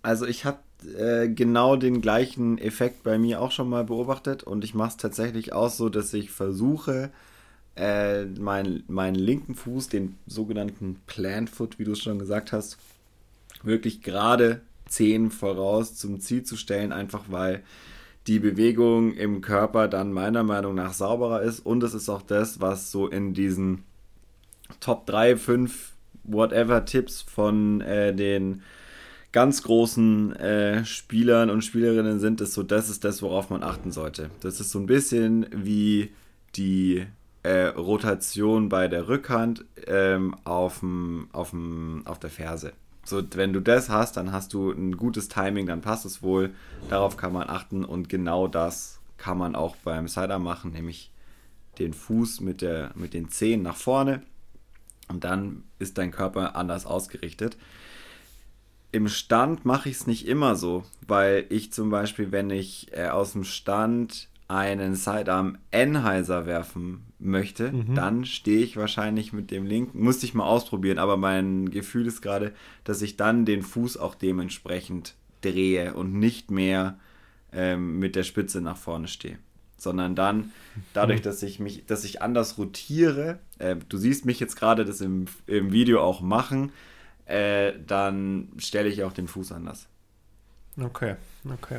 Also 0.01 0.25
ich 0.25 0.47
habe 0.47 0.57
äh, 0.97 1.29
genau 1.29 1.77
den 1.77 2.01
gleichen 2.01 2.57
Effekt 2.57 3.03
bei 3.03 3.19
mir 3.19 3.43
auch 3.43 3.51
schon 3.51 3.69
mal 3.69 3.85
beobachtet 3.85 4.43
und 4.43 4.65
ich 4.65 4.73
mache 4.73 4.89
es 4.89 4.97
tatsächlich 4.97 5.53
auch 5.53 5.69
so, 5.69 5.91
dass 5.91 6.15
ich 6.15 6.31
versuche, 6.31 7.11
äh, 7.77 8.25
meinen 8.25 8.85
mein 8.89 9.15
linken 9.15 9.55
Fuß, 9.55 9.89
den 9.89 10.17
sogenannten 10.27 10.97
Plant 11.07 11.51
Foot, 11.51 11.79
wie 11.79 11.85
du 11.85 11.93
es 11.93 11.99
schon 11.99 12.19
gesagt 12.19 12.53
hast, 12.53 12.79
wirklich 13.65 14.03
gerade 14.03 14.61
Zehen 14.87 15.31
voraus 15.31 15.95
zum 15.95 16.21
Ziel 16.21 16.43
zu 16.43 16.57
stellen, 16.57 16.93
einfach 16.93 17.25
weil 17.29 17.63
die 18.27 18.39
Bewegung 18.39 19.15
im 19.15 19.41
Körper 19.41 19.89
dann 19.89 20.13
meiner 20.13 20.43
Meinung 20.43 20.75
nach 20.75 20.93
sauberer 20.93 21.43
ist 21.43 21.61
und 21.61 21.83
es 21.83 21.95
ist 21.95 22.09
auch 22.09 22.23
das, 22.23 22.61
was 22.61 22.91
so 22.91 23.09
in 23.09 23.35
diesen 23.35 23.85
Top 24.81 25.07
3, 25.07 25.37
5 25.37 25.93
whatever 26.25 26.85
Tipps 26.85 27.23
von 27.23 27.81
äh, 27.81 28.15
den 28.15 28.63
ganz 29.33 29.63
großen 29.63 30.37
äh, 30.37 30.85
Spielern 30.85 31.51
und 31.51 31.63
Spielerinnen 31.63 32.19
sind, 32.19 32.41
ist 32.41 32.55
so, 32.55 32.63
das 32.63 32.89
ist 32.89 33.05
das, 33.05 33.23
worauf 33.23 33.51
man 33.51 33.63
achten 33.63 33.93
sollte. 33.93 34.31
Das 34.41 34.61
ist 34.61 34.71
so 34.71 34.79
ein 34.79 34.87
bisschen 34.87 35.47
wie 35.53 36.11
die 36.55 37.07
äh, 37.43 37.67
Rotation 37.67 38.69
bei 38.69 38.89
der 38.89 39.09
Rückhand 39.09 39.65
ähm, 39.87 40.35
aufm, 40.45 41.29
aufm, 41.33 42.03
auf 42.05 42.19
der 42.19 42.31
Ferse. 42.31 42.73
So, 43.09 43.23
wenn 43.35 43.55
du 43.55 43.61
das 43.61 43.89
hast, 43.89 44.19
dann 44.19 44.33
hast 44.33 44.53
du 44.53 44.71
ein 44.71 44.97
gutes 44.97 45.29
Timing, 45.29 45.67
dann 45.67 45.81
passt 45.81 46.05
es 46.05 46.23
wohl. 46.23 46.55
Darauf 46.91 47.17
kann 47.17 47.33
man 47.33 47.49
achten 47.49 47.85
und 47.85 48.09
genau 48.09 48.49
das 48.49 49.01
kann 49.17 49.39
man 49.39 49.57
auch 49.57 49.77
beim 49.77 50.09
Sider 50.09 50.39
machen, 50.39 50.73
nämlich 50.73 51.11
den 51.79 51.95
Fuß 51.95 52.41
mit, 52.41 52.61
der, 52.61 52.91
mit 52.95 53.15
den 53.15 53.31
Zehen 53.31 53.63
nach 53.63 53.77
vorne 53.77 54.23
und 55.09 55.25
dann 55.25 55.65
ist 55.79 55.97
dein 55.97 56.11
Körper 56.11 56.55
anders 56.55 56.85
ausgerichtet. 56.85 57.57
Im 58.93 59.09
Stand 59.09 59.65
mache 59.65 59.89
ich 59.89 59.97
es 59.97 60.07
nicht 60.07 60.27
immer 60.27 60.55
so, 60.55 60.85
weil 61.07 61.47
ich 61.49 61.73
zum 61.73 61.91
Beispiel, 61.91 62.31
wenn 62.31 62.51
ich 62.51 62.93
äh, 62.93 63.09
aus 63.09 63.33
dem 63.33 63.45
Stand 63.45 64.29
einen 64.49 64.95
Sidearm 64.95 65.59
Enheiser 65.71 66.47
werfen 66.47 67.08
möchte, 67.19 67.73
mhm. 67.73 67.95
dann 67.95 68.25
stehe 68.25 68.61
ich 68.61 68.77
wahrscheinlich 68.77 69.33
mit 69.33 69.51
dem 69.51 69.67
linken, 69.67 70.03
musste 70.03 70.27
ich 70.27 70.35
mal 70.35 70.47
ausprobieren, 70.47 70.99
aber 70.99 71.17
mein 71.17 71.71
Gefühl 71.71 72.07
ist 72.07 72.23
gerade, 72.23 72.53
dass 72.85 73.03
ich 73.03 73.17
dann 73.17 73.45
den 73.45 73.63
Fuß 73.63 73.97
auch 73.97 74.15
dementsprechend 74.15 75.15
drehe 75.41 75.95
und 75.95 76.15
nicht 76.15 76.51
mehr 76.51 76.99
ähm, 77.53 77.99
mit 77.99 78.15
der 78.15 78.23
Spitze 78.25 78.61
nach 78.61 78.77
vorne 78.77 79.09
stehe 79.09 79.39
sondern 79.79 80.17
dann 80.17 80.53
dadurch, 80.93 81.21
mhm. 81.21 81.25
dass 81.25 81.43
ich 81.43 81.61
mich, 81.61 81.87
dass 81.87 82.05
ich 82.05 82.21
anders 82.21 82.59
rotiere, 82.59 83.39
äh, 83.59 83.77
du 83.89 83.97
siehst 83.97 84.27
mich 84.27 84.41
jetzt 84.41 84.57
gerade 84.57 84.85
das 84.85 85.01
im, 85.01 85.27
im 85.47 85.73
Video 85.73 86.03
auch 86.03 86.21
machen, 86.21 86.73
äh, 87.27 87.73
dann 87.87 88.49
stelle 88.59 88.89
ich 88.89 89.05
auch 89.05 89.13
den 89.13 89.29
Fuß 89.29 89.53
anders. 89.53 89.87
Okay, 90.79 91.15
okay. 91.51 91.79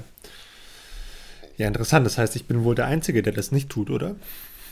Ja, 1.57 1.67
interessant. 1.67 2.05
Das 2.05 2.17
heißt, 2.17 2.35
ich 2.37 2.45
bin 2.45 2.63
wohl 2.63 2.75
der 2.75 2.85
Einzige, 2.85 3.21
der 3.21 3.33
das 3.33 3.51
nicht 3.51 3.69
tut, 3.69 3.89
oder? 3.89 4.15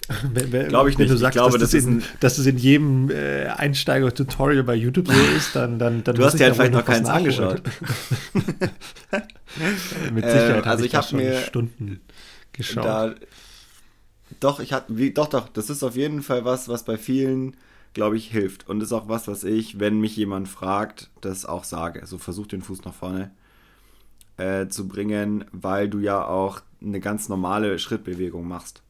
Glaube 0.70 0.90
ich 0.90 0.98
wenn 0.98 1.06
nicht. 1.06 1.14
du 1.14 1.18
sagst, 1.18 1.34
glaube, 1.34 1.58
dass, 1.58 1.72
das, 1.72 1.84
in, 1.84 2.02
dass 2.20 2.38
es 2.38 2.46
in 2.46 2.58
jedem 2.58 3.10
äh, 3.10 3.48
Einsteiger-Tutorial 3.48 4.64
bei 4.64 4.76
YouTube 4.76 5.08
so 5.08 5.36
ist, 5.36 5.56
dann, 5.56 5.80
dann, 5.80 6.04
dann 6.04 6.16
Du 6.16 6.24
hast 6.24 6.40
dir 6.40 6.46
halt 6.46 6.56
vielleicht 6.56 6.74
noch 6.74 6.86
keins 6.86 7.10
angeschaut. 7.10 7.62
Mit 10.14 10.26
Sicherheit. 10.26 10.66
Äh, 10.66 10.70
also 10.70 10.86
ich 10.86 10.96
habe 10.96 11.16
mir 11.16 11.38
Stunden 11.42 12.00
geschaut. 12.54 12.86
Da, 12.86 13.16
doch, 14.40 14.60
ich 14.60 14.74
hatte, 14.74 14.98
wie, 14.98 15.12
doch, 15.12 15.28
doch, 15.28 15.50
das 15.50 15.70
ist 15.70 15.84
auf 15.84 15.96
jeden 15.96 16.22
Fall 16.22 16.46
was, 16.46 16.70
was 16.70 16.84
bei 16.84 16.98
vielen, 16.98 17.58
glaube 17.94 18.18
ich, 18.18 18.32
hilft. 18.32 18.70
Und 18.70 18.82
ist 18.82 18.94
auch 18.94 19.10
was, 19.10 19.28
was 19.28 19.44
ich, 19.44 19.80
wenn 19.80 20.00
mich 20.00 20.16
jemand 20.16 20.48
fragt, 20.48 21.10
das 21.22 21.46
auch 21.46 21.64
sage. 21.64 22.02
Also 22.02 22.18
versuch 22.18 22.48
den 22.48 22.62
Fuß 22.62 22.86
nach 22.86 22.94
vorne 22.94 23.32
äh, 24.38 24.68
zu 24.68 24.88
bringen, 24.88 25.46
weil 25.52 25.90
du 25.90 26.00
ja 26.00 26.26
auch 26.26 26.62
eine 26.82 27.00
ganz 27.00 27.28
normale 27.28 27.80
Schrittbewegung 27.80 28.48
machst. 28.48 28.84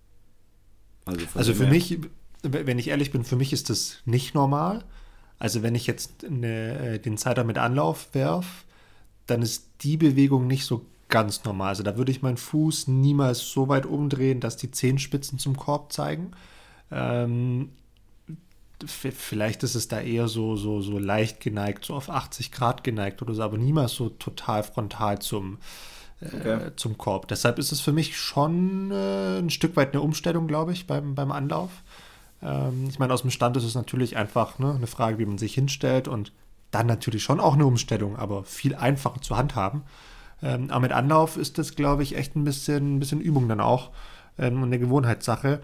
Also, 1.07 1.25
also 1.33 1.53
für 1.53 1.67
mich, 1.67 1.99
wenn 2.43 2.79
ich 2.79 2.89
ehrlich 2.89 3.11
bin, 3.11 3.23
für 3.23 3.35
mich 3.35 3.53
ist 3.53 3.69
das 3.69 3.97
nicht 4.05 4.35
normal. 4.35 4.83
Also 5.39 5.61
wenn 5.63 5.75
ich 5.75 5.87
jetzt 5.87 6.25
eine, 6.25 6.79
äh, 6.79 6.99
den 6.99 7.17
Zeiter 7.17 7.43
mit 7.43 7.57
Anlauf 7.57 8.09
werfe, 8.13 8.65
dann 9.27 9.41
ist 9.41 9.67
die 9.81 9.97
Bewegung 9.97 10.47
nicht 10.47 10.65
so 10.65 10.85
ganz 11.09 11.43
normal. 11.43 11.69
Also 11.69 11.83
da 11.83 11.97
würde 11.97 12.11
ich 12.11 12.21
meinen 12.21 12.37
Fuß 12.37 12.87
niemals 12.87 13.39
so 13.39 13.67
weit 13.67 13.85
umdrehen, 13.85 14.39
dass 14.39 14.57
die 14.57 14.71
Zehenspitzen 14.71 15.39
zum 15.39 15.55
Korb 15.55 15.93
zeigen. 15.93 16.31
Ähm, 16.91 17.69
vielleicht 18.85 19.63
ist 19.63 19.75
es 19.75 19.87
da 19.87 20.01
eher 20.01 20.27
so, 20.27 20.55
so, 20.55 20.81
so 20.81 20.99
leicht 20.99 21.39
geneigt, 21.39 21.85
so 21.85 21.95
auf 21.95 22.09
80 22.09 22.51
Grad 22.51 22.83
geneigt 22.83 23.21
oder 23.21 23.33
so, 23.33 23.41
aber 23.41 23.57
niemals 23.57 23.93
so 23.93 24.09
total 24.09 24.63
frontal 24.63 25.19
zum, 25.19 25.57
äh, 26.21 26.25
okay. 26.25 26.71
zum 26.75 26.97
Korb. 26.97 27.27
Deshalb 27.27 27.59
ist 27.59 27.71
es 27.71 27.81
für 27.81 27.93
mich 27.93 28.17
schon 28.17 28.91
äh, 28.91 29.39
ein 29.39 29.49
Stück 29.49 29.75
weit 29.75 29.93
eine 29.93 30.01
Umstellung, 30.01 30.47
glaube 30.47 30.73
ich, 30.73 30.87
beim, 30.87 31.15
beim 31.15 31.31
Anlauf. 31.31 31.69
Ähm, 32.41 32.87
ich 32.89 32.99
meine, 32.99 33.13
aus 33.13 33.21
dem 33.21 33.31
Stand 33.31 33.57
ist 33.57 33.63
es 33.63 33.75
natürlich 33.75 34.17
einfach 34.17 34.59
ne, 34.59 34.73
eine 34.73 34.87
Frage, 34.87 35.19
wie 35.19 35.25
man 35.25 35.37
sich 35.37 35.53
hinstellt 35.53 36.07
und 36.07 36.31
dann 36.71 36.87
natürlich 36.87 37.23
schon 37.23 37.39
auch 37.39 37.53
eine 37.53 37.65
Umstellung, 37.65 38.17
aber 38.17 38.43
viel 38.43 38.75
einfacher 38.75 39.21
zu 39.21 39.37
handhaben. 39.37 39.83
Ähm, 40.41 40.69
aber 40.69 40.81
mit 40.81 40.91
Anlauf 40.91 41.37
ist 41.37 41.57
das, 41.57 41.75
glaube 41.75 42.03
ich, 42.03 42.15
echt 42.15 42.35
ein 42.35 42.43
bisschen, 42.43 42.95
ein 42.95 42.99
bisschen 42.99 43.21
Übung 43.21 43.47
dann 43.47 43.61
auch 43.61 43.91
ähm, 44.37 44.61
und 44.61 44.65
eine 44.65 44.79
Gewohnheitssache. 44.79 45.61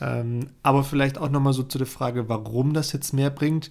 Ähm, 0.00 0.50
aber 0.62 0.84
vielleicht 0.84 1.18
auch 1.18 1.28
nochmal 1.28 1.52
so 1.52 1.62
zu 1.62 1.78
der 1.78 1.86
Frage, 1.86 2.28
warum 2.28 2.74
das 2.74 2.92
jetzt 2.92 3.12
mehr 3.12 3.30
bringt. 3.30 3.70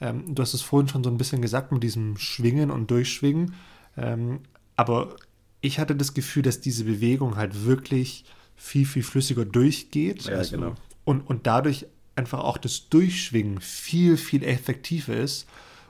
Ähm, 0.00 0.34
du 0.34 0.42
hast 0.42 0.54
es 0.54 0.62
vorhin 0.62 0.88
schon 0.88 1.04
so 1.04 1.10
ein 1.10 1.18
bisschen 1.18 1.42
gesagt 1.42 1.72
mit 1.72 1.82
diesem 1.82 2.16
Schwingen 2.16 2.70
und 2.70 2.90
Durchschwingen. 2.90 3.54
Ähm, 3.96 4.40
aber 4.76 5.16
ich 5.60 5.78
hatte 5.78 5.94
das 5.94 6.14
Gefühl, 6.14 6.42
dass 6.42 6.60
diese 6.60 6.84
Bewegung 6.84 7.36
halt 7.36 7.64
wirklich 7.64 8.24
viel, 8.56 8.86
viel 8.86 9.02
flüssiger 9.02 9.44
durchgeht. 9.44 10.24
Ja, 10.24 10.36
also, 10.36 10.56
genau. 10.56 10.74
Und, 11.04 11.20
und 11.22 11.46
dadurch 11.46 11.86
einfach 12.16 12.40
auch 12.40 12.58
das 12.58 12.88
Durchschwingen 12.88 13.60
viel, 13.60 14.16
viel 14.16 14.44
effektiver 14.44 15.16
ist 15.16 15.46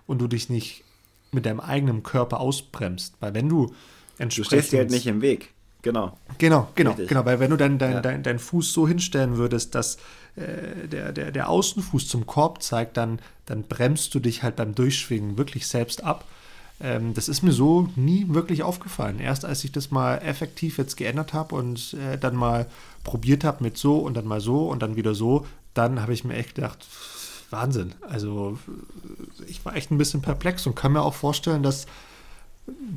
und 0.06 0.18
du 0.18 0.28
dich 0.28 0.48
nicht 0.48 0.84
mit 1.32 1.46
deinem 1.46 1.60
eigenen 1.60 2.02
Körper 2.02 2.40
ausbremst. 2.40 3.14
Weil 3.20 3.34
wenn 3.34 3.48
du 3.48 3.72
Du 4.18 4.44
stehst 4.44 4.72
dir 4.72 4.80
halt 4.80 4.90
nicht 4.90 5.06
im 5.06 5.22
Weg. 5.22 5.50
Genau. 5.82 6.18
Genau, 6.36 6.68
genau, 6.74 6.90
Richtig. 6.90 7.08
genau. 7.08 7.24
Weil 7.24 7.40
wenn 7.40 7.50
du 7.50 7.56
deinen 7.56 7.78
dein, 7.78 7.92
ja. 7.92 8.00
dein, 8.02 8.22
dein 8.22 8.38
Fuß 8.38 8.72
so 8.72 8.86
hinstellen 8.86 9.38
würdest, 9.38 9.74
dass 9.74 9.96
äh, 10.36 10.88
der, 10.88 11.12
der, 11.12 11.32
der 11.32 11.48
Außenfuß 11.48 12.06
zum 12.06 12.26
Korb 12.26 12.62
zeigt, 12.62 12.98
dann, 12.98 13.18
dann 13.46 13.62
bremst 13.62 14.14
du 14.14 14.20
dich 14.20 14.42
halt 14.42 14.56
beim 14.56 14.74
Durchschwingen 14.74 15.38
wirklich 15.38 15.66
selbst 15.66 16.04
ab. 16.04 16.26
Ähm, 16.80 17.14
das 17.14 17.28
ist 17.28 17.42
mir 17.42 17.52
so 17.52 17.88
nie 17.96 18.26
wirklich 18.28 18.62
aufgefallen. 18.62 19.20
Erst 19.20 19.44
als 19.44 19.64
ich 19.64 19.72
das 19.72 19.90
mal 19.90 20.16
effektiv 20.18 20.78
jetzt 20.78 20.96
geändert 20.96 21.32
habe 21.32 21.54
und 21.54 21.94
äh, 21.94 22.18
dann 22.18 22.34
mal 22.34 22.66
probiert 23.04 23.44
habe 23.44 23.62
mit 23.62 23.76
so 23.76 23.98
und 23.98 24.14
dann 24.14 24.26
mal 24.26 24.40
so 24.40 24.68
und 24.68 24.82
dann 24.82 24.96
wieder 24.96 25.14
so, 25.14 25.46
dann 25.74 26.00
habe 26.00 26.14
ich 26.14 26.24
mir 26.24 26.34
echt 26.34 26.54
gedacht, 26.54 26.86
Wahnsinn. 27.50 27.94
Also 28.00 28.58
ich 29.46 29.64
war 29.64 29.76
echt 29.76 29.90
ein 29.90 29.98
bisschen 29.98 30.22
perplex 30.22 30.66
und 30.66 30.74
kann 30.74 30.92
mir 30.92 31.02
auch 31.02 31.14
vorstellen, 31.14 31.62
dass 31.62 31.86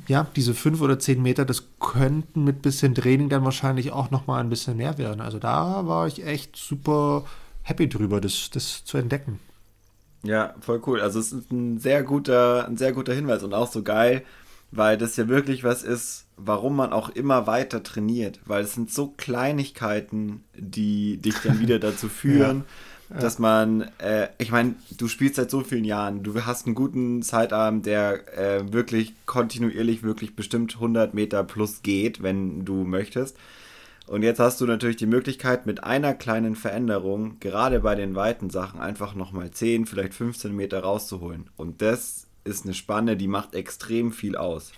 ja, 0.08 0.28
diese 0.36 0.54
fünf 0.54 0.82
oder 0.82 1.00
zehn 1.00 1.22
Meter, 1.22 1.46
das 1.46 1.64
könnten 1.80 2.44
mit 2.44 2.62
bisschen 2.62 2.94
Training 2.94 3.30
dann 3.30 3.44
wahrscheinlich 3.44 3.92
auch 3.92 4.12
noch 4.12 4.28
mal 4.28 4.40
ein 4.40 4.50
bisschen 4.50 4.78
mehr 4.78 4.98
werden. 4.98 5.22
Also 5.22 5.40
da 5.40 5.88
war 5.88 6.08
ich 6.08 6.26
echt 6.26 6.56
super 6.56 7.26
happy 7.64 7.90
drüber, 7.90 8.22
das, 8.22 8.50
das 8.52 8.86
zu 8.86 8.98
entdecken. 8.98 9.40
Ja, 10.24 10.56
voll 10.62 10.82
cool. 10.88 11.02
Also 11.02 11.20
es 11.20 11.34
ist 11.34 11.52
ein 11.52 11.80
sehr 11.80 12.04
guter, 12.04 12.68
ein 12.68 12.78
sehr 12.78 12.94
guter 12.94 13.14
Hinweis 13.14 13.44
und 13.44 13.54
auch 13.54 13.72
so 13.72 13.84
geil, 13.84 14.24
weil 14.72 14.98
das 14.98 15.18
ja 15.18 15.28
wirklich 15.28 15.64
was 15.64 15.84
ist, 15.84 16.26
warum 16.38 16.76
man 16.76 16.94
auch 16.94 17.10
immer 17.10 17.46
weiter 17.46 17.84
trainiert, 17.84 18.40
weil 18.46 18.64
es 18.64 18.74
sind 18.74 18.92
so 18.92 19.14
Kleinigkeiten, 19.18 20.44
die 20.58 21.18
dich 21.18 21.36
dann 21.44 21.60
wieder 21.60 21.80
dazu 21.80 22.10
führen. 22.10 22.60
ja 22.60 22.66
dass 23.20 23.38
man, 23.38 23.90
äh, 24.00 24.30
ich 24.40 24.52
meine, 24.52 24.76
du 24.98 25.08
spielst 25.08 25.36
seit 25.36 25.52
so 25.52 25.62
vielen 25.62 25.86
Jahren, 25.86 26.24
du 26.24 26.46
hast 26.46 26.66
einen 26.66 26.76
guten 26.76 27.22
Sidearm, 27.22 27.84
der 27.84 28.38
äh, 28.38 28.74
wirklich 28.74 29.14
kontinuierlich, 29.26 30.04
wirklich 30.04 30.36
bestimmt 30.36 30.76
100 30.76 31.14
Meter 31.14 31.44
plus 31.44 31.82
geht, 31.84 32.24
wenn 32.24 32.66
du 32.66 32.84
möchtest. 32.84 33.38
Und 34.08 34.24
jetzt 34.24 34.40
hast 34.40 34.60
du 34.60 34.66
natürlich 34.66 34.98
die 34.98 35.06
Möglichkeit, 35.06 35.66
mit 35.66 35.84
einer 35.84 36.14
kleinen 36.14 36.56
Veränderung, 36.56 37.40
gerade 37.40 37.80
bei 37.80 37.96
den 37.96 38.16
weiten 38.16 38.50
Sachen, 38.50 38.82
einfach 38.82 39.16
nochmal 39.16 39.52
10, 39.52 39.86
vielleicht 39.86 40.14
15 40.14 40.54
Meter 40.56 40.82
rauszuholen. 40.82 41.50
Und 41.56 41.82
das 41.82 42.28
ist 42.44 42.66
eine 42.66 42.74
Spanne, 42.74 43.16
die 43.16 43.28
macht 43.28 43.56
extrem 43.56 44.12
viel 44.12 44.36
aus. 44.36 44.72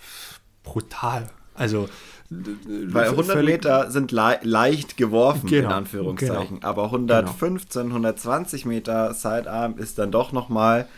Brutal. 0.62 1.28
Also 1.54 1.88
weil 2.28 3.08
100 3.10 3.44
Meter 3.44 3.90
sind 3.90 4.10
le 4.10 4.38
leicht 4.42 4.96
geworfen, 4.96 5.48
genau, 5.48 5.68
in 5.68 5.74
Anführungszeichen. 5.74 6.56
Genau. 6.56 6.66
Aber 6.66 6.84
115, 6.86 7.82
genau. 7.82 7.94
120 7.94 8.64
Meter 8.64 9.14
Sidearm 9.14 9.78
ist 9.78 9.98
dann 9.98 10.10
doch 10.10 10.32
nochmal 10.32 10.88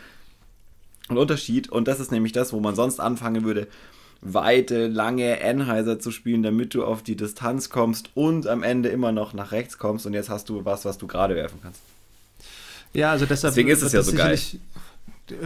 ein 1.07 1.17
Unterschied. 1.17 1.69
Und 1.69 1.87
das 1.87 1.99
ist 1.99 2.11
nämlich 2.11 2.33
das, 2.33 2.51
wo 2.51 2.59
man 2.59 2.75
sonst 2.75 2.99
anfangen 2.99 3.43
würde, 3.43 3.67
weite, 4.21 4.87
lange 4.87 5.39
Enheiser 5.39 5.99
zu 5.99 6.11
spielen, 6.11 6.43
damit 6.43 6.73
du 6.73 6.83
auf 6.83 7.03
die 7.03 7.15
Distanz 7.15 7.69
kommst 7.69 8.11
und 8.15 8.47
am 8.47 8.63
Ende 8.63 8.89
immer 8.89 9.11
noch 9.11 9.33
nach 9.33 9.51
rechts 9.51 9.77
kommst. 9.77 10.05
Und 10.05 10.13
jetzt 10.13 10.29
hast 10.29 10.49
du 10.49 10.65
was, 10.65 10.85
was 10.85 10.97
du 10.97 11.07
gerade 11.07 11.35
werfen 11.35 11.59
kannst. 11.61 11.81
Ja, 12.93 13.11
also 13.11 13.25
deshalb. 13.25 13.53
Deswegen 13.53 13.69
ist 13.69 13.81
es 13.81 13.93
ja 13.93 14.01
so 14.01 14.13
geil 14.13 14.37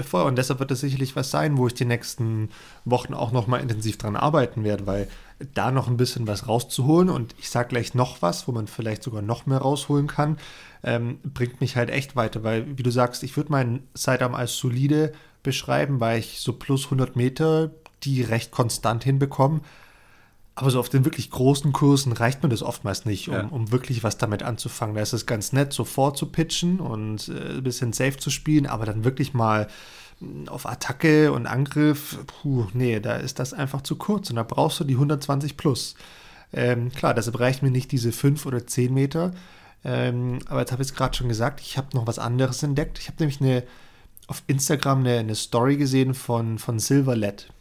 voll. 0.07 0.23
Und 0.23 0.38
deshalb 0.38 0.59
wird 0.59 0.71
das 0.71 0.79
sicherlich 0.79 1.15
was 1.15 1.31
sein, 1.31 1.57
wo 1.57 1.67
ich 1.67 1.73
die 1.73 1.86
nächsten 1.86 2.49
Wochen 2.86 3.13
auch 3.13 3.31
noch 3.31 3.47
mal 3.47 3.59
intensiv 3.59 3.97
dran 3.97 4.15
arbeiten 4.15 4.63
werde, 4.63 4.88
weil 4.88 5.07
da 5.53 5.71
noch 5.71 5.88
ein 5.88 5.97
bisschen 5.97 6.27
was 6.27 6.47
rauszuholen 6.47 7.09
und 7.09 7.36
ich 7.38 7.49
sage 7.49 7.69
gleich 7.69 7.93
noch 7.95 8.21
was, 8.21 8.47
wo 8.47 8.51
man 8.51 8.67
vielleicht 8.67 9.03
sogar 9.03 9.21
noch 9.21 9.45
mehr 9.45 9.57
rausholen 9.57 10.07
kann, 10.07 10.38
ähm, 10.83 11.19
bringt 11.23 11.59
mich 11.59 11.75
halt 11.75 11.89
echt 11.89 12.15
weiter, 12.15 12.43
weil, 12.43 12.77
wie 12.77 12.83
du 12.83 12.91
sagst, 12.91 13.23
ich 13.23 13.36
würde 13.36 13.51
meinen 13.51 13.88
Sidearm 13.93 14.36
als 14.36 14.55
solide 14.55 15.12
beschreiben, 15.41 15.99
weil 15.99 16.19
ich 16.19 16.39
so 16.39 16.53
plus 16.53 16.86
100 16.86 17.15
Meter 17.15 17.71
die 18.06 18.22
recht 18.22 18.52
konstant 18.52 19.04
hinbekomme. 19.04 19.62
Aber 20.56 20.70
so 20.70 20.80
auf 20.80 20.89
den 20.89 21.04
wirklich 21.04 21.32
großen 21.32 21.74
Kursen 21.74 22.12
reicht 22.12 22.44
mir 22.44 22.50
das 22.50 22.62
oftmals 22.62 23.06
nicht, 23.06 23.28
um, 23.28 23.34
ja. 23.34 23.48
um 23.48 23.72
wirklich 23.72 24.04
was 24.04 24.18
damit 24.18 24.44
anzufangen. 24.44 24.96
Da 24.96 25.02
ist 25.02 25.13
es 25.13 25.26
ganz 25.26 25.52
nett, 25.52 25.74
so 25.74 25.84
vorzupitchen 25.84 26.80
und 26.80 27.28
äh, 27.30 27.58
ein 27.58 27.63
bisschen 27.63 27.92
safe 27.92 28.18
zu 28.18 28.30
spielen, 28.30 28.68
aber 28.68 28.86
dann 28.86 29.04
wirklich 29.04 29.34
mal 29.34 29.68
hm, 30.20 30.48
auf 30.50 30.68
Attacke 30.68 31.32
und 31.32 31.48
Angriff, 31.48 32.20
puh, 32.28 32.68
nee, 32.74 33.00
da 33.00 33.16
ist 33.16 33.39
das 33.39 33.54
einfach 33.54 33.82
zu 33.82 33.96
kurz 33.96 34.30
und 34.30 34.36
da 34.36 34.44
brauchst 34.44 34.80
du 34.80 34.84
die 34.84 34.94
120 34.94 35.58
plus. 35.58 35.96
Ähm, 36.54 36.92
klar, 36.92 37.16
deshalb 37.16 37.39
reicht 37.39 37.63
mir 37.63 37.72
nicht 37.72 37.92
diese 37.92 38.12
5 38.12 38.46
oder 38.46 38.68
10 38.68 38.94
Meter. 38.94 39.34
Ähm, 39.84 40.39
aber 40.48 40.62
jetzt 40.62 40.72
habe 40.72 40.84
ich 40.84 40.89
es 40.89 40.96
gerade 40.96 41.18
schon 41.18 41.28
gesagt, 41.28 41.62
ich 41.62 41.78
habe 41.78 41.88
noch 41.94 42.08
was 42.08 42.20
anderes 42.20 42.62
entdeckt. 42.63 43.00
Ich 43.00 43.08
habe 43.08 43.18
nämlich 43.20 43.42
eine, 43.42 43.63
auf 44.28 44.44
Instagram 44.48 45.00
eine, 45.00 45.18
eine 45.18 45.36
Story 45.36 45.78
gesehen 45.78 46.13
von, 46.13 46.60
von 46.60 46.80
Silverlet. 46.80 47.52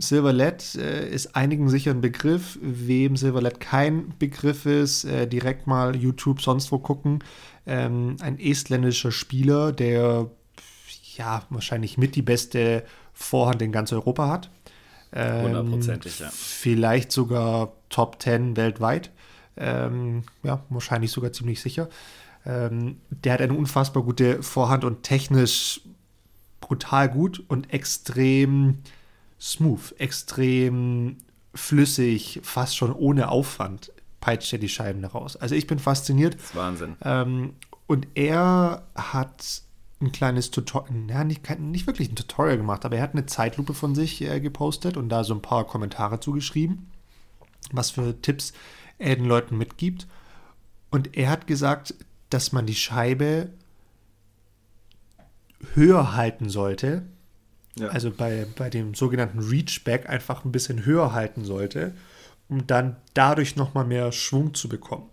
Silverlet 0.00 0.74
äh, 0.76 1.08
ist 1.08 1.36
einigen 1.36 1.68
sicher 1.68 1.90
ein 1.90 2.00
Begriff. 2.00 2.58
Wem 2.62 3.16
Silverlet 3.16 3.60
kein 3.60 4.14
Begriff 4.18 4.66
ist, 4.66 5.04
äh, 5.04 5.26
direkt 5.26 5.66
mal 5.66 5.94
YouTube 5.94 6.40
sonst 6.40 6.72
wo 6.72 6.78
gucken. 6.78 7.22
Ähm, 7.66 8.16
ein 8.20 8.38
estländischer 8.38 9.12
Spieler, 9.12 9.72
der 9.72 10.30
ja 11.16 11.42
wahrscheinlich 11.50 11.98
mit 11.98 12.16
die 12.16 12.22
beste 12.22 12.84
Vorhand 13.12 13.60
in 13.62 13.72
ganz 13.72 13.92
Europa 13.92 14.28
hat. 14.28 14.50
Hundertprozentig, 15.14 16.20
ähm, 16.20 16.26
ja. 16.26 16.32
Vielleicht 16.32 17.12
sogar 17.12 17.72
Top 17.88 18.22
10 18.22 18.56
weltweit. 18.56 19.10
Ähm, 19.56 20.22
ja, 20.42 20.64
wahrscheinlich 20.70 21.10
sogar 21.10 21.32
ziemlich 21.32 21.60
sicher. 21.60 21.88
Ähm, 22.46 23.00
der 23.10 23.34
hat 23.34 23.40
eine 23.42 23.54
unfassbar 23.54 24.02
gute 24.02 24.42
Vorhand 24.42 24.84
und 24.84 25.02
technisch 25.02 25.82
brutal 26.60 27.08
gut 27.10 27.42
und 27.48 27.72
extrem 27.72 28.78
smooth, 29.40 29.94
extrem 29.98 31.18
flüssig, 31.54 32.40
fast 32.42 32.76
schon 32.76 32.92
ohne 32.92 33.28
Aufwand 33.28 33.92
peitscht 34.20 34.52
er 34.52 34.58
die 34.58 34.68
Scheiben 34.68 35.04
raus. 35.04 35.36
Also 35.36 35.54
ich 35.54 35.66
bin 35.66 35.78
fasziniert. 35.78 36.34
Das 36.34 36.44
ist 36.44 36.56
Wahnsinn. 36.56 36.96
Ähm, 37.02 37.54
und 37.86 38.06
er 38.14 38.86
hat 38.94 39.62
ein 40.00 40.12
kleines 40.12 40.50
Tutorial, 40.50 40.94
ja, 41.08 41.24
nicht, 41.24 41.58
nicht 41.58 41.86
wirklich 41.86 42.10
ein 42.10 42.16
Tutorial 42.16 42.56
gemacht, 42.56 42.84
aber 42.84 42.96
er 42.96 43.02
hat 43.02 43.12
eine 43.12 43.26
Zeitlupe 43.26 43.74
von 43.74 43.94
sich 43.94 44.22
äh, 44.22 44.40
gepostet 44.40 44.96
und 44.96 45.08
da 45.08 45.24
so 45.24 45.34
ein 45.34 45.42
paar 45.42 45.66
Kommentare 45.66 46.20
zugeschrieben, 46.20 46.90
was 47.72 47.90
für 47.90 48.20
Tipps 48.20 48.52
er 48.98 49.16
den 49.16 49.24
Leuten 49.24 49.58
mitgibt. 49.58 50.06
Und 50.90 51.16
er 51.16 51.30
hat 51.30 51.46
gesagt, 51.46 51.94
dass 52.30 52.52
man 52.52 52.66
die 52.66 52.74
Scheibe 52.74 53.50
höher 55.74 56.14
halten 56.14 56.48
sollte, 56.48 57.06
ja. 57.78 57.88
also 57.88 58.10
bei, 58.10 58.46
bei 58.56 58.70
dem 58.70 58.94
sogenannten 58.94 59.38
Reachback 59.38 60.08
einfach 60.08 60.44
ein 60.44 60.52
bisschen 60.52 60.84
höher 60.84 61.12
halten 61.12 61.44
sollte, 61.44 61.92
um 62.48 62.66
dann 62.66 62.96
dadurch 63.14 63.56
nochmal 63.56 63.84
mehr 63.84 64.12
Schwung 64.12 64.54
zu 64.54 64.68
bekommen. 64.68 65.08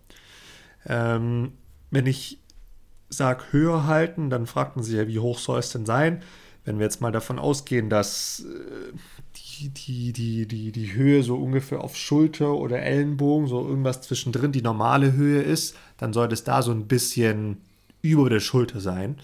Ähm, 0.86 1.54
wenn 1.92 2.06
ich 2.06 2.40
sage 3.10 3.44
höher 3.52 3.86
halten, 3.86 4.30
dann 4.30 4.48
fragt 4.48 4.76
man 4.76 4.84
sich 4.84 4.96
ja, 4.96 5.08
wie 5.08 5.20
hoch 5.20 5.40
soll 5.40 5.60
es 5.60 5.72
denn 5.72 5.86
sein? 5.86 6.24
Wenn 6.66 6.80
wir 6.80 6.86
jetzt 6.86 7.00
mal 7.00 7.14
davon 7.14 7.40
ausgehen, 7.40 7.90
dass 7.90 8.46
äh, 8.46 8.94
die, 9.38 9.70
die, 9.70 10.12
die, 10.12 10.48
die, 10.48 10.72
die 10.74 10.94
Höhe 10.94 11.24
so 11.24 11.38
ungefähr 11.38 11.82
auf 11.82 11.96
Schulter 11.96 12.54
oder 12.54 12.82
Ellenbogen, 12.82 13.48
so 13.48 13.66
irgendwas 13.66 14.02
zwischendrin 14.02 14.52
die 14.52 14.62
normale 14.62 15.14
Höhe 15.14 15.42
ist, 15.42 15.78
dann 15.98 16.12
sollte 16.12 16.34
es 16.34 16.44
da 16.44 16.62
so 16.62 16.72
ein 16.72 16.88
bisschen 16.88 17.62
über 18.02 18.30
der 18.30 18.42
Schulter 18.42 18.82
sein 18.82 19.18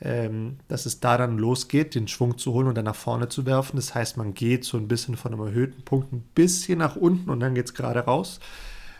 ähm, 0.00 0.58
dass 0.68 0.86
es 0.86 1.00
da 1.00 1.16
dann 1.16 1.38
losgeht, 1.38 1.94
den 1.94 2.08
Schwung 2.08 2.38
zu 2.38 2.52
holen 2.52 2.68
und 2.68 2.76
dann 2.76 2.84
nach 2.84 2.94
vorne 2.94 3.28
zu 3.28 3.46
werfen. 3.46 3.76
Das 3.76 3.94
heißt, 3.94 4.16
man 4.16 4.34
geht 4.34 4.64
so 4.64 4.76
ein 4.76 4.88
bisschen 4.88 5.16
von 5.16 5.32
einem 5.32 5.46
erhöhten 5.46 5.82
Punkt 5.82 6.12
ein 6.12 6.24
bisschen 6.34 6.78
nach 6.78 6.96
unten 6.96 7.30
und 7.30 7.40
dann 7.40 7.54
geht 7.54 7.66
es 7.66 7.74
gerade 7.74 8.00
raus. 8.00 8.40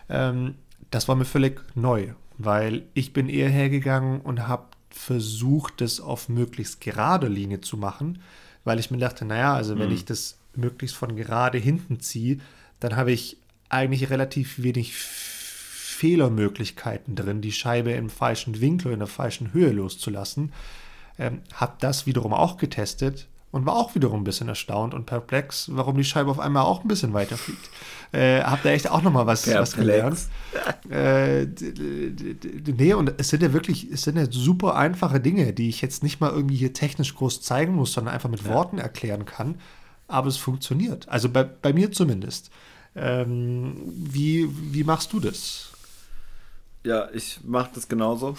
Ähm, 0.09 0.55
das 0.91 1.09
war 1.09 1.17
mir 1.17 1.25
völlig 1.25 1.61
neu, 1.75 2.11
weil 2.39 2.85
ich 2.95 3.13
bin 3.13 3.29
eher 3.29 3.49
hergegangen 3.49 4.21
und 4.21 4.47
habe 4.47 4.67
versucht, 4.91 5.81
das 5.81 6.01
auf 6.01 6.29
möglichst 6.29 6.81
gerade 6.81 7.27
Linie 7.27 7.61
zu 7.61 7.77
machen, 7.77 8.21
weil 8.63 8.79
ich 8.79 8.91
mir 8.91 8.99
dachte, 8.99 9.25
naja, 9.25 9.55
also 9.55 9.79
wenn 9.79 9.89
mhm. 9.89 9.95
ich 9.95 10.05
das 10.05 10.39
möglichst 10.55 10.97
von 10.97 11.17
gerade 11.17 11.59
hinten 11.59 12.01
ziehe, 12.01 12.39
dann 12.81 12.97
habe 12.97 13.13
ich 13.13 13.39
eigentlich 13.69 14.11
relativ 14.11 14.63
wenig 14.63 14.95
Fehlermöglichkeiten 14.95 17.17
drin, 17.17 17.41
die 17.41 17.53
Scheibe 17.53 17.93
im 17.93 18.11
falschen 18.11 18.61
Winkel, 18.61 18.93
in 18.93 19.01
der 19.01 19.09
falschen 19.09 19.53
Höhe 19.53 19.73
loszulassen. 19.73 20.53
Ähm, 21.19 21.43
habe 21.55 21.75
das 21.81 22.07
wiederum 22.07 22.33
auch 22.33 22.57
getestet 22.57 23.29
und 23.55 23.67
war 23.67 23.77
auch 23.77 23.95
wiederum 23.95 24.23
ein 24.23 24.25
bisschen 24.25 24.49
erstaunt 24.49 24.95
und 24.95 25.07
perplex, 25.07 25.69
warum 25.73 25.97
die 25.97 26.03
Scheibe 26.03 26.29
auf 26.29 26.41
einmal 26.41 26.65
auch 26.65 26.83
ein 26.83 26.89
bisschen 26.89 27.13
weiter 27.13 27.37
fliegt. 27.37 27.71
Äh, 28.11 28.43
hab 28.43 28.65
da 28.65 28.71
echt 28.71 28.91
auch 28.91 29.03
nochmal 29.03 29.27
was, 29.27 29.47
was 29.47 29.77
gelernt. 29.77 30.19
Äh, 30.91 31.47
nee, 32.67 32.95
und 32.95 33.15
es 33.17 33.29
sind 33.29 33.43
ja 33.43 33.53
wirklich, 33.53 33.91
es 33.93 34.03
sind 34.03 34.17
ja 34.17 34.27
super 34.31 34.75
einfache 34.77 35.21
Dinge, 35.21 35.53
die 35.53 35.69
ich 35.69 35.81
jetzt 35.83 36.03
nicht 36.03 36.21
mal 36.21 36.31
irgendwie 36.31 36.57
hier 36.57 36.73
technisch 36.73 37.15
groß 37.15 37.43
zeigen 37.43 37.75
muss, 37.75 37.93
sondern 37.93 38.15
einfach 38.15 38.29
mit 38.29 38.43
ja. 38.43 38.51
Worten 38.51 38.79
erklären 38.79 39.25
kann. 39.25 39.61
Aber 40.09 40.27
es 40.29 40.37
funktioniert. 40.37 41.09
Also 41.09 41.29
bei, 41.29 41.45
bei 41.45 41.73
mir 41.73 41.93
zumindest. 41.93 42.51
Ähm, 42.97 43.77
wie, 43.87 44.49
wie 44.73 44.85
machst 44.85 45.13
du 45.13 45.21
das? 45.21 45.71
Ja, 46.85 47.09
ich 47.13 47.39
mache 47.45 47.71
das 47.75 47.89
genauso. 47.89 48.37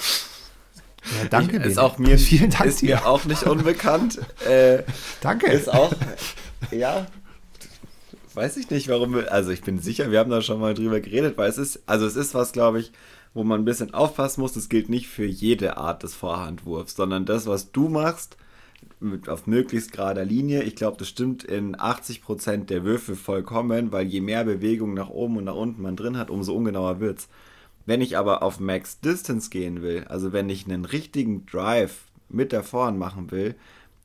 Ja, 1.21 1.27
danke. 1.29 1.57
Ich, 1.57 1.63
ist 1.63 1.79
auch 1.79 1.97
mir, 1.97 2.17
Vielen 2.19 2.49
Dank 2.49 2.65
ist 2.65 2.81
dir. 2.81 2.95
mir 2.95 3.05
auch 3.05 3.25
nicht 3.25 3.43
unbekannt. 3.43 4.19
Äh, 4.47 4.83
danke. 5.21 5.47
Ist 5.47 5.73
auch, 5.73 5.91
ja, 6.69 7.07
weiß 8.35 8.57
ich 8.57 8.69
nicht, 8.69 8.89
warum 8.89 9.15
wir, 9.15 9.31
also 9.31 9.49
ich 9.49 9.61
bin 9.61 9.79
sicher, 9.79 10.11
wir 10.11 10.19
haben 10.19 10.29
da 10.29 10.41
schon 10.41 10.59
mal 10.59 10.73
drüber 10.73 10.99
geredet, 10.99 11.37
weil 11.37 11.49
es 11.49 11.57
ist, 11.57 11.81
also 11.87 12.05
es 12.05 12.15
ist 12.15 12.35
was, 12.35 12.51
glaube 12.51 12.79
ich, 12.79 12.91
wo 13.33 13.43
man 13.43 13.61
ein 13.61 13.65
bisschen 13.65 13.93
aufpassen 13.93 14.41
muss. 14.41 14.53
Das 14.53 14.69
gilt 14.69 14.89
nicht 14.89 15.07
für 15.07 15.25
jede 15.25 15.77
Art 15.77 16.03
des 16.03 16.13
Vorhandwurfs, 16.13 16.95
sondern 16.95 17.25
das, 17.25 17.47
was 17.47 17.71
du 17.71 17.89
machst, 17.89 18.37
mit, 18.99 19.29
auf 19.29 19.47
möglichst 19.47 19.91
gerader 19.91 20.25
Linie. 20.25 20.63
Ich 20.63 20.75
glaube, 20.75 20.97
das 20.97 21.09
stimmt 21.09 21.43
in 21.43 21.75
80% 21.75 22.65
der 22.65 22.83
Würfe 22.83 23.15
vollkommen, 23.15 23.91
weil 23.91 24.07
je 24.07 24.21
mehr 24.21 24.43
Bewegung 24.43 24.93
nach 24.93 25.09
oben 25.09 25.37
und 25.37 25.45
nach 25.45 25.55
unten 25.55 25.81
man 25.81 25.95
drin 25.95 26.17
hat, 26.17 26.29
umso 26.29 26.53
ungenauer 26.53 26.99
wird 26.99 27.19
es. 27.19 27.27
Wenn 27.85 28.01
ich 28.01 28.17
aber 28.17 28.41
auf 28.41 28.59
Max 28.59 28.99
Distance 28.99 29.49
gehen 29.49 29.81
will, 29.81 30.05
also 30.07 30.33
wenn 30.33 30.49
ich 30.49 30.65
einen 30.65 30.85
richtigen 30.85 31.45
Drive 31.45 32.05
mit 32.29 32.51
der 32.51 32.63
Vorhand 32.63 32.97
machen 32.97 33.31
will, 33.31 33.55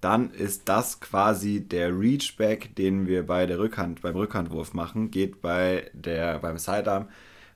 dann 0.01 0.31
ist 0.31 0.69
das 0.69 1.01
quasi 1.01 1.61
der 1.61 1.99
Reachback, 1.99 2.75
den 2.77 3.07
wir 3.07 3.27
bei 3.27 3.47
der 3.47 3.59
Rückhand, 3.59 4.03
beim 4.03 4.17
Rückhandwurf 4.17 4.73
machen, 4.73 5.11
geht 5.11 5.43
bei 5.43 5.91
der, 5.93 6.39
beim 6.39 6.59
Sidearm, 6.59 7.07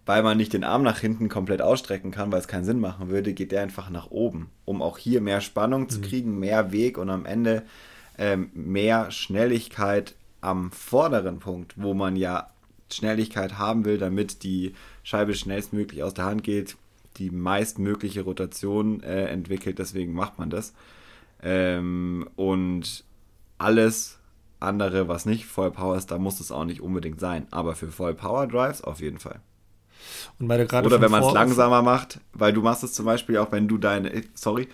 weil 0.07 0.23
man 0.23 0.37
nicht 0.37 0.53
den 0.53 0.65
Arm 0.65 0.83
nach 0.83 0.99
hinten 0.99 1.31
komplett 1.31 1.63
ausstrecken 1.63 2.11
kann, 2.11 2.31
weil 2.31 2.41
es 2.41 2.49
keinen 2.49 2.65
Sinn 2.65 2.81
machen 2.81 3.09
würde, 3.09 3.33
geht 3.33 3.53
der 3.53 3.63
einfach 3.63 3.89
nach 3.89 4.11
oben, 4.11 4.51
um 4.67 4.83
auch 4.83 4.99
hier 4.99 5.23
mehr 5.23 5.41
Spannung 5.41 5.89
zu 5.89 5.99
mhm. 5.99 6.03
kriegen, 6.03 6.39
mehr 6.39 6.73
Weg 6.73 6.99
und 6.99 7.09
am 7.09 7.25
Ende 7.25 7.63
ähm, 8.19 8.51
mehr 8.53 9.11
Schnelligkeit 9.11 10.15
am 10.43 10.71
vorderen 10.71 11.39
Punkt, 11.39 11.75
wo 11.77 11.95
man 11.95 12.17
ja 12.17 12.51
Schnelligkeit 12.95 13.59
haben 13.59 13.85
will, 13.85 13.99
damit 13.99 14.43
die 14.43 14.75
Scheibe 15.03 15.35
schnellstmöglich 15.35 16.03
aus 16.03 16.15
der 16.15 16.25
Hand 16.25 16.43
geht, 16.43 16.77
die 17.17 17.31
meistmögliche 17.31 18.23
Rotation 18.23 19.03
äh, 19.03 19.27
entwickelt, 19.27 19.79
deswegen 19.79 20.15
macht 20.15 20.39
man 20.39 20.51
das. 20.51 20.75
Ähm, 21.43 22.29
und 22.37 23.05
alles 23.59 24.19
andere, 24.61 25.09
was 25.09 25.27
nicht 25.27 25.47
Voll 25.47 25.71
Power 25.71 25.97
ist, 25.97 26.11
da 26.11 26.19
muss 26.19 26.41
es 26.41 26.51
auch 26.51 26.65
nicht 26.65 26.81
unbedingt 26.81 27.21
sein. 27.21 27.47
Aber 27.51 27.75
für 27.75 27.89
Voll 27.89 28.15
Power 28.15 28.47
Drives 28.47 28.83
auf 28.83 29.01
jeden 29.01 29.19
Fall. 29.19 29.41
Oder 30.41 31.01
wenn 31.01 31.11
man 31.11 31.23
es 31.23 31.33
langsamer 31.33 31.83
macht, 31.83 32.21
weil 32.33 32.53
du 32.53 32.63
machst 32.63 32.83
es 32.83 32.93
zum 32.93 33.07
Beispiel 33.07 33.39
auch, 33.39 33.53
wenn 33.53 33.69
du 33.69 33.79
deine, 33.79 34.25
sorry, 34.35 34.69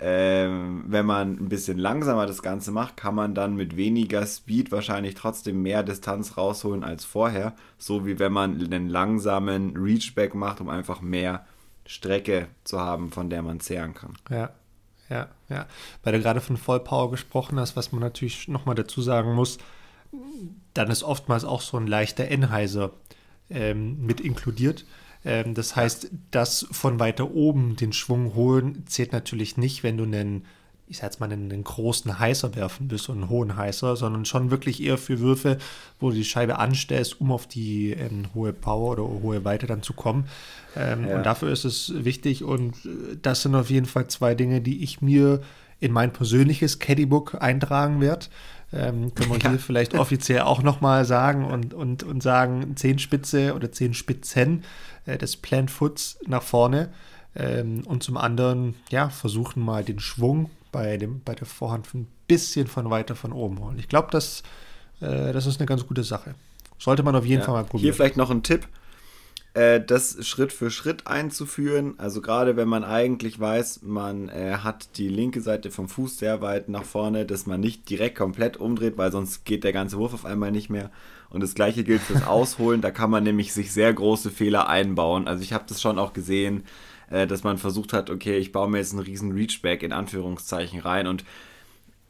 ähm, 0.00 0.84
wenn 0.86 1.04
man 1.04 1.32
ein 1.32 1.48
bisschen 1.48 1.78
langsamer 1.78 2.26
das 2.26 2.42
Ganze 2.42 2.72
macht, 2.72 2.96
kann 2.96 3.14
man 3.14 3.34
dann 3.34 3.54
mit 3.54 3.76
weniger 3.76 4.26
Speed 4.26 4.72
wahrscheinlich 4.72 5.14
trotzdem 5.14 5.62
mehr 5.62 5.82
Distanz 5.82 6.36
rausholen 6.36 6.84
als 6.84 7.04
vorher. 7.04 7.54
So 7.76 8.06
wie 8.06 8.18
wenn 8.18 8.32
man 8.32 8.60
einen 8.60 8.88
langsamen 8.88 9.76
Reachback 9.76 10.34
macht, 10.34 10.60
um 10.60 10.70
einfach 10.70 11.02
mehr 11.02 11.44
Strecke 11.86 12.48
zu 12.64 12.80
haben, 12.80 13.12
von 13.12 13.28
der 13.28 13.42
man 13.42 13.60
zehren 13.60 13.92
kann. 13.92 14.14
Ja, 14.30 14.50
ja, 15.10 15.28
ja. 15.48 15.66
Weil 16.02 16.14
du 16.14 16.20
gerade 16.20 16.40
von 16.40 16.56
Vollpower 16.56 17.10
gesprochen 17.10 17.60
hast, 17.60 17.76
was 17.76 17.92
man 17.92 18.00
natürlich 18.00 18.48
nochmal 18.48 18.76
dazu 18.76 19.02
sagen 19.02 19.34
muss, 19.34 19.58
dann 20.72 20.90
ist 20.90 21.02
oftmals 21.02 21.44
auch 21.44 21.60
so 21.60 21.76
ein 21.76 21.86
leichter 21.86 22.28
Enheiser 22.28 22.92
ähm, 23.50 24.06
mit 24.06 24.20
inkludiert. 24.20 24.86
Ähm, 25.24 25.54
das 25.54 25.76
heißt, 25.76 26.10
das 26.30 26.66
von 26.70 26.98
weiter 26.98 27.30
oben 27.32 27.76
den 27.76 27.92
Schwung 27.92 28.34
holen 28.34 28.84
zählt 28.86 29.12
natürlich 29.12 29.56
nicht, 29.56 29.82
wenn 29.82 29.96
du 29.96 30.04
einen, 30.04 30.44
ich 30.88 30.98
sag 30.98 31.04
jetzt 31.04 31.20
mal, 31.20 31.30
einen, 31.30 31.52
einen 31.52 31.64
großen 31.64 32.18
Heißer 32.18 32.56
werfen 32.56 32.88
bist 32.88 33.08
und 33.08 33.18
einen 33.18 33.28
hohen 33.28 33.56
Heißer, 33.56 33.96
sondern 33.96 34.24
schon 34.24 34.50
wirklich 34.50 34.82
eher 34.82 34.98
für 34.98 35.20
Würfe, 35.20 35.58
wo 35.98 36.10
du 36.10 36.16
die 36.16 36.24
Scheibe 36.24 36.58
anstellst, 36.58 37.20
um 37.20 37.32
auf 37.32 37.46
die 37.46 37.90
ähm, 37.92 38.26
hohe 38.34 38.52
Power 38.52 38.92
oder 38.92 39.04
hohe 39.04 39.44
Weite 39.44 39.66
dann 39.66 39.82
zu 39.82 39.92
kommen. 39.92 40.26
Ähm, 40.76 41.08
ja. 41.08 41.16
Und 41.16 41.26
dafür 41.26 41.50
ist 41.50 41.64
es 41.64 41.92
wichtig 42.04 42.42
und 42.42 42.74
äh, 42.84 43.16
das 43.20 43.42
sind 43.42 43.54
auf 43.54 43.70
jeden 43.70 43.86
Fall 43.86 44.08
zwei 44.08 44.34
Dinge, 44.34 44.60
die 44.60 44.82
ich 44.82 45.02
mir 45.02 45.40
in 45.80 45.92
mein 45.92 46.12
persönliches 46.12 46.78
Caddybook 46.78 47.40
eintragen 47.40 48.00
werde. 48.00 48.26
Ähm, 48.72 49.14
können 49.14 49.30
wir 49.30 49.38
ja. 49.42 49.50
hier 49.50 49.58
vielleicht 49.58 49.94
offiziell 49.94 50.42
auch 50.42 50.62
nochmal 50.62 51.04
sagen 51.04 51.44
und, 51.44 51.74
und, 51.74 52.02
und 52.02 52.22
sagen, 52.22 52.76
Zehenspitze 52.76 53.54
oder 53.54 53.72
Zehenspitzen 53.72 54.62
äh, 55.06 55.18
des 55.18 55.36
Plant 55.36 55.70
Foots 55.70 56.18
nach 56.26 56.42
vorne 56.42 56.90
ähm, 57.34 57.82
und 57.86 58.02
zum 58.02 58.16
anderen, 58.16 58.76
ja, 58.90 59.08
versuchen 59.08 59.64
mal 59.64 59.84
den 59.84 59.98
Schwung 59.98 60.50
bei, 60.72 60.96
dem, 60.96 61.20
bei 61.24 61.34
der 61.34 61.46
Vorhand 61.46 61.92
ein 61.94 62.06
bisschen 62.28 62.66
von 62.66 62.90
weiter 62.90 63.16
von 63.16 63.32
oben 63.32 63.58
holen. 63.58 63.78
Ich 63.78 63.88
glaube, 63.88 64.08
das, 64.12 64.42
äh, 65.00 65.32
das 65.32 65.46
ist 65.46 65.58
eine 65.58 65.66
ganz 65.66 65.86
gute 65.86 66.04
Sache. 66.04 66.34
Sollte 66.78 67.02
man 67.02 67.16
auf 67.16 67.26
jeden 67.26 67.40
ja. 67.40 67.46
Fall 67.46 67.54
mal 67.54 67.64
probieren. 67.64 67.82
Hier 67.82 67.94
vielleicht 67.94 68.16
noch 68.16 68.30
ein 68.30 68.42
Tipp 68.42 68.68
äh, 69.60 69.84
das 69.84 70.26
Schritt 70.26 70.52
für 70.54 70.70
Schritt 70.70 71.06
einzuführen. 71.06 71.94
Also 71.98 72.22
gerade 72.22 72.56
wenn 72.56 72.68
man 72.68 72.82
eigentlich 72.82 73.38
weiß, 73.38 73.82
man 73.82 74.30
äh, 74.30 74.58
hat 74.62 74.96
die 74.96 75.08
linke 75.08 75.42
Seite 75.42 75.70
vom 75.70 75.86
Fuß 75.86 76.18
sehr 76.18 76.40
weit 76.40 76.70
nach 76.70 76.84
vorne, 76.84 77.26
dass 77.26 77.44
man 77.44 77.60
nicht 77.60 77.90
direkt 77.90 78.16
komplett 78.16 78.56
umdreht, 78.56 78.96
weil 78.96 79.12
sonst 79.12 79.44
geht 79.44 79.64
der 79.64 79.74
ganze 79.74 79.98
Wurf 79.98 80.14
auf 80.14 80.24
einmal 80.24 80.50
nicht 80.50 80.70
mehr. 80.70 80.90
Und 81.28 81.42
das 81.42 81.54
gleiche 81.54 81.84
gilt 81.84 82.00
fürs 82.00 82.26
Ausholen. 82.26 82.80
Da 82.80 82.90
kann 82.90 83.10
man 83.10 83.22
nämlich 83.22 83.52
sich 83.52 83.70
sehr 83.70 83.92
große 83.92 84.30
Fehler 84.30 84.66
einbauen. 84.68 85.28
Also 85.28 85.42
ich 85.42 85.52
habe 85.52 85.64
das 85.68 85.82
schon 85.82 85.98
auch 85.98 86.14
gesehen, 86.14 86.64
äh, 87.10 87.26
dass 87.26 87.44
man 87.44 87.58
versucht 87.58 87.92
hat, 87.92 88.08
okay, 88.08 88.38
ich 88.38 88.52
baue 88.52 88.70
mir 88.70 88.78
jetzt 88.78 88.92
einen 88.92 89.02
riesen 89.02 89.32
Reachback 89.32 89.82
in 89.82 89.92
Anführungszeichen 89.92 90.80
rein 90.80 91.06
und 91.06 91.24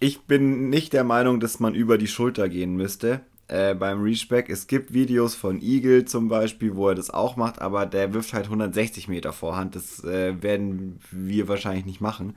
ich 0.03 0.23
bin 0.23 0.71
nicht 0.71 0.93
der 0.93 1.05
Meinung, 1.05 1.41
dass 1.41 1.61
man 1.61 1.75
über 1.75 1.99
die 1.99 2.07
Schulter 2.07 2.49
gehen 2.49 2.77
müsste 2.77 3.23
äh, 3.51 3.75
beim 3.75 4.01
Reachback. 4.01 4.49
Es 4.49 4.69
gibt 4.69 4.93
Videos 4.93 5.35
von 5.35 5.61
Eagle 5.61 6.05
zum 6.05 6.29
Beispiel, 6.29 6.77
wo 6.77 6.89
er 6.89 6.95
das 6.95 7.11
auch 7.11 7.35
macht, 7.35 7.61
aber 7.61 7.85
der 7.85 8.15
wirft 8.15 8.33
halt 8.33 8.45
160 8.45 9.09
Meter 9.09 9.33
Vorhand. 9.33 9.75
Das 9.75 10.05
äh, 10.05 10.41
werden 10.41 11.01
wir 11.11 11.49
wahrscheinlich 11.49 11.85
nicht 11.85 12.01
machen. 12.01 12.37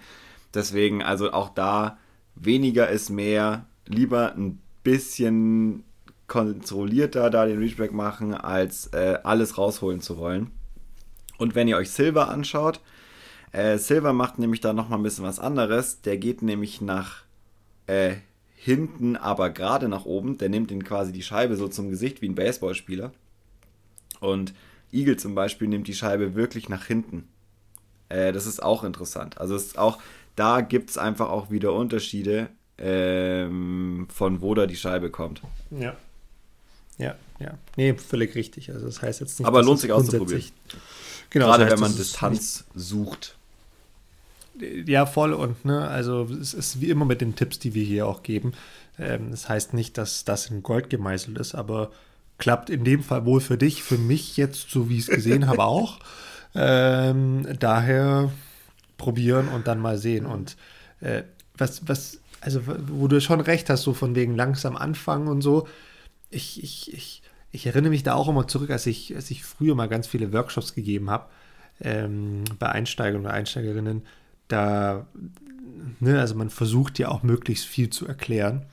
Deswegen, 0.55 1.03
also 1.03 1.31
auch 1.31 1.49
da 1.49 1.99
weniger 2.35 2.89
ist 2.89 3.11
mehr. 3.11 3.67
Lieber 3.85 4.33
ein 4.35 4.59
bisschen 4.83 5.83
kontrollierter 6.27 7.29
da 7.29 7.45
den 7.45 7.59
Reachback 7.59 7.93
machen, 7.93 8.33
als 8.33 8.87
äh, 8.87 9.19
alles 9.23 9.57
rausholen 9.59 10.01
zu 10.01 10.17
wollen. 10.17 10.49
Und 11.37 11.53
wenn 11.53 11.67
ihr 11.67 11.77
euch 11.77 11.91
Silver 11.91 12.29
anschaut, 12.29 12.81
äh, 13.51 13.77
Silver 13.77 14.13
macht 14.13 14.39
nämlich 14.39 14.61
da 14.61 14.73
nochmal 14.73 14.99
ein 14.99 15.03
bisschen 15.03 15.25
was 15.25 15.39
anderes. 15.39 16.01
Der 16.01 16.17
geht 16.17 16.41
nämlich 16.41 16.81
nach 16.81 17.23
äh, 17.85 18.15
hinten 18.63 19.17
aber 19.17 19.49
gerade 19.49 19.89
nach 19.89 20.05
oben. 20.05 20.37
Der 20.37 20.47
nimmt 20.47 20.71
ihn 20.71 20.85
quasi 20.85 21.11
die 21.11 21.21
Scheibe 21.21 21.57
so 21.57 21.67
zum 21.67 21.89
Gesicht 21.89 22.21
wie 22.21 22.29
ein 22.29 22.35
Baseballspieler. 22.35 23.11
Und 24.21 24.53
Eagle 24.93 25.17
zum 25.17 25.35
Beispiel 25.35 25.67
nimmt 25.67 25.87
die 25.89 25.93
Scheibe 25.93 26.33
wirklich 26.33 26.69
nach 26.69 26.85
hinten. 26.85 27.27
Äh, 28.07 28.31
das 28.31 28.45
ist 28.45 28.63
auch 28.63 28.85
interessant. 28.85 29.37
Also 29.37 29.53
es 29.55 29.65
ist 29.65 29.77
auch, 29.77 29.99
da 30.37 30.61
gibt 30.61 30.91
es 30.91 30.97
einfach 30.97 31.29
auch 31.29 31.51
wieder 31.51 31.73
Unterschiede, 31.73 32.47
ähm, 32.77 34.07
von 34.09 34.41
wo 34.41 34.53
da 34.53 34.65
die 34.65 34.77
Scheibe 34.77 35.11
kommt. 35.11 35.41
Ja. 35.69 35.97
Ja, 36.97 37.15
ja. 37.39 37.57
Nee, 37.75 37.95
völlig 37.95 38.33
richtig. 38.35 38.71
Also 38.71 38.85
das 38.85 39.01
heißt 39.01 39.19
jetzt 39.19 39.39
nicht. 39.39 39.47
Aber 39.47 39.61
lohnt 39.61 39.81
sich 39.81 39.91
auszuprobieren. 39.91 40.43
Genau, 41.31 41.47
Gerade 41.47 41.65
das 41.65 41.73
heißt, 41.73 41.81
wenn 41.81 41.89
man 41.89 41.97
Distanz 41.97 42.63
sucht. 42.75 43.35
Ja, 44.59 45.05
voll 45.05 45.33
und 45.33 45.65
ne, 45.65 45.87
also 45.87 46.23
es 46.25 46.53
ist 46.53 46.79
wie 46.79 46.89
immer 46.89 47.05
mit 47.05 47.21
den 47.21 47.35
Tipps, 47.35 47.57
die 47.59 47.73
wir 47.73 47.83
hier 47.83 48.07
auch 48.07 48.21
geben. 48.21 48.53
Ähm, 48.99 49.31
das 49.31 49.49
heißt 49.49 49.73
nicht, 49.73 49.97
dass 49.97 50.25
das 50.25 50.47
in 50.47 50.61
Gold 50.61 50.89
gemeißelt 50.89 51.37
ist, 51.39 51.55
aber 51.55 51.91
klappt 52.37 52.69
in 52.69 52.83
dem 52.83 53.03
Fall 53.03 53.25
wohl 53.25 53.41
für 53.41 53.57
dich, 53.57 53.83
für 53.83 53.97
mich 53.97 54.37
jetzt, 54.37 54.69
so 54.69 54.89
wie 54.89 54.97
ich 54.97 55.07
es 55.07 55.15
gesehen 55.15 55.47
habe, 55.47 55.63
auch. 55.63 55.99
Ähm, 56.55 57.47
daher 57.59 58.31
probieren 58.99 59.47
und 59.47 59.65
dann 59.65 59.79
mal 59.79 59.97
sehen. 59.97 60.27
Und 60.27 60.55
äh, 61.01 61.23
was, 61.57 61.87
was, 61.87 62.19
also 62.41 62.61
wo 62.89 63.07
du 63.07 63.19
schon 63.21 63.41
recht 63.41 63.71
hast, 63.71 63.81
so 63.81 63.95
von 63.95 64.13
wegen 64.13 64.35
langsam 64.35 64.77
anfangen 64.77 65.29
und 65.29 65.41
so. 65.41 65.67
Ich, 66.29 66.61
ich, 66.61 66.93
ich, 66.93 67.23
ich 67.51 67.65
erinnere 67.65 67.89
mich 67.89 68.03
da 68.03 68.13
auch 68.13 68.27
immer 68.27 68.47
zurück, 68.47 68.69
als 68.69 68.85
ich, 68.85 69.15
als 69.15 69.31
ich 69.31 69.43
früher 69.43 69.73
mal 69.73 69.89
ganz 69.89 70.05
viele 70.05 70.31
Workshops 70.31 70.75
gegeben 70.75 71.09
habe, 71.09 71.25
ähm, 71.81 72.43
bei 72.59 72.69
Einsteigern 72.69 73.21
oder 73.21 73.33
Einsteigerinnen 73.33 74.03
da, 74.53 75.07
ne, 75.99 76.19
also 76.19 76.35
man 76.35 76.49
versucht 76.49 76.99
ja 76.99 77.09
auch 77.09 77.23
möglichst 77.23 77.65
viel 77.65 77.89
zu 77.89 78.07
erklären 78.07 78.65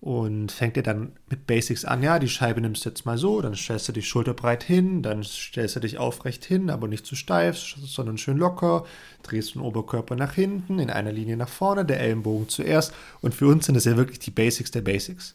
und 0.00 0.52
fängt 0.52 0.76
ja 0.76 0.82
dann 0.82 1.12
mit 1.28 1.46
Basics 1.46 1.84
an. 1.84 2.02
Ja, 2.02 2.18
die 2.18 2.28
Scheibe 2.28 2.60
nimmst 2.60 2.84
du 2.84 2.88
jetzt 2.88 3.04
mal 3.06 3.18
so, 3.18 3.40
dann 3.40 3.54
stellst 3.54 3.88
du 3.88 3.92
dich 3.92 4.08
schulterbreit 4.08 4.62
hin, 4.62 5.02
dann 5.02 5.24
stellst 5.24 5.76
du 5.76 5.80
dich 5.80 5.98
aufrecht 5.98 6.44
hin, 6.44 6.70
aber 6.70 6.86
nicht 6.86 7.06
zu 7.06 7.16
steif, 7.16 7.58
sondern 7.58 8.18
schön 8.18 8.38
locker, 8.38 8.84
drehst 9.22 9.54
den 9.54 9.62
Oberkörper 9.62 10.14
nach 10.14 10.34
hinten, 10.34 10.78
in 10.78 10.90
einer 10.90 11.12
Linie 11.12 11.36
nach 11.36 11.48
vorne, 11.48 11.84
der 11.84 12.00
Ellenbogen 12.00 12.48
zuerst. 12.48 12.92
Und 13.20 13.34
für 13.34 13.48
uns 13.48 13.66
sind 13.66 13.74
das 13.74 13.86
ja 13.86 13.96
wirklich 13.96 14.20
die 14.20 14.30
Basics 14.30 14.70
der 14.70 14.82
Basics. 14.82 15.34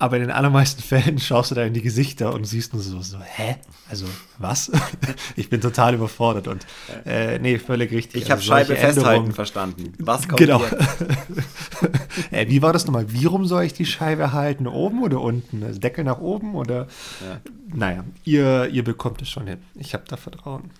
Aber 0.00 0.16
in 0.16 0.22
den 0.22 0.30
allermeisten 0.30 0.80
Fällen 0.82 1.18
schaust 1.18 1.50
du 1.50 1.54
da 1.54 1.64
in 1.64 1.74
die 1.74 1.82
Gesichter 1.82 2.32
und 2.32 2.44
siehst 2.44 2.72
nur 2.72 2.82
so, 2.82 3.02
so 3.02 3.18
hä? 3.20 3.56
Also, 3.90 4.06
was? 4.38 4.70
ich 5.36 5.50
bin 5.50 5.60
total 5.60 5.94
überfordert 5.94 6.46
und 6.46 6.66
äh, 7.04 7.38
nee, 7.38 7.58
völlig 7.58 7.90
richtig. 7.90 8.22
Ich 8.22 8.30
also, 8.30 8.52
habe 8.52 8.64
Scheibe 8.64 8.80
festhalten 8.80 9.32
verstanden. 9.32 9.92
Was 9.98 10.28
kommt 10.28 10.38
Genau. 10.38 10.62
äh, 12.30 12.48
wie 12.48 12.62
war 12.62 12.72
das 12.72 12.86
nochmal? 12.86 13.12
Wie 13.12 13.26
rum 13.26 13.46
soll 13.46 13.64
ich 13.64 13.74
die 13.74 13.86
Scheibe 13.86 14.32
halten? 14.32 14.66
Oben 14.66 15.02
oder 15.02 15.20
unten? 15.20 15.64
Also 15.64 15.80
Deckel 15.80 16.04
nach 16.04 16.20
oben 16.20 16.54
oder? 16.54 16.86
Ja. 17.20 17.40
Naja, 17.74 18.04
ihr, 18.24 18.68
ihr 18.68 18.84
bekommt 18.84 19.20
es 19.22 19.28
schon 19.28 19.46
hin. 19.46 19.58
Ich 19.74 19.94
habe 19.94 20.04
da 20.06 20.16
Vertrauen. 20.16 20.70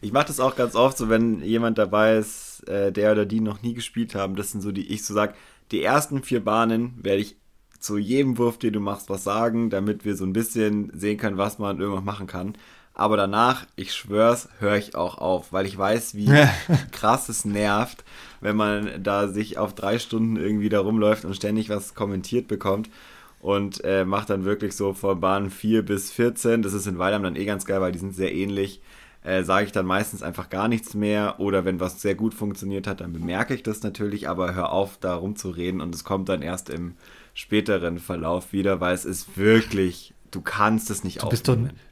Ich 0.00 0.12
mache 0.12 0.26
das 0.26 0.40
auch 0.40 0.56
ganz 0.56 0.74
oft, 0.74 0.96
so 0.96 1.08
wenn 1.10 1.42
jemand 1.42 1.76
dabei 1.76 2.16
ist, 2.16 2.66
äh, 2.66 2.90
der 2.90 3.12
oder 3.12 3.26
die 3.26 3.40
noch 3.40 3.62
nie 3.62 3.74
gespielt 3.74 4.14
haben, 4.14 4.34
das 4.34 4.50
sind 4.50 4.62
so 4.62 4.72
die, 4.72 4.92
ich 4.92 5.04
so 5.04 5.12
sage, 5.12 5.34
die 5.70 5.82
ersten 5.82 6.22
vier 6.22 6.42
Bahnen 6.42 6.98
werde 7.02 7.20
ich 7.20 7.36
zu 7.80 7.98
jedem 7.98 8.38
Wurf, 8.38 8.58
den 8.58 8.74
du 8.74 8.80
machst, 8.80 9.08
was 9.10 9.24
sagen, 9.24 9.70
damit 9.70 10.04
wir 10.04 10.14
so 10.16 10.24
ein 10.24 10.32
bisschen 10.32 10.92
sehen 10.94 11.18
können, 11.18 11.38
was 11.38 11.58
man 11.58 11.80
irgendwann 11.80 12.04
machen 12.04 12.26
kann. 12.26 12.54
aber 12.94 13.16
danach, 13.16 13.66
ich 13.76 13.94
schwör's, 13.94 14.48
höre 14.58 14.76
ich 14.76 14.94
auch 14.94 15.16
auf, 15.18 15.52
weil 15.52 15.64
ich 15.66 15.76
weiß, 15.78 16.14
wie 16.16 16.30
krass 16.92 17.28
es 17.30 17.44
nervt, 17.46 18.04
wenn 18.42 18.56
man 18.56 19.02
da 19.02 19.28
sich 19.28 19.56
auf 19.58 19.74
drei 19.74 19.98
Stunden 19.98 20.36
irgendwie 20.36 20.68
da 20.68 20.80
rumläuft 20.80 21.24
und 21.24 21.34
ständig 21.34 21.70
was 21.70 21.94
kommentiert 21.94 22.46
bekommt 22.48 22.90
und 23.40 23.82
äh, 23.84 24.04
macht 24.04 24.28
dann 24.28 24.44
wirklich 24.44 24.76
so 24.76 24.92
von 24.92 25.18
Bahn 25.20 25.48
4 25.50 25.82
bis 25.82 26.10
14, 26.12 26.60
das 26.62 26.74
ist 26.74 26.86
in 26.86 26.98
Weilheim 26.98 27.22
dann 27.22 27.36
eh 27.36 27.46
ganz 27.46 27.64
geil, 27.64 27.80
weil 27.80 27.92
die 27.92 27.98
sind 27.98 28.14
sehr 28.14 28.34
ähnlich, 28.34 28.82
äh, 29.24 29.44
sage 29.44 29.66
ich 29.66 29.72
dann 29.72 29.86
meistens 29.86 30.22
einfach 30.22 30.50
gar 30.50 30.68
nichts 30.68 30.92
mehr 30.92 31.40
oder 31.40 31.64
wenn 31.64 31.80
was 31.80 32.02
sehr 32.02 32.14
gut 32.14 32.34
funktioniert 32.34 32.86
hat, 32.86 33.00
dann 33.00 33.14
bemerke 33.14 33.54
ich 33.54 33.62
das 33.62 33.82
natürlich, 33.82 34.28
aber 34.28 34.54
hör 34.54 34.72
auf, 34.72 34.98
da 35.00 35.14
rumzureden 35.14 35.80
und 35.80 35.94
es 35.94 36.04
kommt 36.04 36.28
dann 36.28 36.42
erst 36.42 36.68
im 36.68 36.94
späteren 37.34 37.98
Verlauf 37.98 38.52
wieder, 38.52 38.80
weil 38.80 38.94
es 38.94 39.04
ist 39.04 39.36
wirklich, 39.36 40.14
du 40.30 40.40
kannst 40.40 40.90
es 40.90 41.04
nicht 41.04 41.22
du 41.22 41.28
bist 41.28 41.48
aufnehmen. 41.48 41.70
Doch, 41.70 41.90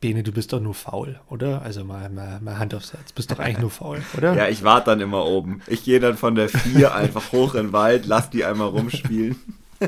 Bene, 0.00 0.22
du 0.22 0.30
bist 0.30 0.52
doch 0.52 0.60
nur 0.60 0.74
faul, 0.74 1.18
oder? 1.30 1.62
Also 1.62 1.82
mal, 1.82 2.10
mal, 2.10 2.38
mal 2.40 2.58
Hand 2.58 2.74
aufs 2.74 2.92
Herz. 2.92 3.12
Bist 3.12 3.30
doch 3.30 3.38
eigentlich 3.38 3.60
nur 3.60 3.70
faul, 3.70 4.02
oder? 4.16 4.34
Ja, 4.34 4.46
ich 4.48 4.62
warte 4.62 4.90
dann 4.90 5.00
immer 5.00 5.24
oben. 5.24 5.62
Ich 5.66 5.84
gehe 5.84 6.00
dann 6.00 6.18
von 6.18 6.34
der 6.34 6.50
4 6.50 6.94
einfach 6.94 7.32
hoch 7.32 7.54
in 7.54 7.68
den 7.68 7.72
Wald, 7.72 8.04
lass 8.06 8.28
die 8.28 8.44
einmal 8.44 8.68
rumspielen. 8.68 9.36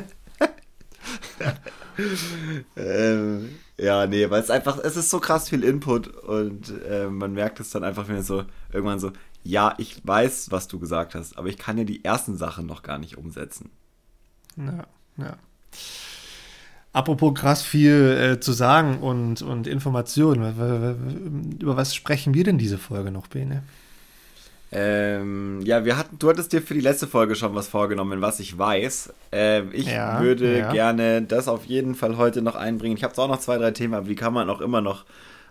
ähm, 2.75 3.49
ja, 3.77 4.07
nee, 4.07 4.29
weil 4.29 4.41
es 4.41 4.49
einfach, 4.49 4.79
es 4.79 4.97
ist 4.97 5.11
so 5.11 5.19
krass 5.19 5.47
viel 5.47 5.63
Input 5.63 6.07
und 6.07 6.73
äh, 6.89 7.07
man 7.07 7.33
merkt 7.33 7.59
es 7.59 7.69
dann 7.69 7.83
einfach 7.83 8.09
wieder 8.09 8.23
so, 8.23 8.43
irgendwann 8.73 8.99
so, 8.99 9.11
ja, 9.43 9.75
ich 9.77 10.05
weiß, 10.05 10.51
was 10.51 10.67
du 10.67 10.79
gesagt 10.79 11.15
hast, 11.15 11.37
aber 11.37 11.47
ich 11.47 11.57
kann 11.57 11.77
ja 11.77 11.83
die 11.83 12.03
ersten 12.03 12.35
Sachen 12.35 12.65
noch 12.65 12.83
gar 12.83 12.97
nicht 12.97 13.17
umsetzen. 13.17 13.69
Ja, 14.59 14.85
ja. 15.17 15.37
Apropos 16.91 17.33
krass 17.35 17.61
viel 17.61 18.17
äh, 18.19 18.39
zu 18.39 18.51
sagen 18.51 18.99
und, 18.99 19.41
und 19.41 19.67
Informationen, 19.67 21.55
über 21.59 21.77
was 21.77 21.93
sprechen 21.93 22.33
wir 22.33 22.43
denn 22.43 22.57
diese 22.57 22.77
Folge 22.77 23.11
noch, 23.11 23.27
Bene? 23.27 23.61
Ähm, 24.71 25.61
ja, 25.63 25.83
wir 25.83 25.97
hatten, 25.97 26.19
du 26.19 26.29
hattest 26.29 26.53
dir 26.53 26.61
für 26.61 26.75
die 26.75 26.81
letzte 26.81 27.07
Folge 27.07 27.35
schon 27.35 27.55
was 27.55 27.67
vorgenommen, 27.67 28.21
was 28.21 28.39
ich 28.39 28.57
weiß. 28.57 29.13
Ähm, 29.31 29.69
ich 29.71 29.87
ja, 29.87 30.19
würde 30.21 30.59
ja. 30.59 30.71
gerne 30.71 31.23
das 31.23 31.47
auf 31.47 31.65
jeden 31.65 31.95
Fall 31.95 32.17
heute 32.17 32.41
noch 32.41 32.55
einbringen. 32.55 32.95
Ich 32.95 33.03
habe 33.03 33.13
zwar 33.13 33.25
auch 33.25 33.29
noch 33.29 33.39
zwei, 33.39 33.57
drei 33.57 33.71
Themen, 33.71 33.95
aber 33.95 34.07
die 34.07 34.15
kann 34.15 34.33
man 34.33 34.49
auch 34.49 34.61
immer 34.61 34.81
noch 34.81 35.05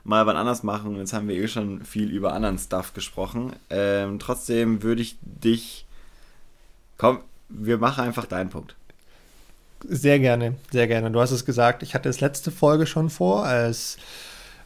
mal 0.05 0.25
wann 0.27 0.37
anders 0.37 0.63
machen. 0.63 0.97
Jetzt 0.97 1.13
haben 1.13 1.29
wir 1.29 1.37
eh 1.37 1.49
schon 1.49 1.85
viel 1.85 2.11
über 2.11 2.33
anderen 2.33 2.59
Stuff 2.59 2.95
gesprochen. 2.95 3.53
Ähm, 3.71 4.19
trotzdem 4.21 4.83
würde 4.83 5.03
ich 5.03 5.17
dich. 5.21 5.85
Komm, 6.97 7.21
wir 7.49 7.79
machen 7.79 8.05
einfach 8.05 8.27
deinen 8.27 8.51
Punkt. 8.51 8.77
Sehr 9.87 10.19
gerne, 10.19 10.55
sehr 10.73 10.89
gerne. 10.89 11.11
Du 11.11 11.21
hast 11.21 11.31
es 11.31 11.45
gesagt, 11.45 11.83
ich 11.83 11.95
hatte 11.95 12.09
es 12.09 12.21
letzte 12.21 12.51
Folge 12.51 12.87
schon 12.87 13.11
vor, 13.11 13.45
als 13.45 13.97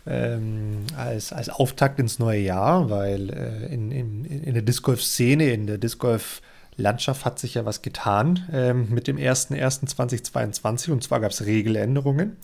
ähm, 0.07 0.85
als, 0.97 1.33
als 1.33 1.49
Auftakt 1.49 1.99
ins 2.01 2.19
neue 2.19 2.41
Jahr, 2.41 2.91
weil 2.91 3.31
äh, 3.31 3.73
in, 3.73 3.91
in, 3.93 4.25
in 4.25 4.55
der 4.55 4.63
Disc 4.63 4.83
Golf-Szene, 4.83 5.53
in 5.53 5.67
der 5.67 5.79
Disc 5.79 5.99
Golf-Landschaft 6.01 7.25
hat 7.25 7.39
sich 7.39 7.55
ja 7.55 7.65
was 7.65 7.83
getan 7.83 8.49
ähm, 8.53 8.89
mit 8.91 9.07
dem 9.07 9.17
01.01.2022 9.17 10.91
und 10.91 11.05
zwar 11.05 11.21
gab 11.21 11.31
es 11.31 11.45
Regeländerungen. 11.47 12.37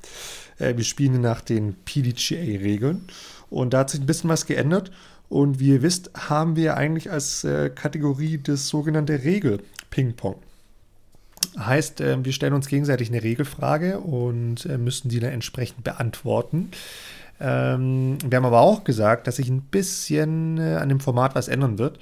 Äh, 0.58 0.76
wir 0.76 0.84
spielen 0.84 1.20
nach 1.20 1.40
den 1.40 1.74
PDGA-Regeln 1.84 3.08
und 3.50 3.74
da 3.74 3.80
hat 3.80 3.90
sich 3.90 4.00
ein 4.00 4.06
bisschen 4.06 4.30
was 4.30 4.46
geändert. 4.46 4.90
Und 5.28 5.60
wie 5.60 5.68
ihr 5.68 5.82
wisst, 5.82 6.10
haben 6.14 6.56
wir 6.56 6.76
eigentlich 6.78 7.10
als 7.10 7.44
äh, 7.44 7.68
Kategorie 7.68 8.38
das 8.38 8.68
sogenannte 8.68 9.24
Regel-Ping-Pong. 9.24 10.36
Heißt, 11.58 12.00
äh, 12.00 12.24
wir 12.24 12.32
stellen 12.32 12.52
uns 12.52 12.68
gegenseitig 12.68 13.08
eine 13.08 13.22
Regelfrage 13.22 14.00
und 14.00 14.66
äh, 14.66 14.78
müssen 14.78 15.08
die 15.08 15.20
dann 15.20 15.32
entsprechend 15.32 15.84
beantworten. 15.84 16.70
Ähm, 17.40 18.18
wir 18.24 18.36
haben 18.36 18.44
aber 18.44 18.60
auch 18.60 18.84
gesagt, 18.84 19.26
dass 19.26 19.36
sich 19.36 19.48
ein 19.48 19.62
bisschen 19.62 20.58
äh, 20.58 20.76
an 20.76 20.88
dem 20.88 21.00
Format 21.00 21.34
was 21.34 21.48
ändern 21.48 21.78
wird. 21.78 21.98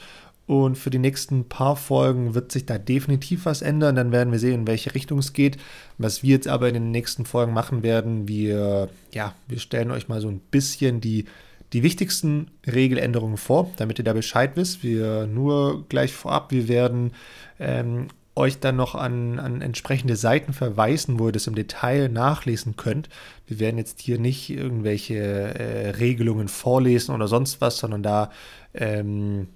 Und 0.47 0.79
für 0.79 0.91
die 0.91 1.01
nächsten 1.01 1.49
paar 1.49 1.75
Folgen 1.75 2.35
wird 2.35 2.53
sich 2.53 2.67
da 2.67 2.79
definitiv 2.79 3.47
was 3.47 3.63
ändern. 3.63 3.97
Dann 3.97 4.13
werden 4.13 4.31
wir 4.31 4.39
sehen, 4.39 4.61
in 4.61 4.67
welche 4.67 4.95
Richtung 4.95 5.19
es 5.19 5.33
geht. 5.33 5.57
Was 5.99 6.23
wir 6.23 6.31
jetzt 6.31 6.47
aber 6.47 6.69
in 6.69 6.75
den 6.75 6.93
nächsten 6.93 7.25
Folgen 7.25 7.53
machen 7.53 7.83
werden, 7.83 8.29
wir, 8.29 8.89
ja, 9.13 9.35
wir 9.49 9.59
stellen 9.59 9.91
euch 9.91 10.07
mal 10.07 10.21
so 10.21 10.29
ein 10.29 10.39
bisschen 10.39 11.01
die, 11.01 11.25
die 11.73 11.83
wichtigsten 11.83 12.53
Regeländerungen 12.65 13.39
vor, 13.39 13.73
damit 13.77 13.99
ihr 13.99 14.05
da 14.05 14.13
Bescheid 14.13 14.53
wisst. 14.55 14.85
Wir 14.85 15.27
nur 15.27 15.85
gleich 15.89 16.13
vorab, 16.13 16.53
wir 16.53 16.69
werden 16.69 17.11
ähm, 17.59 18.07
euch 18.37 18.61
dann 18.61 18.77
noch 18.77 18.95
an, 18.95 19.39
an 19.39 19.63
entsprechende 19.63 20.15
Seiten 20.15 20.53
verweisen, 20.53 21.19
wo 21.19 21.27
ihr 21.27 21.33
das 21.33 21.47
im 21.47 21.55
Detail 21.55 22.09
nachlesen 22.09 22.77
könnt. 22.77 23.09
Wir 23.47 23.59
werden 23.59 23.79
jetzt 23.79 24.01
hier 24.01 24.19
nicht 24.19 24.51
irgendwelche 24.51 25.17
äh, 25.17 25.91
Regelungen 25.91 26.49
vorlesen 26.49 27.15
oder 27.15 27.29
sonst 27.29 27.61
was, 27.63 27.79
sondern 27.79 28.03
da 28.03 28.31
ähm, 28.75 29.49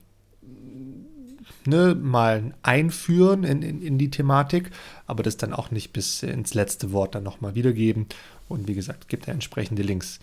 ne, 1.67 1.95
mal 1.95 2.55
einführen 2.63 3.45
in, 3.45 3.63
in, 3.63 3.83
in, 3.83 3.99
die 3.99 4.11
Thematik, 4.11 4.71
aber 5.07 5.23
das 5.23 5.37
dann 5.37 5.53
auch 5.53 5.71
nicht 5.71 5.93
bis 5.93 6.23
ins 6.23 6.55
letzte 6.55 6.93
Wort 6.93 7.15
dann 7.15 7.23
nochmal 7.23 7.55
wiedergeben. 7.55 8.07
Und 8.49 8.67
wie 8.67 8.75
gesagt, 8.75 9.09
gibt 9.09 9.27
ja 9.27 9.35
entsprechende 9.35 9.83
Links. 9.83 10.21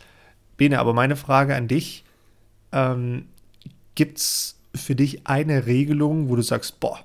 Bene, 0.57 0.79
aber 0.79 0.93
meine 0.93 1.15
Frage 1.15 1.55
an 1.55 1.67
dich, 1.67 2.03
ähm, 2.71 3.25
gibt 3.93 4.17
es 4.17 4.55
für 4.73 4.95
dich 4.95 5.27
eine 5.27 5.67
Regelung, 5.67 6.29
wo 6.29 6.35
du 6.35 6.41
sagst, 6.41 6.79
boah, 6.79 6.99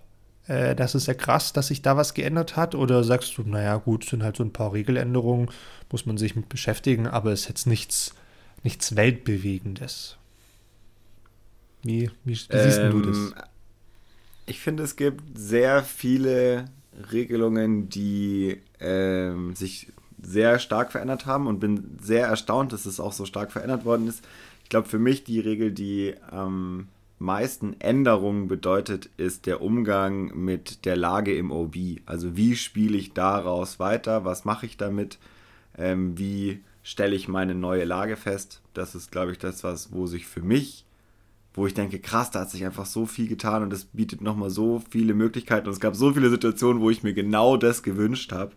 äh, 0.52 0.76
das 0.76 0.94
ist 0.94 1.06
ja 1.06 1.14
krass, 1.14 1.52
dass 1.52 1.68
sich 1.68 1.82
da 1.82 1.96
was 1.96 2.14
geändert 2.14 2.56
hat? 2.56 2.74
Oder 2.74 3.04
sagst 3.04 3.38
du, 3.38 3.42
naja, 3.42 3.76
gut, 3.76 4.04
sind 4.04 4.22
halt 4.22 4.36
so 4.36 4.44
ein 4.44 4.52
paar 4.52 4.72
Regeländerungen, 4.72 5.50
muss 5.90 6.06
man 6.06 6.18
sich 6.18 6.36
mit 6.36 6.48
beschäftigen, 6.48 7.06
aber 7.06 7.32
es 7.32 7.42
ist 7.42 7.48
jetzt 7.48 7.66
nichts, 7.66 8.14
nichts 8.62 8.94
Weltbewegendes? 8.94 10.16
Wie, 11.82 12.10
wie, 12.24 12.32
wie 12.32 12.34
siehst 12.34 12.78
ähm, 12.78 12.90
du 12.92 13.00
das? 13.00 13.16
Ähm, 13.16 13.34
ich 14.46 14.60
finde, 14.60 14.82
es 14.82 14.96
gibt 14.96 15.22
sehr 15.34 15.82
viele 15.82 16.66
Regelungen, 17.12 17.88
die 17.88 18.60
ähm, 18.78 19.54
sich 19.56 19.88
sehr 20.22 20.58
stark 20.58 20.92
verändert 20.92 21.26
haben 21.26 21.46
und 21.46 21.58
bin 21.58 21.98
sehr 22.00 22.26
erstaunt, 22.26 22.72
dass 22.72 22.86
es 22.86 23.00
auch 23.00 23.12
so 23.12 23.24
stark 23.24 23.50
verändert 23.50 23.84
worden 23.84 24.06
ist. 24.06 24.22
Ich 24.62 24.68
glaube, 24.68 24.88
für 24.88 24.98
mich 24.98 25.24
die 25.24 25.40
Regel, 25.40 25.72
die 25.72 26.14
am 26.30 26.88
meisten 27.22 27.80
Änderungen 27.80 28.48
bedeutet, 28.48 29.08
ist 29.16 29.46
der 29.46 29.62
Umgang 29.62 30.36
mit 30.36 30.84
der 30.84 30.96
Lage 30.96 31.34
im 31.34 31.50
OB. 31.50 31.76
Also 32.04 32.36
wie 32.36 32.56
spiele 32.56 32.98
ich 32.98 33.14
daraus 33.14 33.78
weiter, 33.78 34.24
was 34.24 34.44
mache 34.44 34.66
ich 34.66 34.76
damit, 34.76 35.18
ähm, 35.78 36.18
wie 36.18 36.60
stelle 36.82 37.14
ich 37.14 37.28
meine 37.28 37.54
neue 37.54 37.84
Lage 37.84 38.16
fest. 38.16 38.60
Das 38.74 38.94
ist, 38.94 39.10
glaube 39.10 39.32
ich, 39.32 39.38
das, 39.38 39.64
was, 39.64 39.92
wo 39.92 40.06
sich 40.06 40.26
für 40.26 40.42
mich, 40.42 40.84
wo 41.54 41.66
ich 41.66 41.74
denke, 41.74 41.98
krass, 41.98 42.30
da 42.30 42.40
hat 42.40 42.50
sich 42.50 42.64
einfach 42.64 42.86
so 42.86 43.06
viel 43.06 43.28
getan 43.28 43.62
und 43.62 43.72
es 43.72 43.84
bietet 43.84 44.20
nochmal 44.20 44.50
so 44.50 44.82
viele 44.90 45.14
Möglichkeiten. 45.14 45.68
Und 45.68 45.74
es 45.74 45.80
gab 45.80 45.94
so 45.94 46.12
viele 46.12 46.30
Situationen, 46.30 46.82
wo 46.82 46.90
ich 46.90 47.02
mir 47.02 47.14
genau 47.14 47.56
das 47.56 47.82
gewünscht 47.82 48.32
habe, 48.32 48.52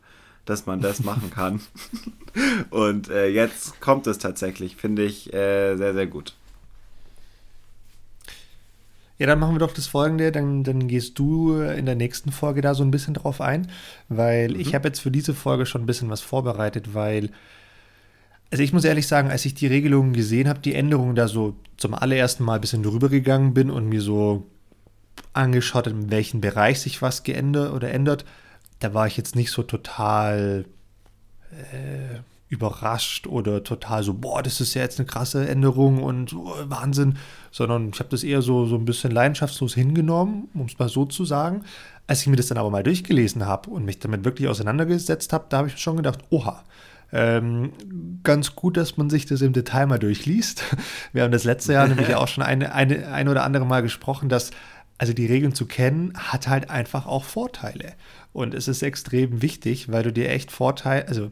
dass 0.45 0.65
man 0.65 0.81
das 0.81 1.03
machen 1.03 1.29
kann. 1.29 1.61
und 2.69 3.09
äh, 3.09 3.27
jetzt 3.27 3.79
kommt 3.81 4.07
es 4.07 4.17
tatsächlich, 4.17 4.75
finde 4.75 5.03
ich 5.03 5.33
äh, 5.33 5.75
sehr, 5.75 5.93
sehr 5.93 6.07
gut. 6.07 6.35
Ja, 9.17 9.27
dann 9.27 9.39
machen 9.39 9.55
wir 9.55 9.59
doch 9.59 9.73
das 9.73 9.87
folgende, 9.87 10.31
dann, 10.31 10.63
dann 10.63 10.87
gehst 10.87 11.17
du 11.17 11.61
in 11.61 11.85
der 11.85 11.95
nächsten 11.95 12.31
Folge 12.31 12.61
da 12.61 12.73
so 12.73 12.83
ein 12.83 12.91
bisschen 12.91 13.13
drauf 13.13 13.39
ein, 13.39 13.71
weil 14.09 14.49
mhm. 14.49 14.59
ich 14.59 14.75
habe 14.75 14.89
jetzt 14.89 14.99
für 14.99 15.11
diese 15.11 15.33
Folge 15.33 15.65
schon 15.65 15.83
ein 15.83 15.85
bisschen 15.85 16.09
was 16.09 16.19
vorbereitet, 16.19 16.93
weil, 16.93 17.29
also 18.51 18.61
ich 18.61 18.73
muss 18.73 18.83
ehrlich 18.83 19.07
sagen, 19.07 19.29
als 19.29 19.45
ich 19.45 19.53
die 19.53 19.67
Regelungen 19.67 20.11
gesehen 20.11 20.49
habe, 20.49 20.59
die 20.59 20.75
Änderungen 20.75 21.15
da 21.15 21.29
so 21.29 21.55
zum 21.77 21.93
allerersten 21.93 22.43
Mal 22.43 22.55
ein 22.55 22.61
bisschen 22.61 22.83
drüber 22.83 23.07
gegangen 23.07 23.53
bin 23.53 23.71
und 23.71 23.87
mir 23.87 24.01
so 24.01 24.45
angeschaut, 25.31 25.87
in 25.87 26.11
welchem 26.11 26.41
Bereich 26.41 26.81
sich 26.81 27.01
was 27.01 27.23
geändert 27.23 27.71
oder 27.73 27.91
ändert, 27.91 28.25
da 28.79 28.93
war 28.93 29.07
ich 29.07 29.15
jetzt 29.15 29.37
nicht 29.37 29.51
so 29.51 29.63
total 29.63 30.65
äh, 31.51 32.19
überrascht 32.47 33.27
oder 33.27 33.63
total 33.63 34.03
so, 34.03 34.13
boah, 34.13 34.43
das 34.43 34.61
ist 34.61 34.73
ja 34.75 34.83
jetzt 34.83 34.99
eine 34.99 35.07
krasse 35.07 35.47
Änderung 35.47 36.03
und 36.03 36.33
oh, 36.33 36.53
Wahnsinn, 36.65 37.17
sondern 37.51 37.89
ich 37.89 37.99
habe 37.99 38.09
das 38.09 38.23
eher 38.23 38.41
so, 38.41 38.65
so 38.65 38.75
ein 38.75 38.85
bisschen 38.85 39.11
leidenschaftslos 39.11 39.73
hingenommen, 39.73 40.49
um 40.53 40.65
es 40.67 40.77
mal 40.77 40.89
so 40.89 41.05
zu 41.05 41.25
sagen. 41.25 41.63
Als 42.07 42.21
ich 42.21 42.27
mir 42.27 42.35
das 42.35 42.47
dann 42.47 42.59
aber 42.59 42.69
mal 42.69 42.83
durchgelesen 42.83 43.47
habe 43.47 43.71
und 43.71 43.83
mich 43.83 43.99
damit 43.99 44.25
wirklich 44.25 44.47
auseinandergesetzt 44.47 45.33
habe, 45.33 45.45
da 45.49 45.57
habe 45.57 45.69
ich 45.69 45.77
schon 45.77 45.97
gedacht, 45.97 46.19
oha, 46.29 46.63
ähm, 47.11 47.71
ganz 48.23 48.55
gut, 48.55 48.77
dass 48.77 48.97
man 48.97 49.09
sich 49.09 49.25
das 49.25 49.41
im 49.41 49.53
Detail 49.53 49.87
mal 49.87 49.99
durchliest. 49.99 50.63
Wir 51.13 51.23
haben 51.23 51.31
das 51.31 51.45
letzte 51.45 51.73
Jahr 51.73 51.87
nämlich 51.87 52.13
auch 52.15 52.27
schon 52.27 52.43
eine, 52.43 52.73
eine, 52.73 53.07
ein 53.07 53.27
oder 53.27 53.43
andere 53.43 53.65
Mal 53.65 53.81
gesprochen, 53.81 54.29
dass 54.29 54.51
also 54.97 55.13
die 55.13 55.25
Regeln 55.25 55.53
zu 55.53 55.65
kennen, 55.65 56.13
hat 56.15 56.47
halt 56.47 56.69
einfach 56.69 57.05
auch 57.05 57.23
Vorteile. 57.23 57.93
Und 58.33 58.53
es 58.53 58.67
ist 58.67 58.81
extrem 58.81 59.41
wichtig, 59.41 59.91
weil 59.91 60.03
du 60.03 60.13
dir 60.13 60.29
echt 60.29 60.51
Vorteile, 60.51 61.07
also 61.07 61.31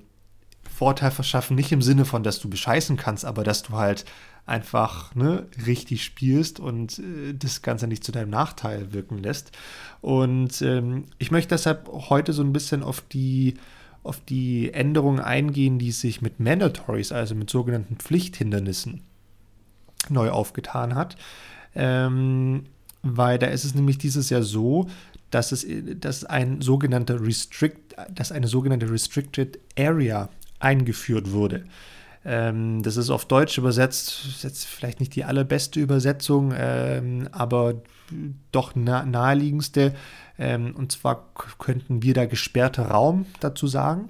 Vorteil 0.74 1.12
verschaffen, 1.12 1.56
nicht 1.56 1.72
im 1.72 1.82
Sinne 1.82 2.06
von, 2.06 2.24
dass 2.24 2.40
du 2.40 2.50
bescheißen 2.50 2.98
kannst, 2.98 3.26
aber 3.26 3.44
dass 3.44 3.64
du 3.64 3.74
halt 3.74 4.06
einfach 4.46 5.16
ne, 5.16 5.46
richtig 5.66 6.04
spielst 6.04 6.60
und 6.60 7.00
äh, 7.00 7.34
das 7.34 7.62
Ganze 7.62 7.88
nicht 7.88 8.04
zu 8.04 8.12
deinem 8.12 8.30
Nachteil 8.30 8.92
wirken 8.92 9.18
lässt. 9.20 9.52
Und 10.02 10.62
ähm, 10.62 11.06
ich 11.18 11.32
möchte 11.32 11.56
deshalb 11.56 11.88
heute 12.10 12.34
so 12.34 12.44
ein 12.44 12.52
bisschen 12.52 12.84
auf 12.84 13.02
die, 13.02 13.56
auf 14.04 14.20
die 14.20 14.74
Änderungen 14.74 15.22
eingehen, 15.22 15.80
die 15.80 15.92
sich 15.92 16.22
mit 16.22 16.40
Mandatories, 16.40 17.12
also 17.12 17.36
mit 17.36 17.50
sogenannten 17.50 17.96
Pflichthindernissen, 17.96 19.02
neu 20.10 20.30
aufgetan 20.32 20.96
hat. 20.96 21.16
Ähm, 21.74 22.66
weil 23.02 23.40
da 23.40 23.48
ist 23.48 23.64
es 23.64 23.76
nämlich 23.76 23.98
dieses 23.98 24.30
Jahr 24.30 24.44
so, 24.44 24.88
dass 25.30 25.52
es 25.52 25.66
dass 26.00 26.26
ein 26.26 26.62
sogenannter 26.62 27.22
Restrict, 27.22 27.80
dass 28.14 28.32
eine 28.32 28.48
sogenannte 28.48 28.90
Restricted 28.90 29.60
Area 29.78 30.30
eingeführt 30.64 31.32
wurde. 31.32 31.66
Ähm, 32.26 32.84
das 32.84 32.98
ist 32.98 33.10
auf 33.10 33.26
Deutsch 33.26 33.58
übersetzt, 33.58 34.26
ist 34.28 34.44
jetzt 34.44 34.66
vielleicht 34.66 35.00
nicht 35.00 35.16
die 35.16 35.26
allerbeste 35.26 35.80
Übersetzung, 35.80 36.54
ähm, 36.56 37.28
aber 37.32 37.82
doch 38.52 38.76
nah, 38.76 39.06
naheliegendste. 39.06 39.94
Ähm, 40.40 40.74
und 40.76 40.92
zwar 40.92 41.30
könnten 41.60 42.02
wir 42.02 42.14
da 42.14 42.26
gesperrter 42.26 42.88
Raum 42.88 43.26
dazu 43.40 43.68
sagen. 43.68 44.10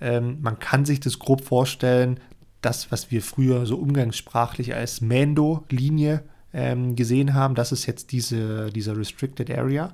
Ähm, 0.00 0.38
man 0.40 0.58
kann 0.58 0.84
sich 0.84 1.00
das 1.00 1.18
grob 1.18 1.44
vorstellen, 1.44 2.18
das, 2.60 2.90
was 2.90 3.10
wir 3.10 3.22
früher 3.22 3.66
so 3.66 3.76
umgangssprachlich 3.76 4.74
als 4.74 5.00
Mando-Linie 5.00 6.24
ähm, 6.52 6.96
gesehen 6.96 7.34
haben, 7.34 7.54
das 7.54 7.72
ist 7.72 7.86
jetzt 7.86 8.10
diese, 8.12 8.70
diese 8.70 8.96
Restricted 8.96 9.50
Area. 9.50 9.92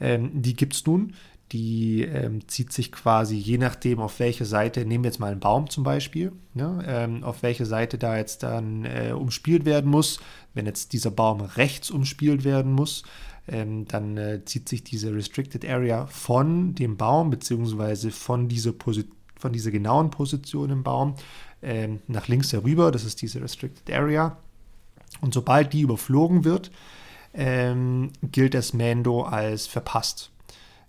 Ähm, 0.00 0.42
die 0.42 0.54
gibt 0.54 0.74
es 0.74 0.84
nun. 0.84 1.14
Die 1.52 2.02
ähm, 2.02 2.48
zieht 2.48 2.72
sich 2.72 2.92
quasi 2.92 3.36
je 3.36 3.58
nachdem, 3.58 4.00
auf 4.00 4.18
welche 4.20 4.46
Seite, 4.46 4.86
nehmen 4.86 5.04
wir 5.04 5.10
jetzt 5.10 5.20
mal 5.20 5.30
einen 5.30 5.40
Baum 5.40 5.68
zum 5.68 5.84
Beispiel, 5.84 6.32
ne, 6.54 6.82
ähm, 6.86 7.24
auf 7.24 7.42
welche 7.42 7.66
Seite 7.66 7.98
da 7.98 8.16
jetzt 8.16 8.42
dann 8.42 8.86
äh, 8.86 9.12
umspielt 9.12 9.66
werden 9.66 9.90
muss. 9.90 10.18
Wenn 10.54 10.64
jetzt 10.64 10.94
dieser 10.94 11.10
Baum 11.10 11.42
rechts 11.42 11.90
umspielt 11.90 12.44
werden 12.44 12.72
muss, 12.72 13.02
ähm, 13.48 13.86
dann 13.86 14.16
äh, 14.16 14.44
zieht 14.44 14.68
sich 14.68 14.82
diese 14.82 15.14
Restricted 15.14 15.64
Area 15.68 16.06
von 16.06 16.74
dem 16.74 16.96
Baum 16.96 17.28
beziehungsweise 17.28 18.10
von 18.10 18.48
dieser, 18.48 18.72
von 19.36 19.52
dieser 19.52 19.70
genauen 19.70 20.10
Position 20.10 20.70
im 20.70 20.82
Baum 20.82 21.16
ähm, 21.62 22.00
nach 22.06 22.28
links 22.28 22.52
herüber. 22.52 22.90
Das 22.90 23.04
ist 23.04 23.20
diese 23.20 23.42
Restricted 23.42 23.94
Area. 23.94 24.38
Und 25.20 25.34
sobald 25.34 25.72
die 25.72 25.82
überflogen 25.82 26.44
wird, 26.44 26.70
ähm, 27.34 28.10
gilt 28.22 28.54
das 28.54 28.72
Mando 28.72 29.22
als 29.22 29.66
verpasst. 29.66 30.31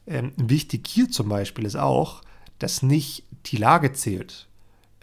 Ähm, 0.05 0.31
wichtig 0.37 0.87
hier 0.87 1.09
zum 1.09 1.29
Beispiel 1.29 1.65
ist 1.65 1.75
auch, 1.75 2.21
dass 2.59 2.83
nicht 2.83 3.23
die 3.45 3.57
Lage 3.57 3.93
zählt, 3.93 4.47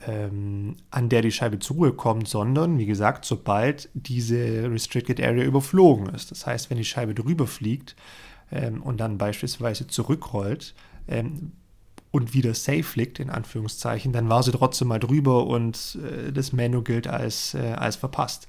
ähm, 0.06 0.76
an 0.90 1.08
der 1.08 1.22
die 1.22 1.32
Scheibe 1.32 1.58
zur 1.58 1.76
Ruhe 1.76 1.92
kommt, 1.92 2.28
sondern, 2.28 2.78
wie 2.78 2.86
gesagt, 2.86 3.24
sobald 3.24 3.88
diese 3.94 4.70
Restricted 4.70 5.20
Area 5.20 5.44
überflogen 5.44 6.14
ist. 6.14 6.30
Das 6.30 6.46
heißt, 6.46 6.70
wenn 6.70 6.78
die 6.78 6.84
Scheibe 6.84 7.14
drüber 7.14 7.46
fliegt 7.46 7.96
ähm, 8.50 8.82
und 8.82 8.98
dann 8.98 9.18
beispielsweise 9.18 9.86
zurückrollt, 9.86 10.74
ähm, 11.08 11.52
und 12.10 12.34
wieder 12.34 12.54
safe 12.54 12.98
liegt, 12.98 13.20
in 13.20 13.30
Anführungszeichen, 13.30 14.12
dann 14.12 14.28
war 14.28 14.42
sie 14.42 14.52
trotzdem 14.52 14.88
mal 14.88 14.98
drüber 14.98 15.46
und 15.46 15.98
äh, 16.02 16.32
das 16.32 16.52
Menu 16.52 16.82
gilt 16.82 17.06
als, 17.06 17.54
äh, 17.54 17.74
als 17.76 17.96
verpasst. 17.96 18.46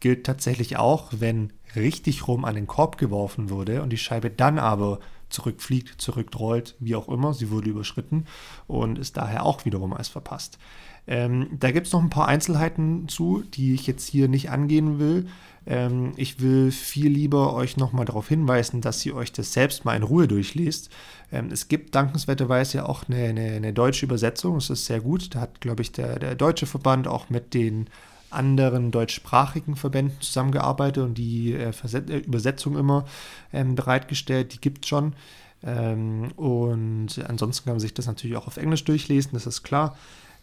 Gilt 0.00 0.26
tatsächlich 0.26 0.76
auch, 0.76 1.12
wenn 1.18 1.52
richtig 1.76 2.26
rum 2.26 2.44
an 2.44 2.56
den 2.56 2.66
Korb 2.66 2.98
geworfen 2.98 3.50
wurde 3.50 3.82
und 3.82 3.90
die 3.90 3.98
Scheibe 3.98 4.30
dann 4.30 4.58
aber 4.58 4.98
zurückfliegt, 5.34 6.00
zurückrollt, 6.00 6.76
wie 6.80 6.96
auch 6.96 7.08
immer. 7.08 7.34
Sie 7.34 7.50
wurde 7.50 7.70
überschritten 7.70 8.24
und 8.66 8.98
ist 8.98 9.16
daher 9.16 9.44
auch 9.44 9.64
wiederum 9.64 9.92
als 9.92 10.08
verpasst. 10.08 10.58
Ähm, 11.06 11.48
da 11.58 11.70
gibt 11.70 11.86
es 11.86 11.92
noch 11.92 12.02
ein 12.02 12.10
paar 12.10 12.28
Einzelheiten 12.28 13.08
zu, 13.08 13.44
die 13.52 13.74
ich 13.74 13.86
jetzt 13.86 14.08
hier 14.08 14.28
nicht 14.28 14.50
angehen 14.50 14.98
will. 14.98 15.26
Ähm, 15.66 16.12
ich 16.16 16.40
will 16.40 16.70
viel 16.70 17.10
lieber 17.10 17.54
euch 17.54 17.76
nochmal 17.76 18.06
darauf 18.06 18.28
hinweisen, 18.28 18.80
dass 18.80 19.04
ihr 19.04 19.14
euch 19.14 19.32
das 19.32 19.52
selbst 19.52 19.84
mal 19.84 19.96
in 19.96 20.02
Ruhe 20.02 20.28
durchlest. 20.28 20.90
Ähm, 21.30 21.50
es 21.50 21.68
gibt 21.68 21.94
dankenswerterweise 21.94 22.78
ja 22.78 22.86
auch 22.86 23.04
eine, 23.08 23.24
eine, 23.24 23.52
eine, 23.52 23.72
deutsche 23.72 24.06
Übersetzung, 24.06 24.54
das 24.54 24.70
ist 24.70 24.86
sehr 24.86 25.00
gut. 25.00 25.34
Da 25.34 25.40
hat, 25.40 25.60
glaube 25.60 25.82
ich, 25.82 25.92
der, 25.92 26.18
der 26.18 26.34
deutsche 26.34 26.66
Verband 26.66 27.06
auch 27.06 27.28
mit 27.28 27.52
den 27.54 27.88
anderen 28.34 28.90
deutschsprachigen 28.90 29.76
Verbänden 29.76 30.20
zusammengearbeitet 30.20 31.04
und 31.04 31.14
die 31.18 31.52
äh, 31.52 31.70
äh, 31.70 32.18
Übersetzung 32.18 32.76
immer 32.76 33.04
ähm, 33.52 33.74
bereitgestellt. 33.74 34.54
Die 34.54 34.60
gibt 34.60 34.84
es 34.84 34.88
schon. 34.88 35.14
Ähm, 35.62 36.32
und 36.36 37.24
ansonsten 37.26 37.64
kann 37.64 37.74
man 37.74 37.80
sich 37.80 37.94
das 37.94 38.06
natürlich 38.06 38.36
auch 38.36 38.46
auf 38.46 38.56
Englisch 38.56 38.84
durchlesen, 38.84 39.30
das 39.32 39.46
ist 39.46 39.62
klar. 39.62 39.96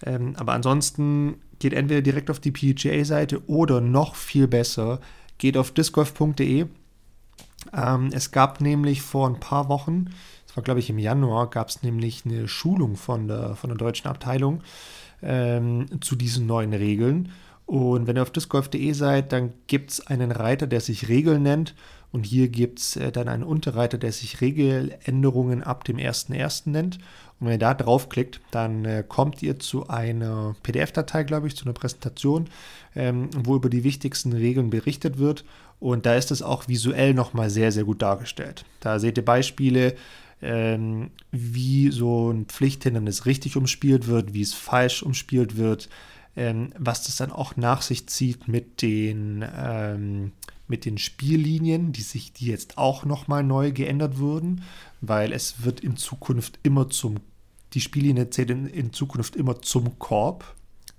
Ähm, 0.04 0.34
aber 0.38 0.54
ansonsten 0.54 1.36
geht 1.60 1.74
entweder 1.74 2.02
direkt 2.02 2.30
auf 2.30 2.40
die 2.40 2.52
PGA-Seite 2.52 3.48
oder 3.48 3.82
noch 3.82 4.16
viel 4.16 4.48
besser, 4.48 5.00
geht 5.38 5.58
auf 5.58 5.72
discgolf.de. 5.72 6.66
Ähm, 7.74 8.10
es 8.12 8.32
gab 8.32 8.62
nämlich 8.62 9.02
vor 9.02 9.28
ein 9.28 9.40
paar 9.40 9.70
Wochen, 9.70 10.06
das 10.48 10.58
war 10.58 10.64
glaube 10.64 10.80
ich 10.80 10.90
im 10.90 10.98
Januar, 10.98 11.50
gab 11.50 11.70
es 11.70 11.84
nämlich 11.84 12.26
eine 12.26 12.48
Schulung 12.48 12.96
von 12.96 13.28
der, 13.28 13.56
von 13.56 13.70
der 13.70 13.78
deutschen 13.78 14.08
Abteilung 14.08 14.64
ähm, 15.22 15.86
zu 16.02 16.16
diesen 16.16 16.48
neuen 16.48 16.74
Regeln. 16.74 17.32
Und 17.72 18.06
wenn 18.06 18.18
ihr 18.18 18.22
auf 18.22 18.32
discgolf.de 18.32 18.92
seid, 18.92 19.32
dann 19.32 19.54
gibt 19.68 19.92
es 19.92 20.06
einen 20.06 20.34
Reiter, 20.34 20.68
der 20.68 20.82
sich 20.82 21.08
Regeln 21.08 21.44
nennt. 21.44 21.74
Und 22.12 22.26
hier 22.26 22.50
gibt 22.50 22.80
es 22.80 22.98
äh, 22.98 23.14
dann 23.14 23.30
einen 23.30 23.44
Unterreiter, 23.44 23.98
der 23.98 24.12
sich 24.12 24.42
Regeländerungen 24.42 25.64
ab 25.64 25.86
dem 25.86 25.96
1.1. 25.96 26.70
nennt. 26.70 26.98
Und 27.40 27.48
wenn 27.48 27.54
ihr 27.54 27.60
da 27.60 27.74
draufklickt, 27.74 28.42
dann 28.52 28.84
äh, 28.84 29.06
kommt 29.08 29.42
ihr 29.42 29.58
zu 29.58 29.88
einer 29.88 30.54
PDF-Datei, 30.64 31.24
glaube 31.24 31.48
ich, 31.48 31.56
zu 31.56 31.64
einer 31.64 31.74
Präsentation, 31.74 32.50
ähm, 32.94 33.30
wo 33.38 33.56
über 33.56 33.70
die 33.70 33.86
wichtigsten 33.86 34.34
Regeln 34.34 34.70
berichtet 34.70 35.18
wird. 35.18 35.46
Und 35.80 36.06
da 36.06 36.16
ist 36.16 36.32
es 36.32 36.42
auch 36.42 36.68
visuell 36.68 37.14
nochmal 37.14 37.50
sehr, 37.50 37.72
sehr 37.72 37.86
gut 37.86 38.02
dargestellt. 38.02 38.66
Da 38.82 39.00
seht 39.00 39.16
ihr 39.16 39.24
Beispiele, 39.24 39.96
ähm, 40.42 41.12
wie 41.32 41.90
so 41.90 42.32
ein 42.32 42.48
Pflichthindernis 42.48 43.26
richtig 43.26 43.56
umspielt 43.56 44.08
wird, 44.08 44.34
wie 44.34 44.42
es 44.42 44.54
falsch 44.54 45.04
umspielt 45.04 45.56
wird, 45.56 45.88
ähm, 46.36 46.74
was 46.78 47.04
das 47.04 47.18
dann 47.18 47.32
auch 47.32 47.58
nach 47.58 47.82
sich 47.82 48.08
zieht 48.08 48.48
mit 48.48 48.82
den, 48.82 49.46
ähm, 49.56 50.32
mit 50.68 50.86
den 50.86 50.98
Spiellinien, 50.98 51.92
die 51.92 52.02
sich, 52.02 52.34
die 52.34 52.48
jetzt 52.48 52.78
auch 52.78 53.06
nochmal 53.06 53.44
neu 53.44 53.72
geändert 53.72 54.18
wurden, 54.20 54.64
weil 55.02 55.34
es 55.34 55.64
wird 55.64 55.82
in 55.82 55.98
Zukunft 55.98 56.60
immer 56.64 56.90
zum, 56.90 57.18
die 57.74 57.82
Spiellinie 57.82 58.30
zählt 58.30 58.52
in, 58.52 58.68
in 58.68 58.94
Zukunft 58.94 59.36
immer 59.36 59.62
zum 59.62 60.00
Korb 60.00 60.56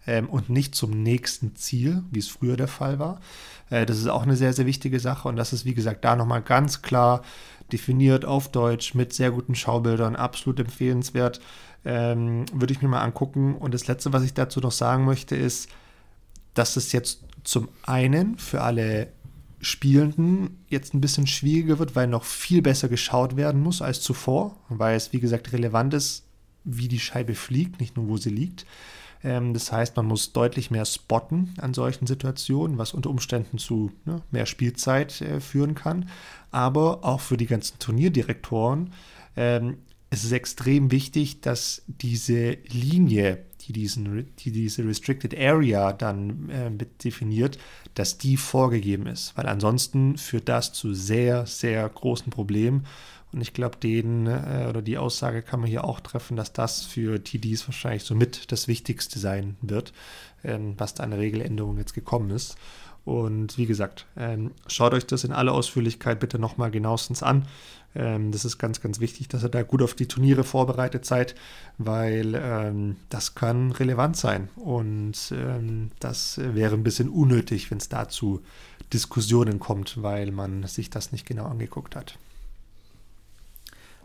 ähm, 0.06 0.28
und 0.28 0.50
nicht 0.50 0.74
zum 0.74 1.02
nächsten 1.02 1.56
Ziel, 1.56 2.02
wie 2.10 2.18
es 2.18 2.28
früher 2.28 2.56
der 2.56 2.68
Fall 2.68 2.98
war. 2.98 3.20
Äh, 3.70 3.86
das 3.86 3.98
ist 3.98 4.08
auch 4.08 4.22
eine 4.22 4.36
sehr, 4.36 4.52
sehr 4.52 4.66
wichtige 4.66 5.00
Sache 5.00 5.28
und 5.28 5.36
das 5.36 5.52
ist, 5.52 5.64
wie 5.64 5.74
gesagt, 5.74 6.04
da 6.04 6.16
nochmal 6.16 6.42
ganz 6.42 6.82
klar 6.82 7.22
definiert 7.72 8.24
auf 8.24 8.50
Deutsch 8.50 8.94
mit 8.94 9.12
sehr 9.14 9.30
guten 9.30 9.54
Schaubildern, 9.54 10.14
absolut 10.14 10.60
empfehlenswert. 10.60 11.40
Ähm, 11.84 12.44
würde 12.52 12.72
ich 12.72 12.82
mir 12.82 12.88
mal 12.88 13.02
angucken. 13.02 13.56
Und 13.56 13.74
das 13.74 13.86
Letzte, 13.86 14.12
was 14.12 14.22
ich 14.22 14.34
dazu 14.34 14.60
noch 14.60 14.72
sagen 14.72 15.04
möchte, 15.04 15.34
ist, 15.36 15.68
dass 16.54 16.76
es 16.76 16.92
jetzt 16.92 17.24
zum 17.44 17.68
einen 17.82 18.38
für 18.38 18.62
alle 18.62 19.08
Spielenden 19.60 20.58
jetzt 20.68 20.92
ein 20.92 21.00
bisschen 21.00 21.26
schwieriger 21.26 21.78
wird, 21.78 21.94
weil 21.94 22.08
noch 22.08 22.24
viel 22.24 22.62
besser 22.62 22.88
geschaut 22.88 23.36
werden 23.36 23.62
muss 23.62 23.80
als 23.80 24.00
zuvor, 24.00 24.56
weil 24.68 24.96
es, 24.96 25.12
wie 25.12 25.20
gesagt, 25.20 25.52
relevant 25.52 25.94
ist, 25.94 26.24
wie 26.64 26.88
die 26.88 27.00
Scheibe 27.00 27.34
fliegt, 27.34 27.80
nicht 27.80 27.96
nur 27.96 28.08
wo 28.08 28.16
sie 28.16 28.30
liegt. 28.30 28.66
Ähm, 29.22 29.54
das 29.54 29.70
heißt, 29.70 29.96
man 29.96 30.06
muss 30.06 30.32
deutlich 30.32 30.70
mehr 30.70 30.84
spotten 30.84 31.54
an 31.60 31.74
solchen 31.74 32.06
Situationen, 32.06 32.78
was 32.78 32.92
unter 32.92 33.10
Umständen 33.10 33.58
zu 33.58 33.92
ne, 34.04 34.22
mehr 34.30 34.46
Spielzeit 34.46 35.20
äh, 35.20 35.40
führen 35.40 35.74
kann. 35.74 36.08
Aber 36.50 37.04
auch 37.04 37.20
für 37.20 37.36
die 37.36 37.46
ganzen 37.46 37.78
Turnierdirektoren 37.78 38.92
ähm, 39.36 39.78
es 40.12 40.24
ist 40.24 40.32
extrem 40.32 40.90
wichtig, 40.90 41.40
dass 41.40 41.84
diese 41.86 42.58
Linie, 42.68 43.38
die, 43.62 43.72
diesen, 43.72 44.26
die 44.40 44.52
diese 44.52 44.84
Restricted 44.84 45.34
Area 45.34 45.94
dann 45.94 46.50
äh, 46.50 46.70
definiert, 47.02 47.56
dass 47.94 48.18
die 48.18 48.36
vorgegeben 48.36 49.06
ist. 49.06 49.34
Weil 49.38 49.46
ansonsten 49.46 50.18
führt 50.18 50.50
das 50.50 50.74
zu 50.74 50.92
sehr, 50.92 51.46
sehr 51.46 51.88
großen 51.88 52.28
Problemen. 52.28 52.84
Und 53.32 53.40
ich 53.40 53.54
glaube, 53.54 53.78
den 53.78 54.26
äh, 54.26 54.66
oder 54.68 54.82
die 54.82 54.98
Aussage 54.98 55.40
kann 55.40 55.60
man 55.60 55.70
hier 55.70 55.84
auch 55.84 56.00
treffen, 56.00 56.36
dass 56.36 56.52
das 56.52 56.84
für 56.84 57.24
TDs 57.24 57.66
wahrscheinlich 57.66 58.02
somit 58.02 58.52
das 58.52 58.68
Wichtigste 58.68 59.18
sein 59.18 59.56
wird, 59.62 59.94
ähm, 60.44 60.74
was 60.76 60.92
da 60.92 61.04
eine 61.04 61.16
Regeländerung 61.16 61.78
jetzt 61.78 61.94
gekommen 61.94 62.28
ist. 62.28 62.58
Und 63.04 63.58
wie 63.58 63.66
gesagt, 63.66 64.06
ähm, 64.16 64.52
schaut 64.66 64.92
euch 64.92 65.06
das 65.06 65.24
in 65.24 65.32
aller 65.32 65.52
Ausführlichkeit 65.52 66.20
bitte 66.20 66.38
nochmal 66.38 66.70
genauestens 66.70 67.22
an. 67.22 67.48
Ähm, 67.94 68.32
das 68.32 68.44
ist 68.44 68.58
ganz, 68.58 68.80
ganz 68.80 69.00
wichtig, 69.00 69.28
dass 69.28 69.44
ihr 69.44 69.48
da 69.48 69.62
gut 69.62 69.82
auf 69.82 69.94
die 69.94 70.08
Turniere 70.08 70.44
vorbereitet 70.44 71.04
seid, 71.04 71.34
weil 71.78 72.34
ähm, 72.34 72.96
das 73.10 73.34
kann 73.34 73.72
relevant 73.72 74.16
sein. 74.16 74.48
Und 74.56 75.32
ähm, 75.32 75.90
das 76.00 76.38
wäre 76.42 76.74
ein 76.74 76.84
bisschen 76.84 77.08
unnötig, 77.08 77.70
wenn 77.70 77.78
es 77.78 77.88
dazu 77.88 78.42
Diskussionen 78.92 79.58
kommt, 79.58 80.02
weil 80.02 80.32
man 80.32 80.66
sich 80.66 80.90
das 80.90 81.12
nicht 81.12 81.26
genau 81.26 81.46
angeguckt 81.46 81.96
hat. 81.96 82.18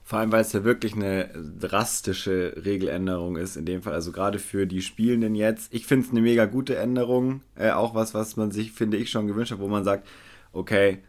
Vor 0.07 0.19
allem, 0.19 0.31
weil 0.31 0.39
es 0.39 0.53
ja 0.53 0.63
wirklich 0.63 0.95
eine 0.95 1.29
drastische 1.59 2.53
Regeländerung 2.63 3.35
ist 3.35 3.57
in 3.57 3.65
dem 3.65 3.81
Fall. 3.81 3.93
Also 3.93 4.13
gerade 4.13 4.39
für 4.39 4.65
die 4.65 4.81
Spielenden 4.81 5.35
jetzt. 5.35 5.73
Ich 5.73 5.85
finde 5.85 6.05
es 6.05 6.11
eine 6.11 6.21
mega 6.21 6.45
gute 6.45 6.77
Änderung. 6.77 7.41
Äh, 7.55 7.71
auch 7.71 7.93
was, 7.93 8.13
was 8.13 8.37
man 8.37 8.51
sich, 8.51 8.71
finde 8.71 8.95
ich, 8.95 9.09
schon 9.09 9.27
gewünscht 9.27 9.51
hat, 9.51 9.59
wo 9.59 9.67
man 9.67 9.83
sagt, 9.83 10.07
okay, 10.53 10.99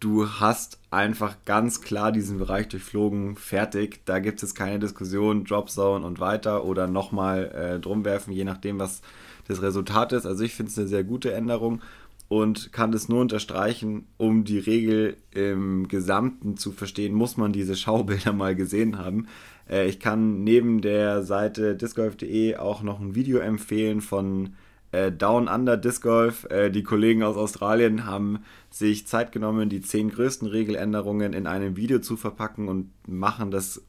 du 0.00 0.28
hast 0.28 0.78
einfach 0.90 1.36
ganz 1.44 1.80
klar 1.80 2.12
diesen 2.12 2.38
Bereich 2.38 2.68
durchflogen, 2.68 3.36
fertig. 3.36 4.00
Da 4.04 4.18
gibt 4.18 4.42
es 4.42 4.54
keine 4.54 4.78
Diskussion, 4.78 5.44
Dropzone 5.44 6.04
und 6.04 6.20
weiter 6.20 6.64
oder 6.64 6.86
nochmal 6.86 7.50
äh, 7.52 7.80
drumwerfen, 7.80 8.32
je 8.32 8.44
nachdem, 8.44 8.78
was 8.78 9.02
das 9.46 9.62
Resultat 9.62 10.12
ist. 10.12 10.26
Also 10.26 10.44
ich 10.44 10.54
finde 10.54 10.70
es 10.70 10.78
eine 10.78 10.88
sehr 10.88 11.04
gute 11.04 11.32
Änderung. 11.32 11.82
und 12.28 12.72
kann 12.72 12.92
das 12.92 13.08
nur 13.08 13.22
unterstreichen, 13.22 14.06
um 14.18 14.44
die 14.44 14.58
Regel 14.58 15.16
im 15.32 15.88
Gesamten 15.88 16.58
zu 16.58 16.72
verstehen, 16.72 17.14
muss 17.14 17.38
man 17.38 17.52
diese 17.52 17.74
Schaubilder 17.74 18.32
mal 18.34 18.54
gesehen 18.54 18.98
haben. 18.98 19.28
Äh, 19.68 19.88
ich 19.88 19.98
kann 20.00 20.44
neben 20.44 20.80
der 20.80 21.22
Seite 21.22 21.74
discgolf.de 21.74 22.56
auch 22.56 22.82
noch 22.82 23.00
ein 23.00 23.14
Video 23.14 23.38
empfehlen 23.38 24.00
von 24.00 24.50
äh, 24.92 25.12
Down 25.12 25.48
Under 25.48 25.76
Disc 25.76 26.02
Golf. 26.02 26.44
Äh, 26.50 26.70
die 26.70 26.82
Kollegen 26.82 27.22
aus 27.22 27.36
Australien 27.36 28.06
haben 28.06 28.40
sich 28.70 29.06
Zeit 29.06 29.32
genommen, 29.32 29.68
die 29.68 29.80
zehn 29.80 30.10
größten 30.10 30.48
Regeländerungen 30.48 31.32
in 31.32 31.46
einem 31.46 31.76
Video 31.76 31.98
zu 31.98 32.16
verpacken 32.16 32.68
und 32.68 32.90
machen 33.06 33.50
das 33.50 33.82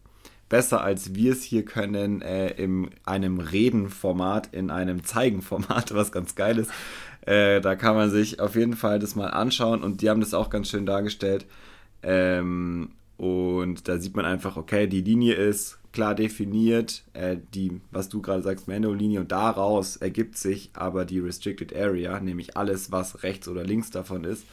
besser 0.49 0.81
als 0.81 1.13
wir 1.13 1.31
es 1.31 1.43
hier 1.43 1.63
können 1.63 2.21
äh, 2.21 2.49
in 2.51 2.89
einem 3.05 3.39
Redenformat, 3.39 4.49
in 4.51 4.71
einem 4.71 5.03
Zeigenformat, 5.03 5.93
was 5.93 6.11
ganz 6.11 6.35
geil 6.35 6.57
ist. 6.57 6.71
Äh, 7.21 7.61
da 7.61 7.75
kann 7.75 7.95
man 7.95 8.09
sich 8.09 8.39
auf 8.39 8.55
jeden 8.55 8.75
Fall 8.75 8.99
das 8.99 9.15
mal 9.15 9.27
anschauen 9.27 9.83
und 9.83 10.01
die 10.01 10.09
haben 10.09 10.21
das 10.21 10.33
auch 10.33 10.49
ganz 10.49 10.69
schön 10.69 10.85
dargestellt. 10.85 11.45
Ähm, 12.01 12.89
und 13.17 13.87
da 13.87 13.97
sieht 13.97 14.15
man 14.15 14.25
einfach, 14.25 14.57
okay, 14.57 14.87
die 14.87 15.01
Linie 15.01 15.35
ist 15.35 15.78
klar 15.91 16.15
definiert, 16.15 17.03
äh, 17.13 17.37
die, 17.53 17.81
was 17.91 18.09
du 18.09 18.21
gerade 18.21 18.43
sagst, 18.43 18.67
Manual-Linie 18.67 19.21
und 19.21 19.31
daraus 19.31 19.97
ergibt 19.97 20.37
sich 20.37 20.69
aber 20.73 21.05
die 21.05 21.19
Restricted 21.19 21.75
Area, 21.75 22.19
nämlich 22.19 22.57
alles, 22.57 22.91
was 22.91 23.23
rechts 23.23 23.47
oder 23.47 23.63
links 23.63 23.89
davon 23.89 24.23
ist. 24.23 24.45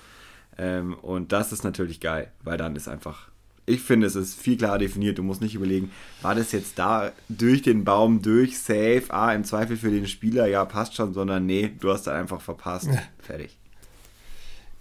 Ähm, 0.59 0.95
und 0.95 1.33
das 1.33 1.53
ist 1.53 1.65
natürlich 1.65 2.01
geil, 2.01 2.33
weil 2.43 2.57
dann 2.57 2.77
ist 2.77 2.89
einfach, 2.89 3.29
ich 3.67 3.83
finde, 3.83 4.07
es 4.07 4.17
ist 4.17 4.41
viel 4.41 4.57
klarer 4.57 4.79
definiert. 4.79 5.19
Du 5.19 5.23
musst 5.23 5.43
nicht 5.43 5.55
überlegen, 5.55 5.91
war 6.23 6.35
das 6.35 6.53
jetzt 6.53 6.79
da 6.79 7.13
durch 7.29 7.63
den 7.63 7.85
Baum, 7.85 8.23
durch, 8.23 8.59
safe, 8.59 9.05
ah, 9.11 9.35
im 9.35 9.45
Zweifel 9.45 9.77
für 9.77 9.91
den 9.91 10.07
Spieler, 10.07 10.47
ja, 10.47 10.65
passt 10.65 10.95
schon, 10.95 11.13
sondern 11.13 11.45
nee, 11.47 11.73
du 11.81 11.91
hast 11.91 12.07
da 12.07 12.15
einfach 12.15 12.41
verpasst. 12.41 12.89
Fertig. 13.19 13.59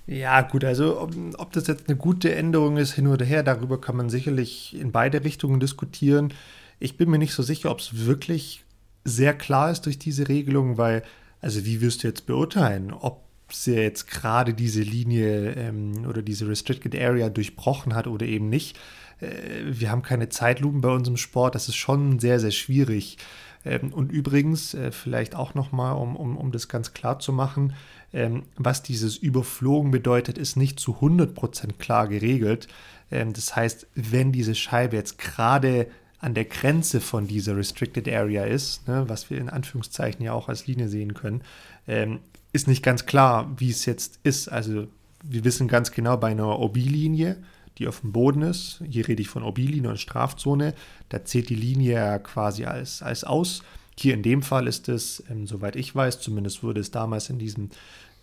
Ja, 0.08 0.42
gut, 0.42 0.64
also 0.64 1.02
ob, 1.02 1.16
ob, 1.38 1.52
das 1.54 1.68
jetzt 1.68 1.88
eine 1.88 1.98
gute 1.98 2.34
Änderung 2.36 2.78
ist, 2.78 2.94
hin 2.94 3.08
oder 3.08 3.26
her, 3.26 3.42
darüber 3.42 3.82
kann 3.82 3.96
man 3.96 4.10
sicherlich 4.10 4.76
in 4.80 4.92
beide 4.92 5.24
Richtungen 5.24 5.60
diskutieren. 5.60 6.34
Ich 6.80 6.98
bin 6.98 7.10
mir 7.10 7.18
nicht 7.18 7.34
so 7.34 7.42
sicher, 7.42 7.72
ob 7.72 7.80
es 7.80 8.06
wirklich 8.06 8.64
sehr 9.04 9.34
klar 9.34 9.72
ist 9.72 9.86
durch 9.86 9.98
diese 9.98 10.28
Regelung, 10.28 10.78
weil, 10.78 11.04
also 11.42 11.66
wie 11.66 11.82
wirst 11.82 12.04
du 12.04 12.08
jetzt 12.08 12.28
beurteilen, 12.28 12.94
ob 12.94 13.26
sie 13.52 13.76
jetzt 13.76 14.10
gerade 14.10 14.54
diese 14.54 14.82
Linie 14.82 15.54
ähm, 15.54 16.06
oder 16.08 16.22
diese 16.22 16.48
Restricted 16.48 16.96
Area 16.96 17.30
durchbrochen 17.30 17.94
hat 17.96 18.08
oder 18.08 18.26
eben 18.26 18.50
nicht. 18.50 18.78
Äh, 19.20 19.30
wir 19.66 19.92
haben 19.92 20.02
keine 20.02 20.30
Zeitlupen 20.30 20.82
bei 20.82 20.90
unserem 20.90 21.18
Sport, 21.18 21.56
das 21.56 21.68
ist 21.68 21.76
schon 21.76 22.20
sehr, 22.20 22.40
sehr 22.40 22.52
schwierig. 22.52 23.18
Ähm, 23.66 23.92
und 23.92 24.12
übrigens, 24.12 24.74
äh, 24.74 24.92
vielleicht 24.92 25.36
auch 25.36 25.56
nochmal, 25.56 25.96
um, 25.96 26.16
um, 26.16 26.38
um 26.38 26.52
das 26.52 26.68
ganz 26.68 26.94
klar 26.94 27.20
zu 27.20 27.34
machen, 27.34 27.74
ähm, 28.14 28.44
was 28.56 28.84
dieses 28.84 29.18
Überflogen 29.18 29.92
bedeutet, 29.92 30.38
ist 30.38 30.56
nicht 30.56 30.80
zu 30.80 31.02
100% 31.02 31.80
klar 31.80 32.08
geregelt. 32.08 32.68
Ähm, 33.12 33.34
das 33.34 33.56
heißt, 33.56 33.88
wenn 33.96 34.32
diese 34.32 34.56
Scheibe 34.56 34.96
jetzt 34.96 35.18
gerade 35.18 35.88
an 36.20 36.34
der 36.34 36.46
Grenze 36.46 37.02
von 37.02 37.28
dieser 37.28 37.58
Restricted 37.58 38.08
Area 38.08 38.46
ist, 38.46 38.88
ne, 38.88 39.04
was 39.08 39.30
wir 39.30 39.38
in 39.38 39.50
Anführungszeichen 39.50 40.24
ja 40.24 40.34
auch 40.34 40.48
als 40.50 40.66
Linie 40.66 40.88
sehen 40.88 41.14
können, 41.14 41.42
ähm, 41.88 42.20
ist 42.54 42.68
nicht 42.68 42.84
ganz 42.84 43.06
klar, 43.06 43.52
wie 43.58 43.70
es 43.70 43.86
jetzt 43.86 44.20
ist. 44.24 44.48
Also 44.48 44.88
wir 45.24 45.44
wissen 45.44 45.68
ganz 45.68 45.92
genau 45.92 46.18
bei 46.18 46.30
einer 46.30 46.60
OB-Linie, 46.60 47.38
die 47.78 47.88
auf 47.88 48.02
dem 48.02 48.12
Boden 48.12 48.42
ist, 48.42 48.82
hier 48.90 49.08
rede 49.08 49.22
ich 49.22 49.30
von 49.30 49.44
OB-Linie 49.44 49.90
und 49.90 50.00
Strafzone, 50.00 50.74
da 51.10 51.24
zählt 51.26 51.50
die 51.50 51.56
Linie 51.56 51.94
ja 51.94 52.20
quasi 52.20 52.66
als, 52.66 53.02
als 53.02 53.24
aus. 53.24 53.64
Hier 53.98 54.14
in 54.14 54.24
dem 54.24 54.42
Fall 54.42 54.68
ist 54.68 54.90
es, 54.90 55.24
ähm, 55.30 55.48
soweit 55.48 55.76
ich 55.76 55.96
weiß, 55.96 56.20
zumindest 56.20 56.64
wurde 56.64 56.82
es 56.82 56.92
damals 56.92 57.30
in 57.30 57.40
diesem 57.40 57.70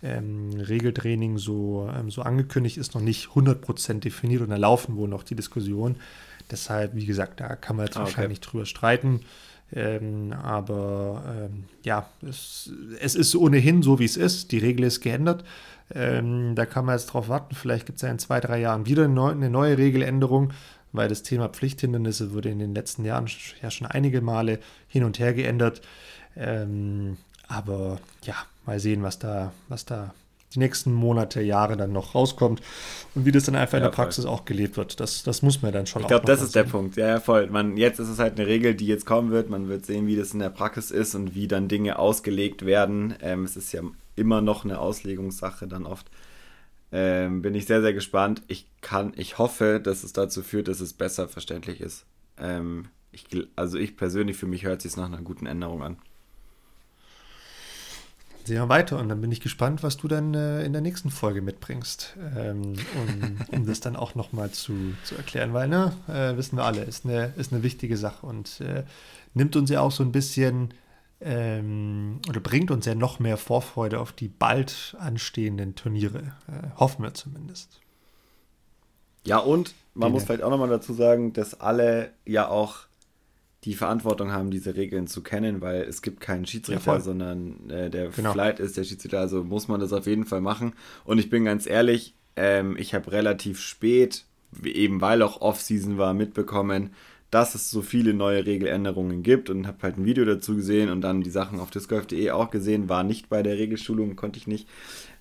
ähm, 0.03 0.51
Regeltraining 0.53 1.37
so, 1.37 1.89
ähm, 1.95 2.11
so 2.11 2.21
angekündigt, 2.21 2.77
ist 2.77 2.93
noch 2.93 3.01
nicht 3.01 3.29
100% 3.29 3.99
definiert 3.99 4.41
und 4.41 4.49
da 4.49 4.57
laufen 4.57 4.95
wohl 4.97 5.07
noch 5.07 5.23
die 5.23 5.35
Diskussionen. 5.35 5.95
Deshalb, 6.51 6.95
wie 6.95 7.05
gesagt, 7.05 7.39
da 7.39 7.55
kann 7.55 7.77
man 7.77 7.85
jetzt 7.85 7.97
ah, 7.97 8.01
okay. 8.01 8.09
wahrscheinlich 8.09 8.41
drüber 8.41 8.65
streiten. 8.65 9.21
Ähm, 9.75 10.33
aber 10.33 11.23
ähm, 11.27 11.63
ja, 11.83 12.07
es, 12.27 12.71
es, 12.99 13.15
ist 13.15 13.35
ohnehin 13.35 13.81
so, 13.81 13.99
wie 13.99 14.05
es 14.05 14.17
ist. 14.17 14.51
Die 14.51 14.59
Regel 14.59 14.85
ist 14.85 15.01
geändert. 15.01 15.43
Ähm, 15.93 16.53
da 16.55 16.65
kann 16.65 16.85
man 16.85 16.95
jetzt 16.95 17.07
drauf 17.07 17.27
warten. 17.27 17.55
Vielleicht 17.55 17.87
gibt 17.87 17.97
es 17.97 18.03
ja 18.03 18.09
in 18.09 18.19
zwei, 18.19 18.39
drei 18.39 18.59
Jahren 18.59 18.85
wieder 18.85 19.05
eine, 19.05 19.29
eine 19.29 19.49
neue 19.49 19.77
Regeländerung, 19.77 20.53
weil 20.91 21.09
das 21.09 21.23
Thema 21.23 21.49
Pflichthindernisse 21.49 22.33
wurde 22.33 22.49
in 22.49 22.59
den 22.59 22.75
letzten 22.75 23.03
Jahren 23.03 23.27
ja 23.61 23.71
schon 23.71 23.87
einige 23.87 24.21
Male 24.21 24.59
hin 24.87 25.03
und 25.03 25.17
her 25.17 25.33
geändert. 25.33 25.81
Ähm, 26.35 27.17
aber 27.47 27.99
ja, 28.23 28.35
mal 28.65 28.79
sehen, 28.79 29.01
was 29.01 29.17
da, 29.17 29.53
was 29.69 29.85
da 29.85 30.13
die 30.53 30.59
nächsten 30.59 30.93
Monate, 30.93 31.41
Jahre 31.41 31.77
dann 31.77 31.91
noch 31.91 32.15
rauskommt 32.15 32.61
und 33.15 33.25
wie 33.25 33.31
das 33.31 33.45
dann 33.45 33.55
einfach 33.55 33.73
ja, 33.73 33.79
in 33.79 33.83
der 33.83 33.89
Praxis 33.91 34.25
voll. 34.25 34.33
auch 34.33 34.45
gelebt 34.45 34.77
wird. 34.77 34.99
Das, 34.99 35.23
das 35.23 35.41
muss 35.41 35.61
man 35.61 35.71
dann 35.71 35.85
schon 35.85 36.01
Ich 36.03 36.07
glaube, 36.07 36.25
das 36.25 36.41
ist 36.41 36.55
der 36.55 36.63
Punkt. 36.63 36.95
Ja, 36.95 37.07
ja, 37.07 37.19
voll. 37.19 37.47
Man, 37.47 37.77
jetzt 37.77 37.99
ist 37.99 38.09
es 38.09 38.19
halt 38.19 38.39
eine 38.39 38.47
Regel, 38.47 38.75
die 38.75 38.87
jetzt 38.87 39.05
kommen 39.05 39.31
wird. 39.31 39.49
Man 39.49 39.67
wird 39.67 39.85
sehen, 39.85 40.07
wie 40.07 40.15
das 40.15 40.33
in 40.33 40.39
der 40.39 40.49
Praxis 40.49 40.91
ist 40.91 41.15
und 41.15 41.35
wie 41.35 41.47
dann 41.47 41.67
Dinge 41.67 41.99
ausgelegt 41.99 42.65
werden. 42.65 43.15
Ähm, 43.21 43.43
es 43.43 43.57
ist 43.57 43.71
ja 43.71 43.81
immer 44.15 44.41
noch 44.41 44.63
eine 44.63 44.79
Auslegungssache 44.79 45.67
dann 45.67 45.85
oft. 45.85 46.09
Ähm, 46.91 47.41
bin 47.41 47.55
ich 47.55 47.65
sehr, 47.65 47.81
sehr 47.81 47.93
gespannt. 47.93 48.43
Ich 48.47 48.67
kann, 48.81 49.13
ich 49.15 49.39
hoffe, 49.39 49.79
dass 49.83 50.03
es 50.03 50.13
dazu 50.13 50.43
führt, 50.43 50.67
dass 50.67 50.79
es 50.79 50.93
besser 50.93 51.27
verständlich 51.27 51.81
ist. 51.81 52.05
Ähm, 52.37 52.85
ich, 53.11 53.25
also 53.55 53.77
ich 53.77 53.97
persönlich, 53.97 54.37
für 54.37 54.47
mich 54.47 54.63
hört 54.63 54.77
es 54.77 54.83
sich 54.83 54.97
nach 54.97 55.07
einer 55.07 55.21
guten 55.21 55.45
Änderung 55.45 55.81
an 55.81 55.97
sehen 58.45 58.57
wir 58.57 58.69
weiter 58.69 58.99
und 58.99 59.09
dann 59.09 59.21
bin 59.21 59.31
ich 59.31 59.41
gespannt, 59.41 59.83
was 59.83 59.97
du 59.97 60.07
dann 60.07 60.33
äh, 60.33 60.63
in 60.63 60.73
der 60.73 60.81
nächsten 60.81 61.09
Folge 61.09 61.41
mitbringst, 61.41 62.15
ähm, 62.35 62.73
um, 62.95 63.37
um, 63.59 63.65
das 63.65 63.79
dann 63.79 63.95
auch 63.95 64.15
nochmal 64.15 64.51
zu, 64.51 64.73
zu 65.03 65.15
erklären, 65.15 65.53
weil, 65.53 65.67
ne, 65.67 65.93
äh, 66.07 66.37
wissen 66.37 66.57
wir 66.57 66.65
alle, 66.65 66.83
ist 66.83 67.05
eine, 67.05 67.33
ist 67.37 67.53
eine 67.53 67.63
wichtige 67.63 67.97
Sache 67.97 68.25
und 68.25 68.61
äh, 68.61 68.83
nimmt 69.33 69.55
uns 69.55 69.69
ja 69.69 69.81
auch 69.81 69.91
so 69.91 70.03
ein 70.03 70.11
bisschen 70.11 70.73
ähm, 71.21 72.19
oder 72.27 72.39
bringt 72.39 72.69
uns 72.69 72.85
ja 72.85 72.95
noch 72.95 73.19
mehr 73.19 73.37
Vorfreude 73.37 73.99
auf 73.99 74.11
die 74.11 74.27
bald 74.27 74.95
anstehenden 74.99 75.75
Turniere, 75.75 76.33
äh, 76.47 76.77
hoffen 76.77 77.03
wir 77.03 77.13
zumindest. 77.13 77.79
Ja, 79.25 79.37
und 79.37 79.73
man 79.93 80.09
Die 80.09 80.13
muss 80.13 80.23
vielleicht 80.23 80.43
auch 80.43 80.49
nochmal 80.49 80.69
dazu 80.69 80.93
sagen, 80.93 81.33
dass 81.33 81.59
alle 81.61 82.11
ja 82.25 82.47
auch 82.49 82.79
die 83.65 83.75
Verantwortung 83.75 84.31
haben, 84.31 84.51
diese 84.51 84.75
Regeln 84.75 85.07
zu 85.07 85.21
kennen, 85.21 85.61
weil 85.61 85.83
es 85.83 86.01
gibt 86.01 86.19
keinen 86.19 86.45
Schiedsrichter, 86.45 86.93
ja, 86.93 86.99
sondern 86.99 87.69
äh, 87.69 87.89
der 87.89 88.09
genau. 88.09 88.33
Flight 88.33 88.59
ist 88.59 88.77
der 88.77 88.83
Schiedsrichter, 88.83 89.19
also 89.19 89.43
muss 89.43 89.67
man 89.67 89.79
das 89.79 89.93
auf 89.93 90.05
jeden 90.05 90.25
Fall 90.25 90.41
machen. 90.41 90.73
Und 91.05 91.17
ich 91.17 91.29
bin 91.29 91.45
ganz 91.45 91.65
ehrlich, 91.65 92.13
ähm, 92.35 92.75
ich 92.77 92.93
habe 92.93 93.11
relativ 93.11 93.59
spät, 93.59 94.25
eben 94.63 95.01
weil 95.01 95.21
auch 95.21 95.41
Off-Season 95.41 95.97
war, 95.97 96.13
mitbekommen, 96.13 96.91
dass 97.31 97.55
es 97.55 97.71
so 97.71 97.81
viele 97.81 98.13
neue 98.13 98.45
Regeländerungen 98.45 99.23
gibt 99.23 99.49
und 99.49 99.65
habe 99.65 99.77
halt 99.81 99.97
ein 99.97 100.05
Video 100.05 100.23
dazu 100.23 100.55
gesehen 100.55 100.89
und 100.89 101.01
dann 101.01 101.21
die 101.21 101.31
Sachen 101.31 101.59
auf 101.59 101.71
discgolf.de 101.71 102.29
auch 102.29 102.51
gesehen, 102.51 102.89
war 102.89 103.03
nicht 103.03 103.29
bei 103.29 103.41
der 103.41 103.57
Regelschulung, 103.57 104.15
konnte 104.15 104.37
ich 104.37 104.45
nicht, 104.45 104.67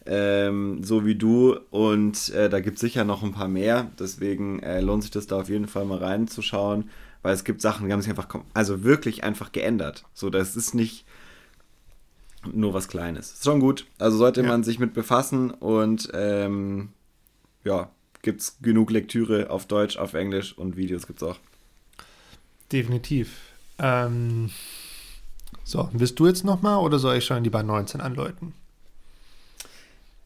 ähm, 0.05 0.83
so 0.83 1.07
wie 1.07 1.15
du. 1.15 1.57
Und 1.71 2.29
äh, 2.31 2.51
da 2.51 2.61
gibt 2.61 2.75
es 2.75 2.81
sicher 2.83 3.05
noch 3.05 3.23
ein 3.23 3.33
paar 3.33 3.49
mehr, 3.49 3.91
deswegen 3.99 4.59
äh, 4.59 4.81
lohnt 4.81 5.05
sich 5.05 5.13
das 5.13 5.27
da 5.27 5.41
auf 5.41 5.49
jeden 5.49 5.69
Fall 5.69 5.87
mal 5.87 5.99
reinzuschauen 5.99 6.91
weil 7.23 7.35
es 7.35 7.45
gibt 7.45 7.61
Sachen, 7.61 7.87
die 7.87 7.93
haben 7.93 8.03
sich 8.03 8.11
einfach, 8.11 8.29
also 8.55 8.85
wirklich 8.85 9.25
einfach 9.25 9.53
geändert. 9.53 10.05
So, 10.13 10.31
das 10.31 10.57
ist 10.57 10.75
nicht 10.75 11.05
nur 12.51 12.75
was 12.75 12.89
Kleines. 12.89 13.33
Ist 13.33 13.45
schon 13.45 13.61
gut. 13.61 13.87
Also 13.99 14.17
sollte 14.17 14.43
ja. 14.43 14.49
man 14.49 14.65
sich 14.65 14.79
mit 14.79 14.95
befassen 14.95 15.51
und 15.51 16.11
ähm, 16.15 16.91
ja, 17.65 17.91
gibt 18.23 18.41
es 18.41 18.59
genug 18.61 18.91
Lektüre 18.91 19.51
auf 19.51 19.67
Deutsch, 19.67 19.97
auf 19.97 20.15
Englisch 20.15 20.57
und 20.57 20.77
Videos 20.77 21.07
gibt 21.07 21.23
es 21.23 21.29
auch. 21.29 21.39
Definitiv. 22.73 23.39
Ähm, 23.79 24.51
so, 25.65 25.89
willst 25.93 26.19
du 26.19 26.27
jetzt 26.27 26.45
nochmal 26.45 26.79
oder 26.79 26.99
soll 26.99 27.17
ich 27.17 27.25
schon 27.25 27.45
die 27.45 27.51
Bahn 27.51 27.67
19 27.67 28.01
anläuten? 28.01 28.55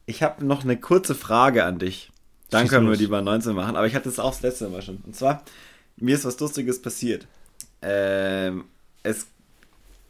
Ich 0.07 0.22
habe 0.22 0.44
noch 0.44 0.62
eine 0.62 0.78
kurze 0.78 1.14
Frage 1.14 1.64
an 1.64 1.78
dich. 1.78 2.12
Dann 2.51 2.68
können 2.68 2.88
wir 2.88 2.97
die 2.97 3.09
Bahn 3.09 3.24
19 3.24 3.55
machen, 3.55 3.74
aber 3.74 3.88
ich 3.88 3.94
hatte 3.97 4.09
es 4.09 4.20
auch 4.20 4.30
das 4.30 4.42
letzte 4.42 4.68
Mal 4.68 4.80
schon. 4.80 4.99
Und 4.99 5.16
zwar, 5.16 5.42
mir 5.97 6.14
ist 6.14 6.24
was 6.24 6.38
Lustiges 6.40 6.80
passiert. 6.80 7.26
Ähm, 7.82 8.64
es 9.03 9.26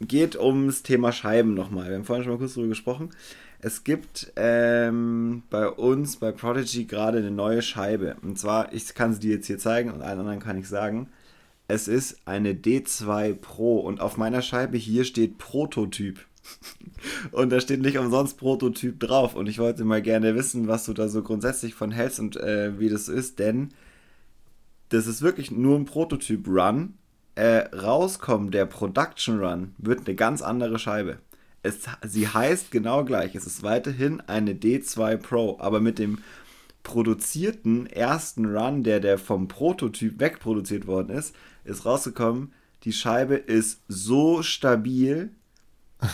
geht 0.00 0.36
ums 0.36 0.82
Thema 0.82 1.12
Scheiben 1.12 1.54
nochmal. 1.54 1.88
Wir 1.88 1.96
haben 1.96 2.04
vorhin 2.04 2.24
schon 2.24 2.32
mal 2.32 2.38
kurz 2.38 2.54
darüber 2.54 2.70
gesprochen. 2.70 3.10
Es 3.58 3.84
gibt 3.84 4.32
ähm, 4.36 5.42
bei 5.50 5.68
uns 5.68 6.16
bei 6.16 6.30
Prodigy 6.30 6.84
gerade 6.84 7.18
eine 7.18 7.30
neue 7.30 7.62
Scheibe. 7.62 8.16
Und 8.22 8.38
zwar, 8.38 8.72
ich 8.72 8.94
kann 8.94 9.14
sie 9.14 9.20
dir 9.20 9.36
jetzt 9.36 9.46
hier 9.46 9.58
zeigen 9.58 9.90
und 9.90 10.02
allen 10.02 10.20
anderen 10.20 10.40
kann 10.40 10.58
ich 10.58 10.68
sagen, 10.68 11.08
es 11.68 11.88
ist 11.88 12.18
eine 12.26 12.52
D2 12.52 13.34
Pro 13.34 13.80
und 13.80 14.00
auf 14.00 14.16
meiner 14.16 14.42
Scheibe 14.42 14.76
hier 14.76 15.04
steht 15.04 15.38
Prototyp. 15.38 16.20
und 17.32 17.50
da 17.50 17.60
steht 17.60 17.80
nicht 17.80 17.98
umsonst 17.98 18.38
Prototyp 18.38 19.00
drauf. 19.00 19.34
Und 19.34 19.48
ich 19.48 19.58
wollte 19.58 19.84
mal 19.84 20.02
gerne 20.02 20.34
wissen, 20.36 20.68
was 20.68 20.84
du 20.84 20.92
da 20.92 21.08
so 21.08 21.22
grundsätzlich 21.22 21.74
von 21.74 21.90
hältst 21.90 22.20
und 22.20 22.36
äh, 22.36 22.78
wie 22.78 22.88
das 22.88 23.08
ist, 23.08 23.38
denn 23.38 23.70
das 24.90 25.06
ist 25.06 25.22
wirklich 25.22 25.50
nur 25.50 25.76
ein 25.76 25.84
Prototyp-Run. 25.84 26.94
Äh, 27.34 27.68
rauskommen, 27.76 28.50
der 28.50 28.64
Production 28.64 29.40
Run, 29.40 29.74
wird 29.76 30.06
eine 30.06 30.14
ganz 30.14 30.40
andere 30.40 30.78
Scheibe. 30.78 31.18
es, 31.62 31.80
sie 32.02 32.28
heißt 32.28 32.70
genau 32.70 33.04
gleich. 33.04 33.34
Es 33.34 33.46
ist 33.46 33.62
weiterhin 33.62 34.22
eine 34.22 34.54
D2 34.54 35.18
Pro, 35.18 35.58
aber 35.60 35.80
mit 35.80 35.98
dem 35.98 36.18
produzierten 36.82 37.86
ersten 37.86 38.46
Run, 38.46 38.84
der, 38.84 39.00
der 39.00 39.18
vom 39.18 39.48
Prototyp 39.48 40.20
wegproduziert 40.20 40.86
worden 40.86 41.10
ist, 41.10 41.34
ist 41.64 41.84
rausgekommen, 41.84 42.52
die 42.84 42.92
Scheibe 42.92 43.34
ist 43.34 43.80
so 43.88 44.42
stabil, 44.42 45.30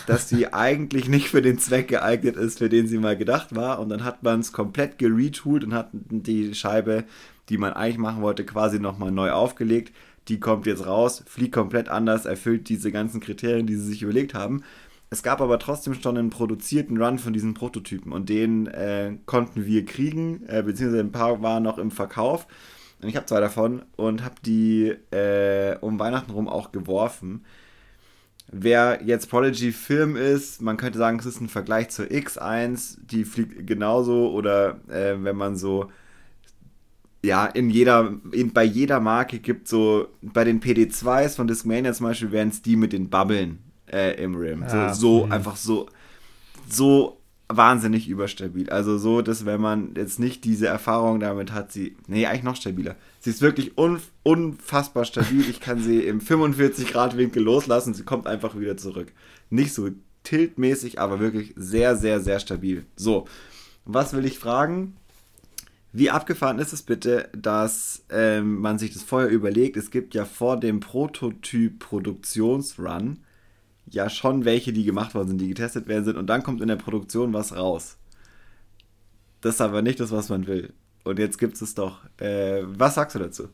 dass 0.07 0.31
sie 0.31 0.47
eigentlich 0.53 1.09
nicht 1.09 1.29
für 1.29 1.43
den 1.43 1.59
Zweck 1.59 1.89
geeignet 1.89 2.37
ist, 2.37 2.59
für 2.59 2.70
den 2.70 2.89
sie 2.89 2.97
mal 2.97 3.16
gedacht 3.18 3.55
war. 3.55 3.79
Und 3.81 3.91
dann 3.91 4.05
hat 4.05 4.23
man 4.23 4.41
es 4.41 4.53
komplett 4.53 4.99
geretoolt 4.99 5.64
und 5.64 5.75
hat 5.75 5.91
die 5.93 6.55
Scheibe, 6.55 7.05
die 7.49 7.59
man 7.59 7.72
eigentlich 7.72 7.99
machen 7.99 8.22
wollte, 8.22 8.45
quasi 8.45 8.78
nochmal 8.78 9.11
neu 9.11 9.30
aufgelegt. 9.30 9.93
Die 10.28 10.38
kommt 10.38 10.66
jetzt 10.66 10.86
raus, 10.86 11.24
fliegt 11.26 11.53
komplett 11.53 11.88
anders, 11.88 12.26
erfüllt 12.26 12.68
diese 12.68 12.93
ganzen 12.93 13.20
Kriterien, 13.20 13.66
die 13.66 13.74
sie 13.74 13.90
sich 13.90 14.03
überlegt 14.03 14.34
haben. 14.34 14.62
Es 15.11 15.22
gab 15.22 15.43
aber 15.43 15.59
trotzdem 15.59 15.95
schon 15.95 16.16
einen 16.16 16.30
produzierten 16.30 16.97
Run 16.97 17.18
von 17.18 17.34
diesen 17.34 17.53
Prototypen 17.53 18.12
und 18.12 18.28
den 18.30 18.66
äh, 18.68 19.16
konnten 19.26 19.66
wir 19.66 19.84
kriegen, 19.84 20.47
äh, 20.47 20.62
beziehungsweise 20.62 21.03
ein 21.03 21.12
paar 21.12 21.43
waren 21.43 21.62
noch 21.62 21.76
im 21.76 21.90
Verkauf. 21.90 22.47
Und 23.03 23.09
ich 23.09 23.16
habe 23.16 23.26
zwei 23.26 23.40
davon 23.40 23.82
und 23.97 24.24
habe 24.24 24.36
die 24.47 24.95
äh, 25.11 25.76
um 25.80 25.99
Weihnachten 25.99 26.30
rum 26.30 26.49
auch 26.49 26.72
geworfen. 26.72 27.45
Wer 28.51 29.01
jetzt 29.05 29.28
Prodigy 29.28 29.72
Film 29.72 30.16
ist, 30.16 30.62
man 30.62 30.76
könnte 30.76 30.99
sagen, 30.99 31.18
es 31.18 31.26
ist 31.26 31.40
ein 31.40 31.49
Vergleich 31.49 31.90
zur 31.90 32.07
X1, 32.07 32.99
die 33.03 33.24
fliegt 33.24 33.66
genauso 33.66 34.30
oder 34.30 34.80
äh, 34.88 35.16
wenn 35.18 35.36
man 35.36 35.57
so 35.57 35.90
ja, 37.25 37.47
in 37.47 37.70
jeder, 37.70 38.14
in, 38.33 38.53
bei 38.53 38.64
jeder 38.64 39.01
Marke 39.01 39.39
gibt 39.39 39.68
so, 39.68 40.09
bei 40.23 40.45
den 40.45 40.61
PD2s 40.61 41.37
von 41.37 41.47
Discmania 41.47 41.93
zum 41.93 42.07
Beispiel 42.07 42.33
wären 42.33 42.49
es 42.49 42.62
die 42.62 42.77
mit 42.77 42.93
den 42.93 43.11
Bubbeln 43.11 43.59
äh, 43.87 44.20
im 44.23 44.35
Rim. 44.35 44.62
Ja. 44.62 44.93
So, 44.93 45.20
so 45.20 45.27
mhm. 45.27 45.33
einfach 45.33 45.57
so, 45.57 45.89
so 46.68 47.23
wahnsinnig 47.49 48.09
überstabil. 48.09 48.70
Also 48.70 48.99
so, 48.99 49.23
dass 49.23 49.45
wenn 49.47 49.61
man 49.61 49.95
jetzt 49.97 50.18
nicht 50.18 50.45
diese 50.45 50.66
Erfahrung 50.66 51.20
damit 51.20 51.53
hat, 51.53 51.70
sie, 51.70 51.97
nee, 52.07 52.27
eigentlich 52.27 52.43
noch 52.43 52.57
stabiler. 52.57 52.97
Sie 53.20 53.31
ist 53.31 53.43
wirklich 53.43 53.77
unf 53.79 54.11
unfassbar 54.25 55.05
stabil. 55.05 55.49
Ich 55.49 55.61
kann 55.61 55.81
sie 55.81 56.01
im 56.01 56.20
45 56.20 56.89
Grad 56.93 57.16
Winkel 57.16 57.43
loslassen. 57.43 57.95
Sie 57.95 58.05
kommt 58.05 58.27
einfach 58.27 58.59
wieder 58.59 58.77
zurück. 58.77 59.12
Nicht 59.51 59.75
so 59.75 59.91
tiltmäßig, 60.25 61.01
aber 61.01 61.20
wirklich 61.20 61.53
sehr, 61.57 61.97
sehr, 61.97 62.20
sehr 62.20 62.39
stabil. 62.39 62.85
So, 62.97 63.27
was 63.85 64.12
will 64.14 64.25
ich 64.25 64.39
fragen? 64.39 64.97
Wie 65.93 66.11
abgefahren 66.11 66.59
ist 66.59 66.72
es 66.72 66.82
bitte, 66.82 67.28
dass 67.36 68.05
ähm, 68.11 68.61
man 68.61 68.78
sich 68.78 68.95
das 68.95 69.03
vorher 69.03 69.28
überlegt? 69.28 69.76
Es 69.76 69.90
gibt 69.90 70.14
ja 70.14 70.24
vor 70.24 70.59
dem 70.59 70.80
Prototyp-Produktionsrun 70.80 73.18
ja 73.86 74.09
schon 74.09 74.47
welche, 74.47 74.72
die 74.72 74.84
gemacht 74.84 75.14
worden 75.14 75.28
sind, 75.28 75.38
die 75.38 75.49
getestet 75.49 75.86
werden 75.88 76.05
sind 76.05 76.16
und 76.16 76.26
dann 76.28 76.43
kommt 76.43 76.62
in 76.62 76.68
der 76.68 76.76
Produktion 76.76 77.34
was 77.34 77.55
raus. 77.55 77.99
Das 79.43 79.57
ist 79.57 79.61
aber 79.61 79.82
nicht 79.82 80.01
das, 80.01 80.12
was 80.12 80.30
man 80.30 80.47
will. 80.47 80.72
Und 81.05 81.18
jetzt 81.18 81.38
gibt 81.38 81.57
es 81.57 81.62
es 81.62 81.74
doch. 81.74 82.01
Äh, 82.18 82.62
was 82.64 82.95
sagst 82.95 83.16
du 83.16 83.18
dazu? 83.18 83.49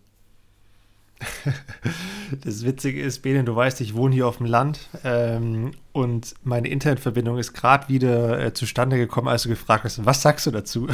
Das 2.44 2.64
Witzige 2.64 3.00
ist, 3.00 3.22
Benen, 3.22 3.46
du 3.46 3.56
weißt, 3.56 3.80
ich 3.80 3.94
wohne 3.94 4.14
hier 4.14 4.26
auf 4.26 4.36
dem 4.36 4.46
Land 4.46 4.80
ähm, 5.02 5.72
und 5.92 6.34
meine 6.44 6.68
Internetverbindung 6.68 7.38
ist 7.38 7.54
gerade 7.54 7.88
wieder 7.88 8.38
äh, 8.38 8.52
zustande 8.52 8.96
gekommen, 8.98 9.28
als 9.28 9.44
du 9.44 9.48
gefragt 9.48 9.84
hast, 9.84 10.04
was 10.04 10.20
sagst 10.20 10.46
du 10.46 10.50
dazu? 10.50 10.88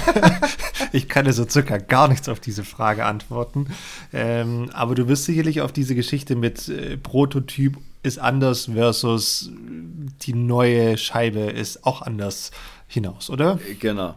ich 0.92 1.08
kann 1.08 1.26
dir 1.26 1.34
so 1.34 1.46
circa 1.46 1.76
gar 1.76 2.08
nichts 2.08 2.28
auf 2.28 2.40
diese 2.40 2.64
Frage 2.64 3.04
antworten. 3.04 3.66
Ähm, 4.12 4.70
aber 4.72 4.94
du 4.94 5.06
wirst 5.06 5.26
sicherlich 5.26 5.60
auf 5.60 5.72
diese 5.72 5.94
Geschichte 5.94 6.34
mit 6.34 6.68
äh, 6.68 6.96
Prototyp 6.96 7.76
ist 8.02 8.18
anders 8.18 8.70
versus 8.72 9.50
die 10.22 10.32
neue 10.32 10.96
Scheibe 10.96 11.40
ist 11.40 11.84
auch 11.84 12.00
anders 12.02 12.52
hinaus, 12.86 13.28
oder? 13.28 13.58
Genau, 13.80 14.14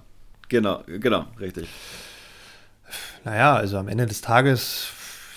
genau, 0.47 0.83
genau, 0.87 1.25
richtig. 1.39 1.67
Naja, 3.23 3.55
also 3.55 3.77
am 3.77 3.87
Ende 3.87 4.05
des 4.05 4.21
Tages 4.21 4.91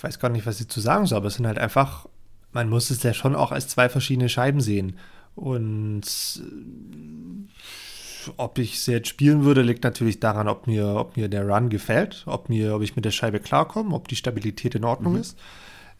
weiß 0.05 0.19
gar 0.19 0.29
nicht, 0.29 0.47
was 0.47 0.61
ich 0.61 0.69
zu 0.69 0.81
sagen 0.81 1.07
soll, 1.07 1.17
aber 1.17 1.29
es 1.29 1.35
sind 1.35 1.47
halt 1.47 1.59
einfach, 1.59 2.07
man 2.53 2.69
muss 2.69 2.91
es 2.91 3.03
ja 3.03 3.15
schon 3.15 3.35
auch 3.35 3.53
als 3.53 3.69
zwei 3.69 3.89
verschiedene 3.89 4.29
Scheiben 4.29 4.61
sehen. 4.61 4.99
Und 5.35 6.03
äh, 6.37 8.33
ob 8.37 8.59
ich 8.59 8.81
sie 8.81 8.93
jetzt 8.93 9.09
spielen 9.09 9.45
würde, 9.45 9.63
liegt 9.63 9.83
natürlich 9.83 10.21
daran, 10.21 10.49
ob 10.49 10.67
mir, 10.67 10.87
ob 10.95 11.17
mir 11.17 11.29
der 11.29 11.49
Run 11.49 11.71
gefällt, 11.71 12.23
ob, 12.27 12.49
mir, 12.49 12.75
ob 12.75 12.83
ich 12.83 12.97
mit 12.97 13.05
der 13.05 13.11
Scheibe 13.11 13.41
klarkomme, 13.41 13.95
ob 13.95 14.09
die 14.09 14.17
Stabilität 14.17 14.75
in 14.75 14.85
Ordnung 14.85 15.15
mhm. 15.15 15.21
ist. 15.21 15.39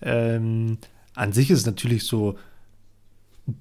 Ähm, 0.03 0.79
an 1.15 1.33
sich 1.33 1.51
ist 1.51 1.61
es 1.61 1.67
natürlich 1.67 2.07
so, 2.07 2.37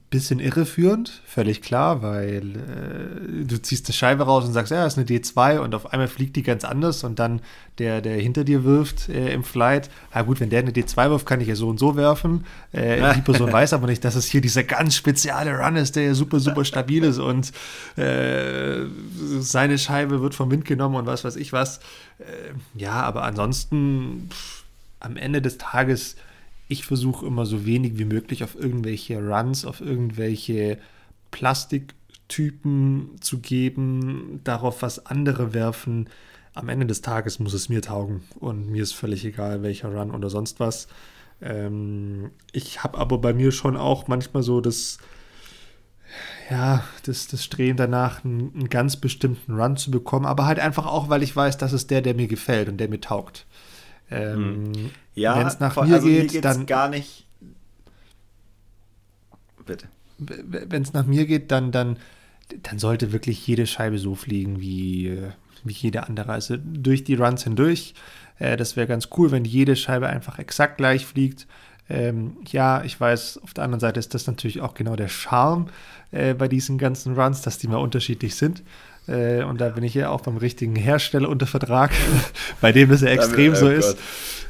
bisschen 0.10 0.40
irreführend, 0.40 1.22
völlig 1.26 1.62
klar, 1.62 2.02
weil 2.02 2.56
äh, 2.56 3.44
du 3.44 3.62
ziehst 3.62 3.90
die 3.90 3.94
Scheibe 3.94 4.24
raus 4.24 4.46
und 4.46 4.54
sagst, 4.54 4.72
ja, 4.72 4.84
das 4.84 4.94
ist 4.94 5.00
eine 5.00 5.08
D2 5.08 5.60
und 5.60 5.76
auf 5.76 5.92
einmal 5.92 6.08
fliegt 6.08 6.38
die 6.38 6.44
ganz 6.44 6.64
anders 6.64 7.04
und 7.04 7.20
dann 7.20 7.42
der, 7.80 8.00
der 8.00 8.16
hinter 8.16 8.46
dir 8.46 8.64
wirft 8.64 9.10
äh, 9.10 9.34
im 9.34 9.44
Flight, 9.44 9.90
na 10.14 10.22
gut, 10.22 10.40
wenn 10.40 10.50
der 10.50 10.60
eine 10.60 10.72
D2 10.72 11.10
wirft, 11.10 11.26
kann 11.26 11.42
ich 11.42 11.50
ja 11.50 11.56
so 11.56 11.68
und 11.68 11.80
so 11.80 11.98
werfen. 11.98 12.46
Äh, 12.72 13.14
die 13.16 13.22
Person 13.26 13.52
weiß 13.52 13.74
aber 13.74 13.88
nicht, 13.88 14.06
dass 14.06 14.16
es 14.16 14.26
hier 14.28 14.40
dieser 14.40 14.64
ganz 14.64 14.96
spezielle 14.96 15.58
Run 15.58 15.76
ist, 15.76 15.98
der 15.98 16.04
ja 16.04 16.14
super, 16.14 16.40
super 16.40 16.64
stabil 16.64 17.04
ist 17.04 17.20
und 17.20 17.52
äh, 17.98 18.86
seine 19.40 19.78
Scheibe 19.78 20.22
wird 20.22 20.34
vom 20.34 20.50
Wind 20.50 20.64
genommen 20.64 20.96
und 20.96 21.08
was 21.08 21.26
weiß 21.26 21.36
ich 21.36 21.52
was. 21.52 21.80
Äh, 22.20 22.54
ja, 22.76 22.94
aber 23.02 23.24
ansonsten 23.24 24.30
pff, 24.32 24.64
am 25.02 25.18
Ende 25.18 25.42
des 25.42 25.58
Tages 25.58 26.16
ich 26.74 26.86
versuche 26.86 27.26
immer 27.26 27.46
so 27.46 27.66
wenig 27.66 27.98
wie 27.98 28.06
möglich 28.06 28.44
auf 28.44 28.56
irgendwelche 28.56 29.20
Runs, 29.20 29.64
auf 29.64 29.80
irgendwelche 29.80 30.80
Plastiktypen 31.32 33.12
zu 33.22 33.40
geben, 33.40 34.42
darauf 34.44 34.82
was 34.82 35.06
andere 35.06 35.54
werfen. 35.54 36.10
Am 36.54 36.70
Ende 36.70 36.86
des 36.86 37.02
Tages 37.02 37.40
muss 37.40 37.54
es 37.54 37.70
mir 37.70 37.82
taugen 37.82 38.24
und 38.40 38.70
mir 38.70 38.84
ist 38.84 38.94
völlig 38.94 39.24
egal, 39.24 39.64
welcher 39.64 39.94
Run 39.94 40.12
oder 40.12 40.30
sonst 40.30 40.60
was. 40.60 40.88
Ähm, 41.42 42.32
ich 42.52 42.84
habe 42.84 42.98
aber 42.98 43.20
bei 43.20 43.34
mir 43.34 43.52
schon 43.52 43.78
auch 43.78 44.08
manchmal 44.08 44.44
so 44.44 44.60
das, 44.60 44.98
ja, 46.50 46.84
das, 47.06 47.28
das 47.28 47.44
Streben 47.44 47.78
danach, 47.78 48.24
einen, 48.26 48.52
einen, 48.54 48.70
ganz 48.70 48.98
bestimmten 48.98 49.60
Run 49.60 49.78
zu 49.78 49.92
bekommen, 49.92 50.26
aber 50.26 50.46
halt 50.46 50.60
einfach 50.60 50.86
auch, 50.86 51.10
weil 51.10 51.24
ich 51.24 51.36
weiß, 51.36 51.58
das 51.58 51.74
ist 51.74 51.92
der, 51.92 52.02
der 52.02 52.16
mir 52.16 52.28
gefällt 52.28 52.68
und 52.70 52.78
der 52.78 52.90
mir 52.90 53.02
taugt. 53.02 53.46
Ähm, 54.12 54.72
hm. 54.76 54.90
Ja, 55.16 55.38
wenn 55.38 55.48
es 55.48 55.60
nach 55.60 55.76
mir 55.76 55.96
also 55.96 56.08
geht, 56.08 56.34
mir 56.34 56.42
dann 56.42 56.66
gar 56.66 56.90
nicht. 56.90 57.26
Bitte. 59.66 59.88
Wenn 60.18 60.82
es 60.82 60.94
nach 60.94 61.06
mir 61.06 61.26
geht, 61.26 61.52
dann, 61.52 61.72
dann, 61.72 61.98
dann 62.62 62.80
sollte 62.80 63.12
wirklich 63.12 63.46
jede 63.48 63.66
Scheibe 63.66 63.98
so 63.98 64.16
fliegen 64.16 64.60
wie, 64.60 65.18
wie 65.64 65.74
jede 65.74 66.04
andere. 66.04 66.32
Also 66.32 66.58
durch 66.58 67.04
die 67.04 67.16
Runs 67.16 67.44
hindurch. 67.44 67.94
Äh, 68.40 68.58
das 68.58 68.76
wäre 68.76 68.88
ganz 68.88 69.10
cool, 69.18 69.32
wenn 69.32 69.46
jede 69.46 69.76
Scheibe 69.76 70.08
einfach 70.08 70.40
exakt 70.40 70.78
gleich 70.78 71.06
fliegt. 71.06 71.48
Ähm, 71.90 72.38
ja, 72.48 72.84
ich 72.84 73.00
weiß, 73.00 73.40
auf 73.44 73.54
der 73.54 73.66
anderen 73.66 73.82
Seite 73.82 74.00
ist 74.00 74.14
das 74.14 74.28
natürlich 74.28 74.62
auch 74.62 74.74
genau 74.74 74.96
der 74.96 75.10
Charme 75.10 75.68
äh, 76.12 76.34
bei 76.34 76.48
diesen 76.48 76.78
ganzen 76.78 77.16
Runs, 77.20 77.42
dass 77.42 77.58
die 77.58 77.68
mal 77.68 77.78
unterschiedlich 77.78 78.36
sind. 78.36 78.64
Äh, 79.08 79.44
und 79.44 79.60
da 79.60 79.70
bin 79.70 79.84
ich 79.84 79.94
ja 79.94 80.10
auch 80.10 80.22
beim 80.22 80.38
richtigen 80.38 80.76
Hersteller 80.76 81.30
unter 81.30 81.48
Vertrag, 81.48 81.92
bei 82.62 82.72
dem 82.72 82.90
das 82.90 83.02
ja 83.02 83.10
extrem 83.10 83.56
so 83.56 83.68
oh 83.68 83.70
ist. 83.70 83.98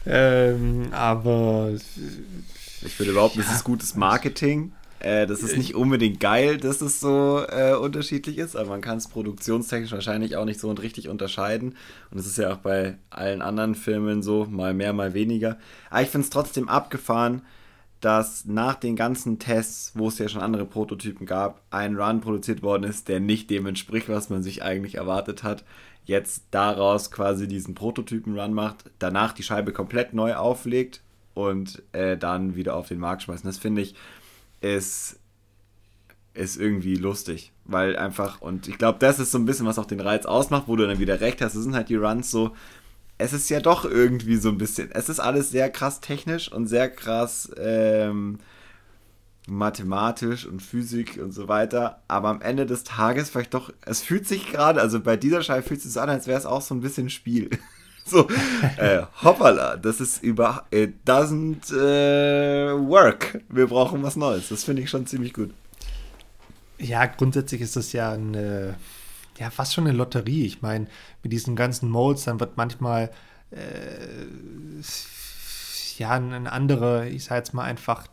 Ähm, 0.06 0.90
aber 0.92 1.72
ich 1.74 2.94
finde 2.94 3.14
überhaupt, 3.14 3.36
ja. 3.36 3.44
das 3.44 3.56
ist 3.56 3.64
gutes 3.64 3.96
Marketing. 3.96 4.74
Äh, 5.04 5.28
das 5.28 5.42
ist 5.42 5.58
nicht 5.58 5.76
unbedingt 5.76 6.20
geil, 6.22 6.58
dass 6.58 6.82
es 6.82 7.02
so 7.02 7.44
äh, 7.50 7.74
unterschiedlich 7.74 8.38
ist, 8.38 8.56
aber 8.56 8.70
man 8.70 8.82
kann 8.82 8.98
es 8.98 9.10
produktionstechnisch 9.10 9.92
wahrscheinlich 9.92 10.38
auch 10.38 10.46
nicht 10.46 10.62
so 10.62 10.70
und 10.70 10.82
richtig 10.82 11.10
unterscheiden. 11.10 11.76
Und 12.10 12.20
es 12.20 12.26
ist 12.26 12.38
ja 12.38 12.54
auch 12.54 12.58
bei 12.58 12.96
allen 13.10 13.42
anderen 13.42 13.76
Filmen 13.76 14.24
so, 14.24 14.46
mal 14.46 14.74
mehr, 14.74 14.94
mal 14.94 15.14
weniger. 15.14 15.58
Aber 15.90 16.02
ich 16.02 16.10
finde 16.10 16.26
es 16.26 16.30
trotzdem 16.30 16.70
abgefahren, 16.70 17.42
dass 18.04 18.46
nach 18.46 18.76
den 18.76 18.96
ganzen 18.96 19.40
Tests, 19.40 19.94
wo 19.96 20.10
es 20.10 20.18
ja 20.18 20.28
schon 20.28 20.42
andere 20.42 20.66
Prototypen 20.66 21.26
gab, 21.26 21.62
ein 21.70 21.96
Run 21.96 22.20
produziert 22.22 22.62
worden 22.62 22.84
ist, 22.84 23.08
der 23.08 23.20
nicht 23.20 23.50
dem 23.50 23.66
entspricht, 23.66 24.10
was 24.10 24.30
man 24.30 24.44
sich 24.44 24.62
eigentlich 24.62 24.96
erwartet 24.96 25.44
hat. 25.44 25.64
Jetzt 26.06 26.44
daraus 26.52 27.12
quasi 27.12 27.48
diesen 27.48 27.76
Prototypen-Run 27.76 28.54
macht, 28.54 28.92
danach 29.00 29.32
die 29.32 29.44
Scheibe 29.44 29.72
komplett 29.72 30.14
neu 30.14 30.36
auflegt 30.36 31.02
und 31.34 31.82
äh, 31.94 32.18
dann 32.18 32.56
wieder 32.56 32.76
auf 32.76 32.90
den 32.90 33.00
Markt 33.00 33.24
schmeißen. 33.24 33.48
Das 33.48 33.58
finde 33.58 33.82
ich 33.84 33.96
ist, 34.60 35.20
ist 36.34 36.58
irgendwie 36.58 36.96
lustig, 36.96 37.54
weil 37.64 37.96
einfach, 37.96 38.42
und 38.42 38.68
ich 38.68 38.78
glaube, 38.78 39.00
das 39.00 39.20
ist 39.20 39.32
so 39.32 39.38
ein 39.38 39.46
bisschen, 39.46 39.66
was 39.66 39.80
auch 39.80 39.86
den 39.86 40.02
Reiz 40.02 40.26
ausmacht, 40.26 40.68
wo 40.68 40.76
du 40.76 40.86
dann 40.86 41.00
wieder 41.00 41.22
recht 41.22 41.42
hast. 41.42 41.56
Das 41.56 41.64
sind 41.64 41.76
halt 41.76 41.88
die 41.88 41.96
Runs 41.96 42.32
so, 42.32 42.52
es 43.18 43.34
ist 43.34 43.50
ja 43.50 43.60
doch 43.60 43.86
irgendwie 43.86 44.38
so 44.38 44.50
ein 44.50 44.58
bisschen, 44.58 44.92
es 44.92 45.10
ist 45.10 45.20
alles 45.20 45.52
sehr 45.52 45.70
krass 45.70 46.02
technisch 46.02 46.52
und 46.52 46.68
sehr 46.68 46.90
krass 46.90 47.52
ähm, 47.58 48.40
mathematisch 49.48 50.46
und 50.46 50.62
Physik 50.62 51.20
und 51.22 51.32
so 51.32 51.48
weiter, 51.48 52.02
aber 52.08 52.30
am 52.30 52.42
Ende 52.42 52.66
des 52.66 52.84
Tages 52.84 53.30
vielleicht 53.30 53.54
doch, 53.54 53.72
es 53.86 54.02
fühlt 54.02 54.28
sich 54.28 54.52
gerade, 54.52 54.82
also 54.82 55.00
bei 55.00 55.18
dieser 55.18 55.44
Scheibe 55.44 55.68
fühlt 55.68 55.84
es 55.84 55.94
sich 55.94 56.02
an, 56.02 56.10
als 56.10 56.28
wäre 56.28 56.40
es 56.40 56.46
auch 56.46 56.62
so 56.62 56.74
ein 56.74 56.82
bisschen 56.82 57.10
Spiel. 57.10 57.50
so, 58.06 58.28
äh, 58.78 59.04
hoppala, 59.22 59.78
das 59.78 60.00
ist 60.00 60.24
über, 60.24 60.66
it 60.72 60.96
doesn't 61.06 61.74
äh, 61.74 62.74
work. 62.74 63.42
Wir 63.50 63.68
brauchen 63.68 64.04
was 64.04 64.16
Neues. 64.16 64.50
Das 64.50 64.64
finde 64.64 64.82
ich 64.82 64.90
schon 64.90 65.08
ziemlich 65.08 65.34
gut. 65.34 65.54
Ja, 66.78 67.06
grundsätzlich 67.06 67.62
ist 67.62 67.76
das 67.76 67.94
ja 67.94 68.12
eine, 68.12 68.76
ja, 69.40 69.50
fast 69.50 69.74
schon 69.74 69.88
eine 69.88 69.98
Lotterie. 69.98 70.46
Ich 70.46 70.62
meine, 70.62 70.88
mit 71.22 71.32
diesen 71.32 71.56
ganzen 71.56 71.90
Modes, 71.90 72.26
dann 72.26 72.40
wird 72.40 72.58
manchmal 72.58 73.12
äh, 73.52 73.58
ja 75.98 76.12
ein 76.12 76.48
anderer, 76.48 77.06
ich 77.06 77.26
sage 77.26 77.40
jetzt 77.40 77.54
mal 77.54 77.64
einfach 77.64 78.08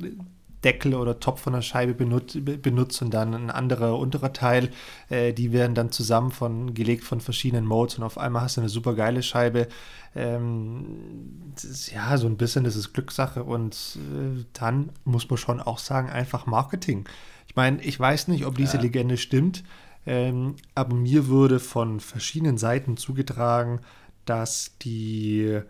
Deckel 0.64 0.94
oder 0.94 1.20
Topf 1.20 1.40
von 1.40 1.54
der 1.54 1.62
Scheibe 1.62 1.94
benutzt, 1.94 2.38
benutzt 2.62 3.00
und 3.02 3.14
dann 3.14 3.34
ein 3.34 3.50
anderer 3.50 3.98
unterer 3.98 4.32
Teil. 4.32 4.70
Äh, 5.08 5.32
die 5.32 5.52
werden 5.52 5.74
dann 5.74 5.90
zusammen 5.90 6.30
von, 6.30 6.74
gelegt 6.74 7.04
von 7.04 7.20
verschiedenen 7.20 7.64
Modes 7.64 7.98
und 7.98 8.04
auf 8.04 8.18
einmal 8.18 8.42
hast 8.42 8.56
du 8.56 8.60
eine 8.60 8.68
super 8.68 8.94
geile 8.94 9.22
Scheibe. 9.22 9.68
Ähm, 10.14 11.52
ist, 11.56 11.92
ja, 11.92 12.16
so 12.18 12.26
ein 12.26 12.36
bisschen 12.36 12.64
das 12.64 12.76
ist 12.76 12.92
Glückssache 12.92 13.44
und 13.44 13.96
äh, 13.96 14.44
dann 14.52 14.90
muss 15.04 15.28
man 15.30 15.38
schon 15.38 15.60
auch 15.60 15.78
sagen, 15.78 16.10
einfach 16.10 16.46
Marketing. 16.46 17.08
Ich 17.46 17.56
meine, 17.56 17.82
ich 17.82 17.98
weiß 17.98 18.28
nicht, 18.28 18.44
ob 18.44 18.56
diese 18.56 18.76
ja. 18.76 18.82
Legende 18.82 19.16
stimmt, 19.16 19.64
ähm, 20.06 20.56
aber 20.74 20.94
mir 20.94 21.28
wurde 21.28 21.60
von 21.60 22.00
verschiedenen 22.00 22.58
Seiten 22.58 22.96
zugetragen, 22.96 23.80
dass 24.24 24.76
die, 24.82 25.60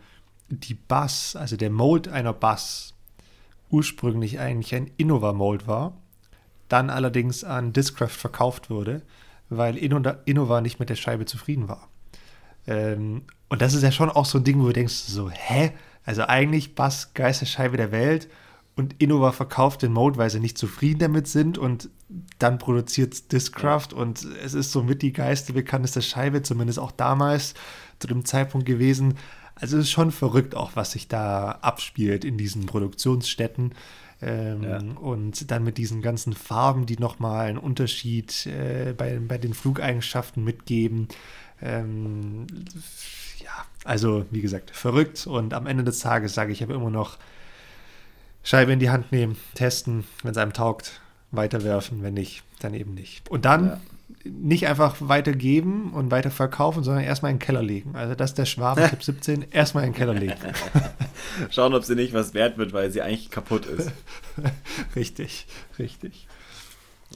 die 0.49 0.75
Bass, 0.75 1.37
also 1.37 1.57
der 1.57 1.71
Mold 1.71 2.09
einer 2.09 2.33
Bass, 2.33 2.95
ursprünglich 3.71 4.39
eigentlich 4.39 4.75
ein 4.75 4.91
Innova-Mold 4.97 5.67
war, 5.67 5.97
dann 6.69 6.91
allerdings 6.91 7.45
an 7.45 7.73
Discraft 7.73 8.09
verkauft 8.09 8.71
wurde, 8.71 9.03
weil 9.49 9.77
Innova 9.77 10.61
nicht 10.61 10.79
mit 10.79 10.91
der 10.91 10.97
Scheibe 10.97 11.25
zufrieden 11.25 11.69
war. 11.69 11.89
Ähm, 12.67 13.23
und 13.49 13.63
das 13.63 13.75
ist 13.75 13.83
ja 13.83 13.91
schon 13.91 14.11
auch 14.11 14.27
so 14.27 14.39
ein 14.39 14.45
Ding, 14.45 14.61
wo 14.61 14.67
du 14.67 14.73
denkst, 14.73 14.95
so, 14.95 15.31
hä? 15.31 15.73
Also 16.05 16.23
eigentlich 16.23 16.75
Bass, 16.75 17.15
geilste 17.15 17.47
Scheibe 17.47 17.77
der 17.77 17.93
Welt 17.93 18.29
und 18.77 18.95
Innova 18.99 19.33
verkauft 19.33 19.83
den 19.83 19.93
Mode, 19.93 20.19
weil 20.19 20.31
sie 20.31 20.41
nicht 20.41 20.57
zufrieden 20.57 21.01
damit 21.01 21.29
sind 21.29 21.59
und 21.59 21.91
dann 22.39 22.59
produziert 22.59 23.31
Discraft 23.33 23.89
und 23.95 24.27
es 24.43 24.55
ist 24.55 24.73
somit 24.73 25.03
die 25.03 25.13
geilste, 25.13 25.53
bekannteste 25.53 26.03
Scheibe, 26.03 26.43
zumindest 26.43 26.79
auch 26.79 26.93
damals 26.93 27.55
zu 27.99 28.09
dem 28.09 28.25
Zeitpunkt 28.25 28.67
gewesen. 28.67 29.15
Also 29.55 29.77
es 29.77 29.85
ist 29.85 29.91
schon 29.91 30.11
verrückt 30.11 30.55
auch, 30.55 30.73
was 30.75 30.93
sich 30.93 31.09
da 31.09 31.51
abspielt 31.61 32.25
in 32.25 32.39
diesen 32.39 32.67
Produktionsstätten. 32.67 33.75
Ähm, 34.23 34.63
ja. 34.63 34.79
Und 34.79 35.51
dann 35.51 35.65
mit 35.65 35.79
diesen 35.79 36.03
ganzen 36.03 36.33
Farben, 36.33 36.87
die 36.87 36.97
nochmal 36.99 37.49
einen 37.49 37.59
Unterschied 37.59 38.47
äh, 38.47 38.95
bei, 38.97 39.19
bei 39.19 39.39
den 39.39 39.55
Flugeigenschaften 39.55 40.45
mitgeben. 40.45 41.09
Ähm, 41.63 42.47
ja, 43.39 43.51
also 43.85 44.27
wie 44.31 44.41
gesagt, 44.41 44.71
verrückt. 44.71 45.27
Und 45.27 45.55
am 45.55 45.67
Ende 45.67 45.85
des 45.85 46.01
Tages 46.01 46.35
sage 46.35 46.53
ich 46.53 46.63
aber 46.63 46.75
immer 46.75 46.91
noch, 46.91 47.19
Scheibe 48.43 48.73
in 48.73 48.79
die 48.81 48.91
Hand 48.91 49.13
nehmen, 49.13 49.37
testen, 49.55 50.05
wenn 50.23 50.33
es 50.33 50.37
einem 50.37 50.53
taugt, 50.53 51.01
weiterwerfen, 51.31 52.03
wenn 52.03 52.15
nicht, 52.15 52.43
dann 52.61 52.75
eben 52.75 52.95
nicht. 52.95 53.29
Und 53.31 53.45
dann 53.45 53.67
ja 53.67 53.81
nicht 54.25 54.67
einfach 54.67 54.97
weitergeben 55.01 55.93
und 55.93 56.11
weiterverkaufen, 56.11 56.83
sondern 56.83 57.05
erstmal 57.05 57.31
in 57.33 57.39
den 57.39 57.45
Keller 57.45 57.63
legen. 57.63 57.95
Also 57.95 58.15
das 58.15 58.31
ist 58.31 58.39
der 58.39 58.47
Schwaben-Tipp 58.47 59.03
17, 59.03 59.47
erstmal 59.51 59.85
in 59.85 59.91
den 59.91 59.97
Keller 59.97 60.15
legen. 60.15 60.35
Schauen, 61.51 61.75
ob 61.75 61.85
sie 61.85 61.95
nicht 61.95 62.13
was 62.13 62.35
wert 62.35 62.59
wird, 62.59 62.73
weil 62.73 62.91
sie 62.91 63.03
eigentlich 63.03 63.31
kaputt 63.31 63.67
ist. 63.67 63.91
richtig, 64.97 65.47
richtig. 65.79 66.27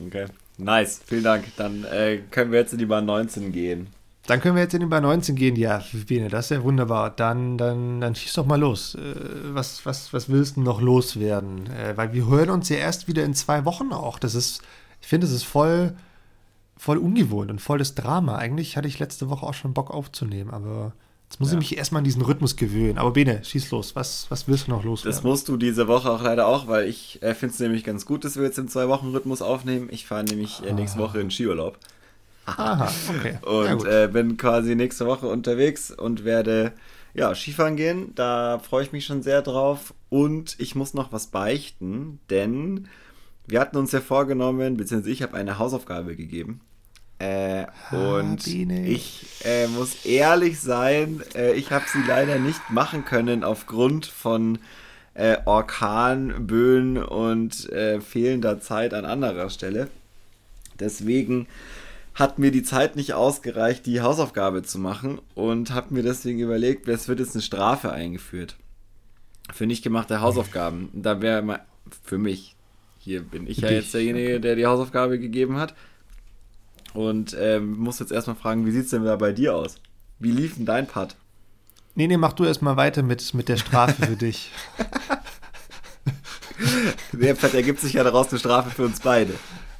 Okay, 0.04 0.26
nice, 0.56 1.00
vielen 1.04 1.24
Dank. 1.24 1.44
Dann 1.56 1.84
äh, 1.84 2.20
können 2.30 2.52
wir 2.52 2.60
jetzt 2.60 2.72
in 2.72 2.78
die 2.78 2.86
Bahn 2.86 3.06
19 3.06 3.52
gehen. 3.52 3.88
Dann 4.26 4.40
können 4.40 4.56
wir 4.56 4.62
jetzt 4.62 4.74
in 4.74 4.80
die 4.80 4.86
Bahn 4.86 5.02
19 5.02 5.36
gehen. 5.36 5.56
Ja, 5.56 5.82
Bene, 6.06 6.28
das 6.28 6.46
ist 6.46 6.56
ja 6.56 6.62
wunderbar. 6.62 7.10
Dann, 7.10 7.58
dann, 7.58 8.00
dann 8.00 8.14
schieß 8.14 8.32
doch 8.34 8.46
mal 8.46 8.58
los. 8.58 8.94
Äh, 8.94 9.14
was, 9.52 9.84
was, 9.84 10.12
was 10.12 10.28
willst 10.28 10.56
du 10.56 10.62
noch 10.62 10.80
loswerden? 10.80 11.66
Äh, 11.66 11.96
weil 11.96 12.12
wir 12.12 12.26
hören 12.26 12.50
uns 12.50 12.68
ja 12.68 12.76
erst 12.76 13.06
wieder 13.06 13.24
in 13.24 13.34
zwei 13.34 13.64
Wochen 13.64 13.92
auch. 13.92 14.18
Das 14.18 14.34
ist, 14.34 14.62
ich 15.02 15.08
finde, 15.08 15.26
es 15.26 15.32
ist 15.32 15.44
voll 15.44 15.94
voll 16.76 16.98
ungewohnt 16.98 17.50
und 17.50 17.60
voll 17.60 17.78
das 17.78 17.94
Drama. 17.94 18.36
Eigentlich 18.36 18.76
hatte 18.76 18.88
ich 18.88 18.98
letzte 18.98 19.30
Woche 19.30 19.46
auch 19.46 19.54
schon 19.54 19.74
Bock 19.74 19.90
aufzunehmen, 19.90 20.50
aber 20.50 20.92
jetzt 21.28 21.40
muss 21.40 21.50
ja. 21.50 21.54
ich 21.54 21.70
mich 21.70 21.78
erstmal 21.78 22.00
an 22.00 22.04
diesen 22.04 22.22
Rhythmus 22.22 22.56
gewöhnen. 22.56 22.98
Aber 22.98 23.12
Bene, 23.12 23.42
schieß 23.44 23.70
los. 23.70 23.96
Was, 23.96 24.26
was 24.28 24.48
willst 24.48 24.66
du 24.66 24.72
noch 24.72 24.84
los? 24.84 25.02
Das 25.02 25.22
musst 25.22 25.48
du 25.48 25.56
diese 25.56 25.88
Woche 25.88 26.10
auch 26.10 26.22
leider 26.22 26.46
auch, 26.46 26.68
weil 26.68 26.88
ich 26.88 27.22
äh, 27.22 27.34
finde 27.34 27.54
es 27.54 27.60
nämlich 27.60 27.84
ganz 27.84 28.06
gut, 28.06 28.24
dass 28.24 28.36
wir 28.36 28.44
jetzt 28.44 28.58
im 28.58 28.68
Zwei-Wochen-Rhythmus 28.68 29.42
aufnehmen. 29.42 29.88
Ich 29.90 30.06
fahre 30.06 30.24
nämlich 30.24 30.62
äh, 30.64 30.72
nächste 30.72 30.98
Woche 30.98 31.20
in 31.20 31.30
Skiurlaub. 31.30 31.78
Aha, 32.46 32.92
okay. 33.08 33.38
und 33.42 33.86
äh, 33.86 34.08
bin 34.12 34.36
quasi 34.36 34.74
nächste 34.74 35.06
Woche 35.06 35.26
unterwegs 35.26 35.90
und 35.90 36.24
werde 36.24 36.72
ja, 37.14 37.34
Skifahren 37.34 37.76
gehen. 37.76 38.12
Da 38.14 38.58
freue 38.58 38.84
ich 38.84 38.92
mich 38.92 39.06
schon 39.06 39.22
sehr 39.22 39.40
drauf. 39.40 39.94
Und 40.10 40.56
ich 40.58 40.74
muss 40.74 40.94
noch 40.94 41.12
was 41.12 41.28
beichten, 41.28 42.18
denn 42.28 42.88
wir 43.46 43.60
hatten 43.60 43.76
uns 43.76 43.92
ja 43.92 44.00
vorgenommen, 44.00 44.76
beziehungsweise 44.76 45.12
ich 45.12 45.22
habe 45.22 45.36
eine 45.36 45.58
Hausaufgabe 45.58 46.16
gegeben. 46.16 46.60
Äh, 47.18 47.66
und 47.92 48.44
Biene. 48.44 48.86
ich 48.88 49.26
äh, 49.44 49.68
muss 49.68 50.04
ehrlich 50.04 50.60
sein, 50.60 51.22
äh, 51.34 51.52
ich 51.52 51.70
habe 51.70 51.84
sie 51.86 52.02
leider 52.06 52.38
nicht 52.38 52.70
machen 52.70 53.04
können 53.04 53.44
aufgrund 53.44 54.06
von 54.06 54.58
äh, 55.14 55.36
Orkanböen 55.44 56.98
und 56.98 57.70
äh, 57.70 58.00
fehlender 58.00 58.60
Zeit 58.60 58.92
an 58.94 59.04
anderer 59.04 59.48
Stelle. 59.48 59.88
Deswegen 60.80 61.46
hat 62.14 62.38
mir 62.38 62.50
die 62.50 62.62
Zeit 62.62 62.96
nicht 62.96 63.14
ausgereicht, 63.14 63.86
die 63.86 64.00
Hausaufgabe 64.00 64.62
zu 64.62 64.78
machen 64.78 65.20
und 65.34 65.72
habe 65.72 65.94
mir 65.94 66.02
deswegen 66.02 66.38
überlegt, 66.38 66.88
es 66.88 67.08
wird 67.08 67.20
jetzt 67.20 67.34
eine 67.34 67.42
Strafe 67.42 67.92
eingeführt 67.92 68.56
für 69.52 69.66
nicht 69.66 69.82
gemachte 69.82 70.20
Hausaufgaben. 70.20 70.88
Da 70.92 71.20
wäre 71.20 71.60
für 72.02 72.18
mich 72.18 72.54
hier 73.04 73.22
bin 73.22 73.46
ich 73.46 73.58
ja 73.58 73.70
jetzt 73.70 73.92
derjenige, 73.92 74.40
der 74.40 74.56
die 74.56 74.64
Hausaufgabe 74.64 75.18
gegeben 75.18 75.58
hat. 75.58 75.74
Und 76.94 77.36
ähm, 77.38 77.76
muss 77.76 77.98
jetzt 77.98 78.12
erstmal 78.12 78.36
fragen, 78.36 78.64
wie 78.64 78.70
sieht 78.70 78.84
es 78.84 78.90
denn 78.90 79.04
da 79.04 79.16
bei 79.16 79.32
dir 79.32 79.54
aus? 79.54 79.76
Wie 80.18 80.30
lief 80.30 80.54
denn 80.54 80.64
dein 80.64 80.86
Part? 80.86 81.16
Nee, 81.94 82.06
nee, 82.06 82.16
mach 82.16 82.32
du 82.32 82.44
erstmal 82.44 82.78
weiter 82.78 83.02
mit, 83.02 83.34
mit 83.34 83.50
der 83.50 83.58
Strafe 83.58 84.06
für 84.06 84.16
dich. 84.16 84.50
Der 87.12 87.36
ergibt 87.54 87.80
sich 87.80 87.92
ja 87.92 88.04
daraus 88.04 88.30
eine 88.30 88.38
Strafe 88.38 88.70
für 88.70 88.84
uns 88.84 89.00
beide. 89.00 89.34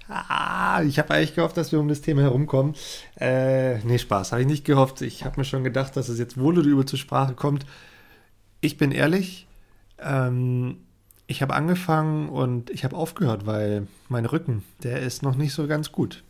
Ah, 0.09 0.83
ich 0.83 0.99
habe 0.99 1.15
eigentlich 1.15 1.35
gehofft, 1.35 1.57
dass 1.57 1.73
wir 1.73 1.81
um 1.81 1.89
das 1.89 2.03
Thema 2.03 2.23
herumkommen. 2.23 2.75
Äh, 3.19 3.79
nee, 3.85 3.99
Spaß, 3.99 4.33
habe 4.33 4.43
ich 4.43 4.49
nicht 4.49 4.65
gehofft. 4.65 5.01
Ich 5.01 5.25
habe 5.25 5.41
mir 5.41 5.45
schon 5.45 5.65
gedacht, 5.65 5.97
dass 5.97 6.09
es 6.09 6.19
jetzt 6.19 6.39
wohl 6.39 6.59
oder 6.59 6.69
übel 6.69 6.85
zur 6.85 6.99
Sprache 6.99 7.35
kommt. 7.35 7.65
Ich 8.61 8.77
bin 8.77 8.93
ehrlich, 8.93 9.47
ähm, 9.99 10.77
ich 11.27 11.41
habe 11.43 11.55
angefangen 11.55 12.29
und 12.29 12.71
ich 12.71 12.85
habe 12.85 12.97
aufgehört, 12.97 13.47
weil 13.47 13.87
mein 14.09 14.27
Rücken, 14.27 14.63
der 14.83 15.01
ist 15.01 15.23
noch 15.23 15.37
nicht 15.37 15.55
so 15.55 15.67
ganz 15.67 15.91
gut. 15.91 16.23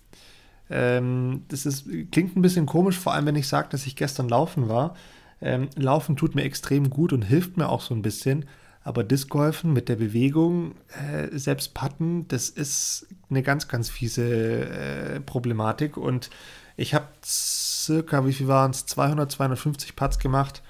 Ähm, 0.71 1.43
das 1.49 1.67
ist, 1.67 1.87
klingt 2.13 2.37
ein 2.37 2.43
bisschen 2.43 2.67
komisch, 2.67 2.99
vor 2.99 3.13
allem 3.13 3.27
wenn 3.27 3.37
ich 3.37 3.49
sage, 3.49 3.69
dass 3.71 3.87
ich 3.87 3.97
gestern 3.97 4.29
laufen 4.29 4.69
war. 4.69 4.95
Ähm, 5.41 5.69
laufen 5.77 6.17
tut 6.17 6.35
mir 6.35 6.45
extrem 6.45 6.91
gut 6.91 7.13
und 7.13 7.23
hilft 7.23 7.57
mir 7.57 7.69
auch 7.69 7.81
so 7.81 7.93
ein 7.95 8.03
bisschen. 8.03 8.47
Aber 8.85 9.03
Discgolfen 9.03 9.73
mit 9.73 9.89
der 9.89 9.97
Bewegung, 9.97 10.77
äh, 10.91 11.37
selbst 11.37 11.75
Patten, 11.75 12.29
das 12.29 12.49
ist 12.49 13.07
eine 13.31 13.43
ganz, 13.43 13.67
ganz 13.67 13.89
fiese 13.91 14.25
äh, 14.25 15.21
Problematik. 15.21 15.97
Und 15.97 16.31
ich 16.77 16.95
habe 16.95 17.07
circa, 17.25 18.27
wie 18.27 18.33
viel 18.33 18.47
waren 18.47 18.71
es, 18.71 18.87
200, 18.87 19.33
250 19.33 19.97
Putts 19.97 20.19
gemacht 20.19 20.63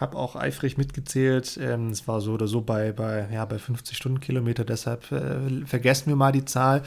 habe 0.00 0.16
auch 0.16 0.36
eifrig 0.36 0.78
mitgezählt. 0.78 1.58
Ähm, 1.60 1.90
es 1.90 2.06
war 2.06 2.20
so 2.20 2.32
oder 2.32 2.46
so 2.46 2.60
bei, 2.60 2.92
bei, 2.92 3.26
ja, 3.32 3.44
bei 3.44 3.58
50 3.58 3.96
Stundenkilometer, 3.96 4.64
deshalb 4.64 5.10
äh, 5.10 5.66
vergessen 5.66 6.08
wir 6.08 6.16
mal 6.16 6.32
die 6.32 6.44
Zahl. 6.44 6.82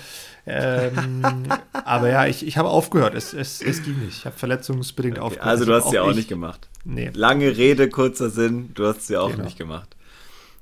Ähm, 0.45 1.23
aber 1.73 2.09
ja, 2.09 2.25
ich, 2.25 2.45
ich 2.45 2.57
habe 2.57 2.69
aufgehört. 2.69 3.13
Es, 3.15 3.33
es, 3.33 3.61
es 3.61 3.83
ging 3.83 3.99
nicht. 3.99 4.19
Ich 4.19 4.25
habe 4.25 4.37
verletzungsbedingt 4.37 5.17
okay, 5.17 5.25
aufgehört. 5.25 5.47
Also 5.47 5.65
du 5.65 5.73
hast 5.73 5.87
es 5.87 5.91
ja 5.91 6.03
auch 6.03 6.13
nicht 6.13 6.29
gemacht. 6.29 6.69
Nee. 6.83 7.11
Lange 7.13 7.57
Rede, 7.57 7.89
kurzer 7.89 8.29
Sinn, 8.29 8.71
du 8.73 8.87
hast 8.87 9.01
es 9.01 9.09
ja 9.09 9.21
auch 9.21 9.31
genau. 9.31 9.43
nicht 9.43 9.57
gemacht. 9.57 9.95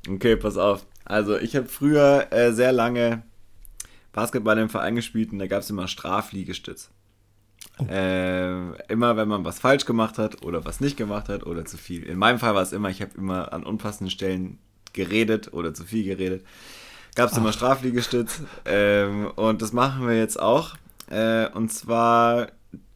Okay, 0.08 0.36
pass 0.36 0.58
auf. 0.58 0.86
Also 1.06 1.38
ich 1.38 1.56
habe 1.56 1.68
früher 1.68 2.28
äh, 2.32 2.54
sehr 2.54 2.72
lange 2.72 3.24
Basketball 4.14 4.58
im 4.58 4.70
Verein 4.70 4.96
gespielt 4.96 5.32
und 5.32 5.40
da 5.40 5.48
gab 5.48 5.62
es 5.62 5.70
immer 5.70 5.88
Strafliegestütz. 5.88 6.90
Oh. 7.80 7.86
Äh, 7.86 8.76
immer 8.92 9.18
wenn 9.18 9.28
man 9.28 9.46
was 9.46 9.60
falsch 9.60 9.86
gemacht 9.86 10.18
hat 10.18 10.44
oder 10.44 10.66
was 10.66 10.80
nicht 10.80 10.98
gemacht 10.98 11.30
hat 11.30 11.46
oder 11.46 11.66
zu 11.66 11.78
viel. 11.78 12.04
In 12.04 12.18
meinem 12.18 12.40
Fall 12.40 12.56
war 12.56 12.62
es 12.62 12.74
immer, 12.74 12.90
ich 12.90 13.02
habe 13.02 13.12
immer 13.18 13.54
an 13.54 13.64
unpassenden 13.64 14.12
Stellen 14.12 14.60
geredet 14.94 15.54
oder 15.54 15.74
zu 15.74 15.84
viel 15.84 16.04
geredet. 16.04 16.46
Gab 17.16 17.32
es 17.32 17.38
immer 17.38 17.54
Strafliegestütz 17.54 18.42
ähm, 18.66 19.32
und 19.36 19.62
das 19.62 19.74
machen 19.74 20.08
wir 20.08 20.18
jetzt 20.18 20.40
auch. 20.40 20.76
Äh, 21.10 21.50
und 21.50 21.72
zwar 21.72 22.48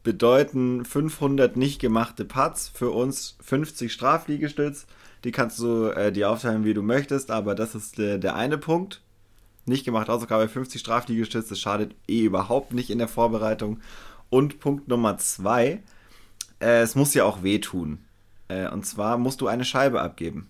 bedeuten 0.03 0.85
500 0.85 1.57
nicht 1.57 1.79
gemachte 1.79 2.25
Putts 2.25 2.69
für 2.69 2.91
uns 2.91 3.37
50 3.41 3.91
Strafliegestütz. 3.91 4.85
Die 5.23 5.31
kannst 5.31 5.59
du 5.59 5.87
äh, 5.87 6.11
die 6.11 6.25
aufteilen, 6.25 6.65
wie 6.65 6.73
du 6.73 6.81
möchtest, 6.81 7.31
aber 7.31 7.55
das 7.55 7.75
ist 7.75 7.97
der, 7.97 8.17
der 8.17 8.35
eine 8.35 8.57
Punkt. 8.57 9.01
Nicht 9.65 9.85
gemacht 9.85 10.09
Hausaufgabe 10.09 10.49
50 10.49 10.81
Strafliegestütz, 10.81 11.47
das 11.47 11.59
schadet 11.59 11.95
eh 12.07 12.23
überhaupt 12.23 12.73
nicht 12.73 12.89
in 12.89 12.97
der 12.97 13.07
Vorbereitung. 13.07 13.79
Und 14.29 14.59
Punkt 14.59 14.87
Nummer 14.89 15.17
zwei, 15.17 15.79
äh, 16.59 16.81
es 16.81 16.95
muss 16.95 17.13
ja 17.13 17.23
auch 17.23 17.43
wehtun. 17.43 17.99
Äh, 18.49 18.67
und 18.69 18.85
zwar 18.85 19.17
musst 19.17 19.39
du 19.41 19.47
eine 19.47 19.63
Scheibe 19.63 20.01
abgeben. 20.01 20.49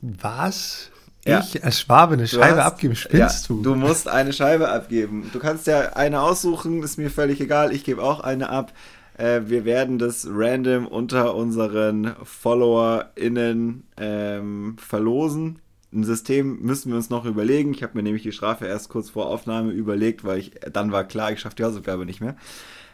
Was? 0.00 0.90
Ja. 1.24 1.40
Ich 1.40 1.64
als 1.64 1.80
Schwabe 1.80 2.14
eine 2.14 2.28
Scheibe 2.28 2.58
hast, 2.58 2.66
abgeben, 2.66 2.94
spinnst 2.94 3.48
ja, 3.48 3.54
du? 3.54 3.62
Du 3.62 3.74
musst 3.74 4.08
eine 4.08 4.32
Scheibe 4.32 4.68
abgeben. 4.68 5.30
Du 5.32 5.40
kannst 5.40 5.66
ja 5.66 5.92
eine 5.94 6.20
aussuchen, 6.20 6.82
ist 6.82 6.96
mir 6.96 7.10
völlig 7.10 7.40
egal. 7.40 7.72
Ich 7.72 7.84
gebe 7.84 8.02
auch 8.02 8.20
eine 8.20 8.48
ab. 8.48 8.72
Äh, 9.18 9.42
wir 9.46 9.64
werden 9.64 9.98
das 9.98 10.26
random 10.30 10.86
unter 10.86 11.34
unseren 11.34 12.14
FollowerInnen 12.22 13.84
ähm, 13.98 14.76
verlosen. 14.78 15.58
Ein 15.92 16.04
System 16.04 16.60
müssen 16.62 16.90
wir 16.90 16.96
uns 16.96 17.10
noch 17.10 17.24
überlegen. 17.24 17.72
Ich 17.74 17.82
habe 17.82 17.96
mir 17.96 18.02
nämlich 18.02 18.22
die 18.22 18.32
Strafe 18.32 18.66
erst 18.66 18.88
kurz 18.88 19.10
vor 19.10 19.26
Aufnahme 19.26 19.72
überlegt, 19.72 20.24
weil 20.24 20.38
ich 20.38 20.52
dann 20.72 20.92
war 20.92 21.04
klar, 21.04 21.32
ich 21.32 21.40
schaffe 21.40 21.56
die 21.56 21.64
Hausaufgabe 21.64 22.06
nicht 22.06 22.20
mehr. 22.20 22.36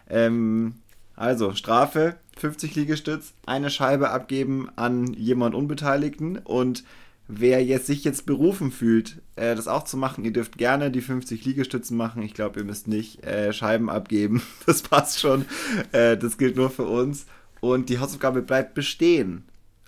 Ähm, 0.09 0.77
also, 1.17 1.55
Strafe, 1.55 2.17
50 2.39 2.75
Liegestütz, 2.75 3.35
eine 3.47 3.71
Scheibe 3.71 4.11
abgeben 4.11 4.69
an 4.77 5.13
jemand 5.13 5.55
Unbeteiligten 5.55 6.39
und 6.39 6.85
wer 7.29 7.65
jetzt 7.65 7.87
sich 7.87 8.05
jetzt 8.05 8.27
berufen 8.27 8.71
fühlt, 8.71 9.23
äh, 9.37 9.55
das 9.55 9.69
auch 9.69 9.85
zu 9.85 9.97
machen, 9.97 10.25
ihr 10.25 10.33
dürft 10.33 10.59
gerne 10.59 10.91
die 10.91 11.01
50 11.01 11.45
Liegestützen 11.45 11.97
machen. 11.97 12.23
Ich 12.23 12.35
glaube, 12.35 12.61
ihr 12.61 12.67
müsst 12.67 12.89
nicht 12.89 13.25
äh, 13.25 13.53
Scheiben 13.53 13.91
abgeben. 13.91 14.43
Das 14.67 14.83
passt 14.83 15.21
schon. 15.21 15.45
Äh, 15.93 16.17
das 16.17 16.39
gilt 16.39 16.57
nur 16.57 16.71
für 16.71 16.85
uns. 16.85 17.27
Und 17.61 17.89
die 17.89 17.99
Hausaufgabe 17.99 18.43
bleibt 18.43 18.75
bestehen 18.75 19.45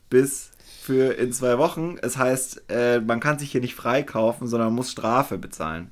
bis 0.09 0.51
für 0.82 1.14
in 1.14 1.32
zwei 1.32 1.59
Wochen. 1.59 1.97
Es 2.01 2.16
heißt, 2.16 2.64
äh, 2.68 3.01
man 3.01 3.20
kann 3.20 3.39
sich 3.39 3.51
hier 3.51 3.61
nicht 3.61 3.74
freikaufen, 3.74 4.47
sondern 4.47 4.72
muss 4.72 4.91
Strafe 4.91 5.39
bezahlen. 5.39 5.91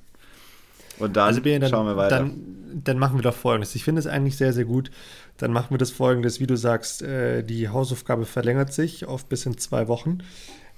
Und 0.99 1.17
dann, 1.17 1.27
also 1.27 1.41
dann 1.41 1.69
schauen 1.69 1.87
wir 1.87 1.97
weiter. 1.97 2.19
Dann, 2.19 2.83
dann, 2.85 2.99
machen 2.99 3.19
wir 3.19 3.23
doch 3.23 3.35
folgendes. 3.35 3.75
Ich 3.75 3.85
finde 3.85 3.99
es 3.99 4.07
eigentlich 4.07 4.37
sehr, 4.37 4.53
sehr 4.53 4.65
gut. 4.65 4.91
Dann 5.37 5.53
machen 5.53 5.71
wir 5.71 5.79
das 5.79 5.91
folgendes, 5.91 6.39
wie 6.39 6.47
du 6.47 6.57
sagst, 6.57 7.03
äh, 7.03 7.43
die 7.43 7.69
Hausaufgabe 7.69 8.25
verlängert 8.25 8.73
sich 8.73 9.07
auf 9.07 9.27
bis 9.27 9.47
in 9.47 9.59
zwei 9.59 9.89
Wochen. 9.89 10.19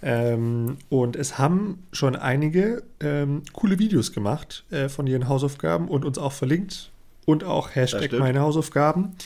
Ähm, 0.03 0.77
und 0.89 1.17
es 1.17 1.39
haben 1.39 1.83
schon 1.93 2.17
einige 2.17 2.83
ähm, 3.01 3.43
coole 3.53 3.79
Videos 3.79 4.13
gemacht 4.13 4.65
äh, 4.71 4.89
von 4.89 5.07
ihren 5.07 5.29
Hausaufgaben 5.29 5.89
und 5.89 6.05
uns 6.05 6.19
auch 6.19 6.33
verlinkt. 6.33 6.91
Und 7.25 7.43
auch 7.43 7.75
Hashtag 7.75 8.13
meine 8.13 8.41
Hausaufgaben. 8.41 9.17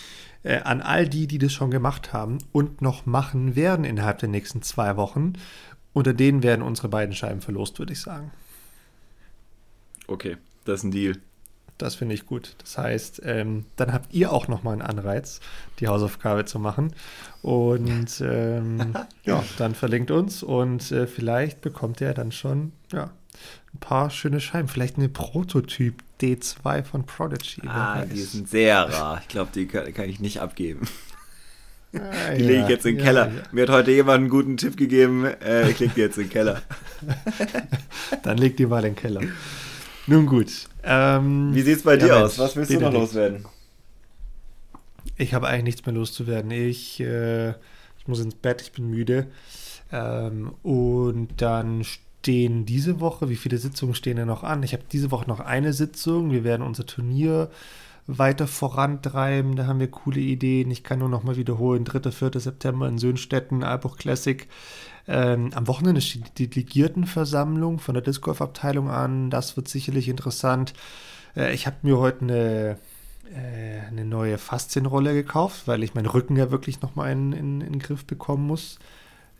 Äh, 0.42 0.60
an 0.60 0.80
all 0.80 1.06
die, 1.06 1.26
die 1.26 1.36
das 1.38 1.52
schon 1.52 1.70
gemacht 1.70 2.14
haben 2.14 2.38
und 2.52 2.80
noch 2.80 3.04
machen 3.04 3.56
werden 3.56 3.84
innerhalb 3.84 4.20
der 4.20 4.30
nächsten 4.30 4.62
zwei 4.62 4.96
Wochen. 4.96 5.34
Unter 5.92 6.14
denen 6.14 6.42
werden 6.42 6.62
unsere 6.62 6.88
beiden 6.88 7.14
Scheiben 7.14 7.42
verlost, 7.42 7.78
würde 7.78 7.92
ich 7.92 8.00
sagen. 8.00 8.30
Okay, 10.06 10.38
das 10.64 10.80
ist 10.80 10.84
ein 10.84 10.90
Deal. 10.92 11.16
Das 11.80 11.94
finde 11.94 12.14
ich 12.14 12.26
gut. 12.26 12.56
Das 12.58 12.76
heißt, 12.76 13.22
ähm, 13.24 13.64
dann 13.76 13.94
habt 13.94 14.12
ihr 14.12 14.32
auch 14.32 14.48
nochmal 14.48 14.74
einen 14.74 14.82
Anreiz, 14.82 15.40
die 15.78 15.88
Hausaufgabe 15.88 16.44
zu 16.44 16.58
machen. 16.58 16.92
Und 17.40 18.20
ähm, 18.20 18.94
ja, 19.24 19.42
dann 19.56 19.74
verlinkt 19.74 20.10
uns 20.10 20.42
und 20.42 20.92
äh, 20.92 21.06
vielleicht 21.06 21.62
bekommt 21.62 22.02
ihr 22.02 22.12
dann 22.12 22.32
schon 22.32 22.72
ja, 22.92 23.04
ein 23.72 23.80
paar 23.80 24.10
schöne 24.10 24.40
Scheiben. 24.40 24.68
Vielleicht 24.68 24.98
eine 24.98 25.08
Prototyp 25.08 26.02
D2 26.20 26.84
von 26.84 27.06
Prodigy. 27.06 27.62
Ah, 27.66 28.04
die 28.04 28.20
sind 28.20 28.50
sehr 28.50 28.82
rar. 28.92 29.20
Ich 29.22 29.28
glaube, 29.28 29.50
die 29.54 29.66
kann, 29.66 29.92
kann, 29.94 30.08
ich 30.08 30.20
nicht 30.20 30.40
abgeben. 30.40 30.86
Ah, 31.94 32.34
die 32.36 32.42
ja, 32.42 32.46
lege 32.46 32.62
ich 32.64 32.68
jetzt 32.68 32.84
in 32.84 32.96
den 32.96 32.98
ja, 32.98 33.04
Keller. 33.06 33.26
Ja. 33.28 33.42
Mir 33.52 33.62
hat 33.62 33.70
heute 33.70 33.90
jemand 33.92 34.18
einen 34.18 34.28
guten 34.28 34.58
Tipp 34.58 34.76
gegeben. 34.76 35.24
Äh, 35.24 35.70
ich 35.70 35.78
lege 35.78 35.92
die 35.96 36.00
jetzt 36.02 36.18
in 36.18 36.24
den 36.24 36.30
Keller. 36.30 36.60
dann 38.22 38.36
leg 38.36 38.58
die 38.58 38.66
mal 38.66 38.84
in 38.84 38.94
den 38.94 38.96
Keller. 38.96 39.22
Nun 40.06 40.26
gut. 40.26 40.68
Ähm, 40.82 41.54
Wie 41.54 41.62
sieht 41.62 41.78
es 41.78 41.82
bei 41.82 41.96
dir 41.96 42.08
Mensch, 42.08 42.18
aus? 42.18 42.38
Was 42.38 42.56
willst 42.56 42.72
du 42.72 42.80
noch 42.80 42.92
loswerden? 42.92 43.44
Ich 45.16 45.34
habe 45.34 45.48
eigentlich 45.48 45.64
nichts 45.64 45.86
mehr 45.86 45.94
loszuwerden. 45.94 46.50
Ich, 46.50 47.00
äh, 47.00 47.50
ich 47.50 48.06
muss 48.06 48.20
ins 48.20 48.34
Bett, 48.34 48.62
ich 48.62 48.72
bin 48.72 48.88
müde. 48.88 49.26
Ähm, 49.92 50.52
und 50.62 51.28
dann 51.42 51.84
stehen 51.84 52.66
diese 52.66 53.00
Woche, 53.00 53.28
wie 53.28 53.36
viele 53.36 53.58
Sitzungen 53.58 53.94
stehen 53.94 54.16
denn 54.16 54.28
noch 54.28 54.42
an? 54.42 54.62
Ich 54.62 54.72
habe 54.72 54.84
diese 54.90 55.10
Woche 55.10 55.28
noch 55.28 55.40
eine 55.40 55.72
Sitzung. 55.72 56.30
Wir 56.30 56.44
werden 56.44 56.62
unser 56.62 56.86
Turnier 56.86 57.50
weiter 58.18 58.46
vorantreiben. 58.46 59.56
Da 59.56 59.66
haben 59.66 59.80
wir 59.80 59.90
coole 59.90 60.20
Ideen. 60.20 60.70
Ich 60.70 60.84
kann 60.84 60.98
nur 60.98 61.08
noch 61.08 61.22
mal 61.22 61.36
wiederholen. 61.36 61.84
3. 61.84 62.10
4. 62.10 62.40
September 62.40 62.88
in 62.88 62.98
Söhnstetten, 62.98 63.62
Albuch 63.62 63.96
Classic. 63.96 64.48
Ähm, 65.08 65.50
am 65.54 65.66
Wochenende 65.66 66.00
steht 66.00 66.38
die 66.38 66.48
Delegiertenversammlung 66.48 67.78
von 67.78 67.94
der 67.94 68.02
Disc 68.02 68.22
Golf 68.22 68.40
Abteilung 68.40 68.90
an. 68.90 69.30
Das 69.30 69.56
wird 69.56 69.68
sicherlich 69.68 70.08
interessant. 70.08 70.72
Äh, 71.36 71.54
ich 71.54 71.66
habe 71.66 71.76
mir 71.82 71.98
heute 71.98 72.22
eine, 72.22 72.78
äh, 73.34 73.80
eine 73.88 74.04
neue 74.04 74.38
Faszienrolle 74.38 75.14
gekauft, 75.14 75.62
weil 75.66 75.82
ich 75.82 75.94
meinen 75.94 76.06
Rücken 76.06 76.36
ja 76.36 76.50
wirklich 76.50 76.80
nochmal 76.82 77.12
in, 77.12 77.32
in, 77.32 77.60
in 77.60 77.72
den 77.72 77.78
Griff 77.80 78.04
bekommen 78.04 78.46
muss. 78.46 78.78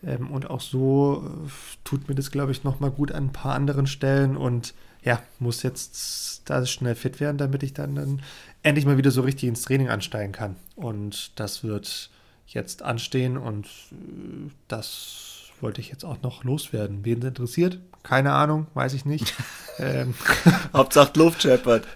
Ähm, 0.05 0.31
und 0.31 0.49
auch 0.51 0.61
so 0.61 1.25
äh, 1.25 1.51
tut 1.85 2.09
mir 2.09 2.15
das, 2.15 2.31
glaube 2.31 2.53
ich, 2.53 2.65
nochmal 2.65 2.91
gut 2.91 3.13
an 3.13 3.27
ein 3.27 3.33
paar 3.33 3.55
anderen 3.55 3.87
Stellen. 3.87 4.37
Und 4.37 4.75
ja, 5.03 5.23
muss 5.39 5.63
jetzt 5.63 6.43
da 6.51 6.65
schnell 6.67 6.95
fit 6.95 7.21
werden, 7.21 7.39
damit 7.39 7.63
ich 7.63 7.73
dann, 7.73 7.95
dann 7.95 8.23
endlich 8.63 8.87
mal 8.87 8.97
wieder 8.99 9.11
so 9.11 9.23
richtig 9.23 9.49
ins 9.49 9.63
Training 9.63 9.89
ansteigen 9.89 10.33
kann. 10.33 10.57
Und 10.77 11.39
das 11.39 11.65
wird 11.65 12.11
jetzt 12.47 12.83
anstehen 12.83 13.37
und 13.37 13.67
äh, 13.67 14.51
das 14.69 15.31
wollte 15.61 15.81
ich 15.81 15.91
jetzt 15.91 16.05
auch 16.05 16.23
noch 16.23 16.45
loswerden. 16.45 17.05
Wen 17.05 17.19
es 17.19 17.25
interessiert? 17.25 17.79
Keine 18.03 18.33
Ahnung, 18.33 18.67
weiß 18.75 18.95
ich 18.95 19.05
nicht. 19.05 19.35
ähm, 19.79 20.15
Hauptsache 20.73 21.13
Luft 21.19 21.43
scheppert. 21.43 21.87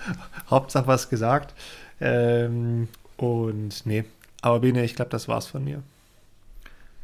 Hauptsache 0.50 0.86
was 0.86 1.08
gesagt. 1.08 1.54
Ähm, 2.00 2.88
und 3.16 3.86
nee, 3.86 4.04
aber 4.42 4.60
Bene, 4.60 4.84
ich 4.84 4.94
glaube, 4.94 5.10
das 5.10 5.28
war's 5.28 5.46
von 5.46 5.64
mir. 5.64 5.82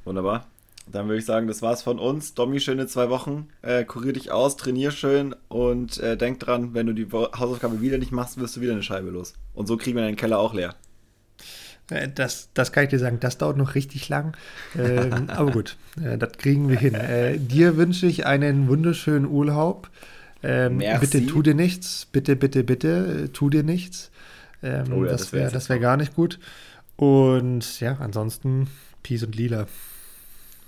Wunderbar. 0.04 0.46
Dann 0.90 1.06
würde 1.06 1.18
ich 1.18 1.24
sagen, 1.24 1.46
das 1.46 1.62
war's 1.62 1.82
von 1.82 1.98
uns. 1.98 2.34
Domi, 2.34 2.60
schöne 2.60 2.86
zwei 2.86 3.10
Wochen. 3.10 3.48
Äh, 3.62 3.84
kurier 3.84 4.12
dich 4.12 4.30
aus, 4.30 4.56
trainier 4.56 4.90
schön 4.90 5.34
und 5.48 5.98
äh, 5.98 6.16
denk 6.16 6.40
dran, 6.40 6.74
wenn 6.74 6.86
du 6.86 6.92
die 6.92 7.06
Hausaufgabe 7.10 7.80
wieder 7.80 7.98
nicht 7.98 8.12
machst, 8.12 8.38
wirst 8.40 8.56
du 8.56 8.60
wieder 8.60 8.72
eine 8.72 8.82
Scheibe 8.82 9.10
los. 9.10 9.34
Und 9.54 9.66
so 9.66 9.76
kriegen 9.76 9.96
wir 9.96 10.04
deinen 10.04 10.16
Keller 10.16 10.38
auch 10.38 10.54
leer. 10.54 10.74
Äh, 11.90 12.08
das, 12.14 12.50
das 12.54 12.72
kann 12.72 12.84
ich 12.84 12.90
dir 12.90 12.98
sagen, 12.98 13.18
das 13.20 13.38
dauert 13.38 13.56
noch 13.56 13.74
richtig 13.74 14.08
lang. 14.08 14.36
Ähm, 14.78 15.24
aber 15.28 15.50
gut, 15.50 15.76
äh, 16.02 16.18
das 16.18 16.32
kriegen 16.32 16.68
wir 16.68 16.78
hin. 16.78 16.94
Äh, 16.94 17.38
dir 17.38 17.76
wünsche 17.76 18.06
ich 18.06 18.26
einen 18.26 18.68
wunderschönen 18.68 19.26
Urlaub. 19.26 19.90
Ähm, 20.42 20.78
bitte 21.00 21.26
tu 21.26 21.42
dir 21.42 21.54
nichts. 21.54 22.06
Bitte, 22.10 22.36
bitte, 22.36 22.64
bitte, 22.64 23.24
äh, 23.24 23.28
tu 23.28 23.50
dir 23.50 23.62
nichts. 23.62 24.10
Ähm, 24.62 24.92
oh 24.92 25.04
ja, 25.04 25.10
das 25.10 25.32
wäre 25.32 25.52
wär, 25.52 25.68
wär 25.68 25.78
gar 25.78 25.96
nicht 25.96 26.14
gut. 26.14 26.38
Und 26.96 27.80
ja, 27.80 27.96
ansonsten 28.00 28.68
Peace 29.02 29.22
und 29.22 29.36
Lila. 29.36 29.66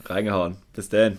Reingehauen. 0.07 0.57
Bis 0.75 0.89
dann. 0.89 1.19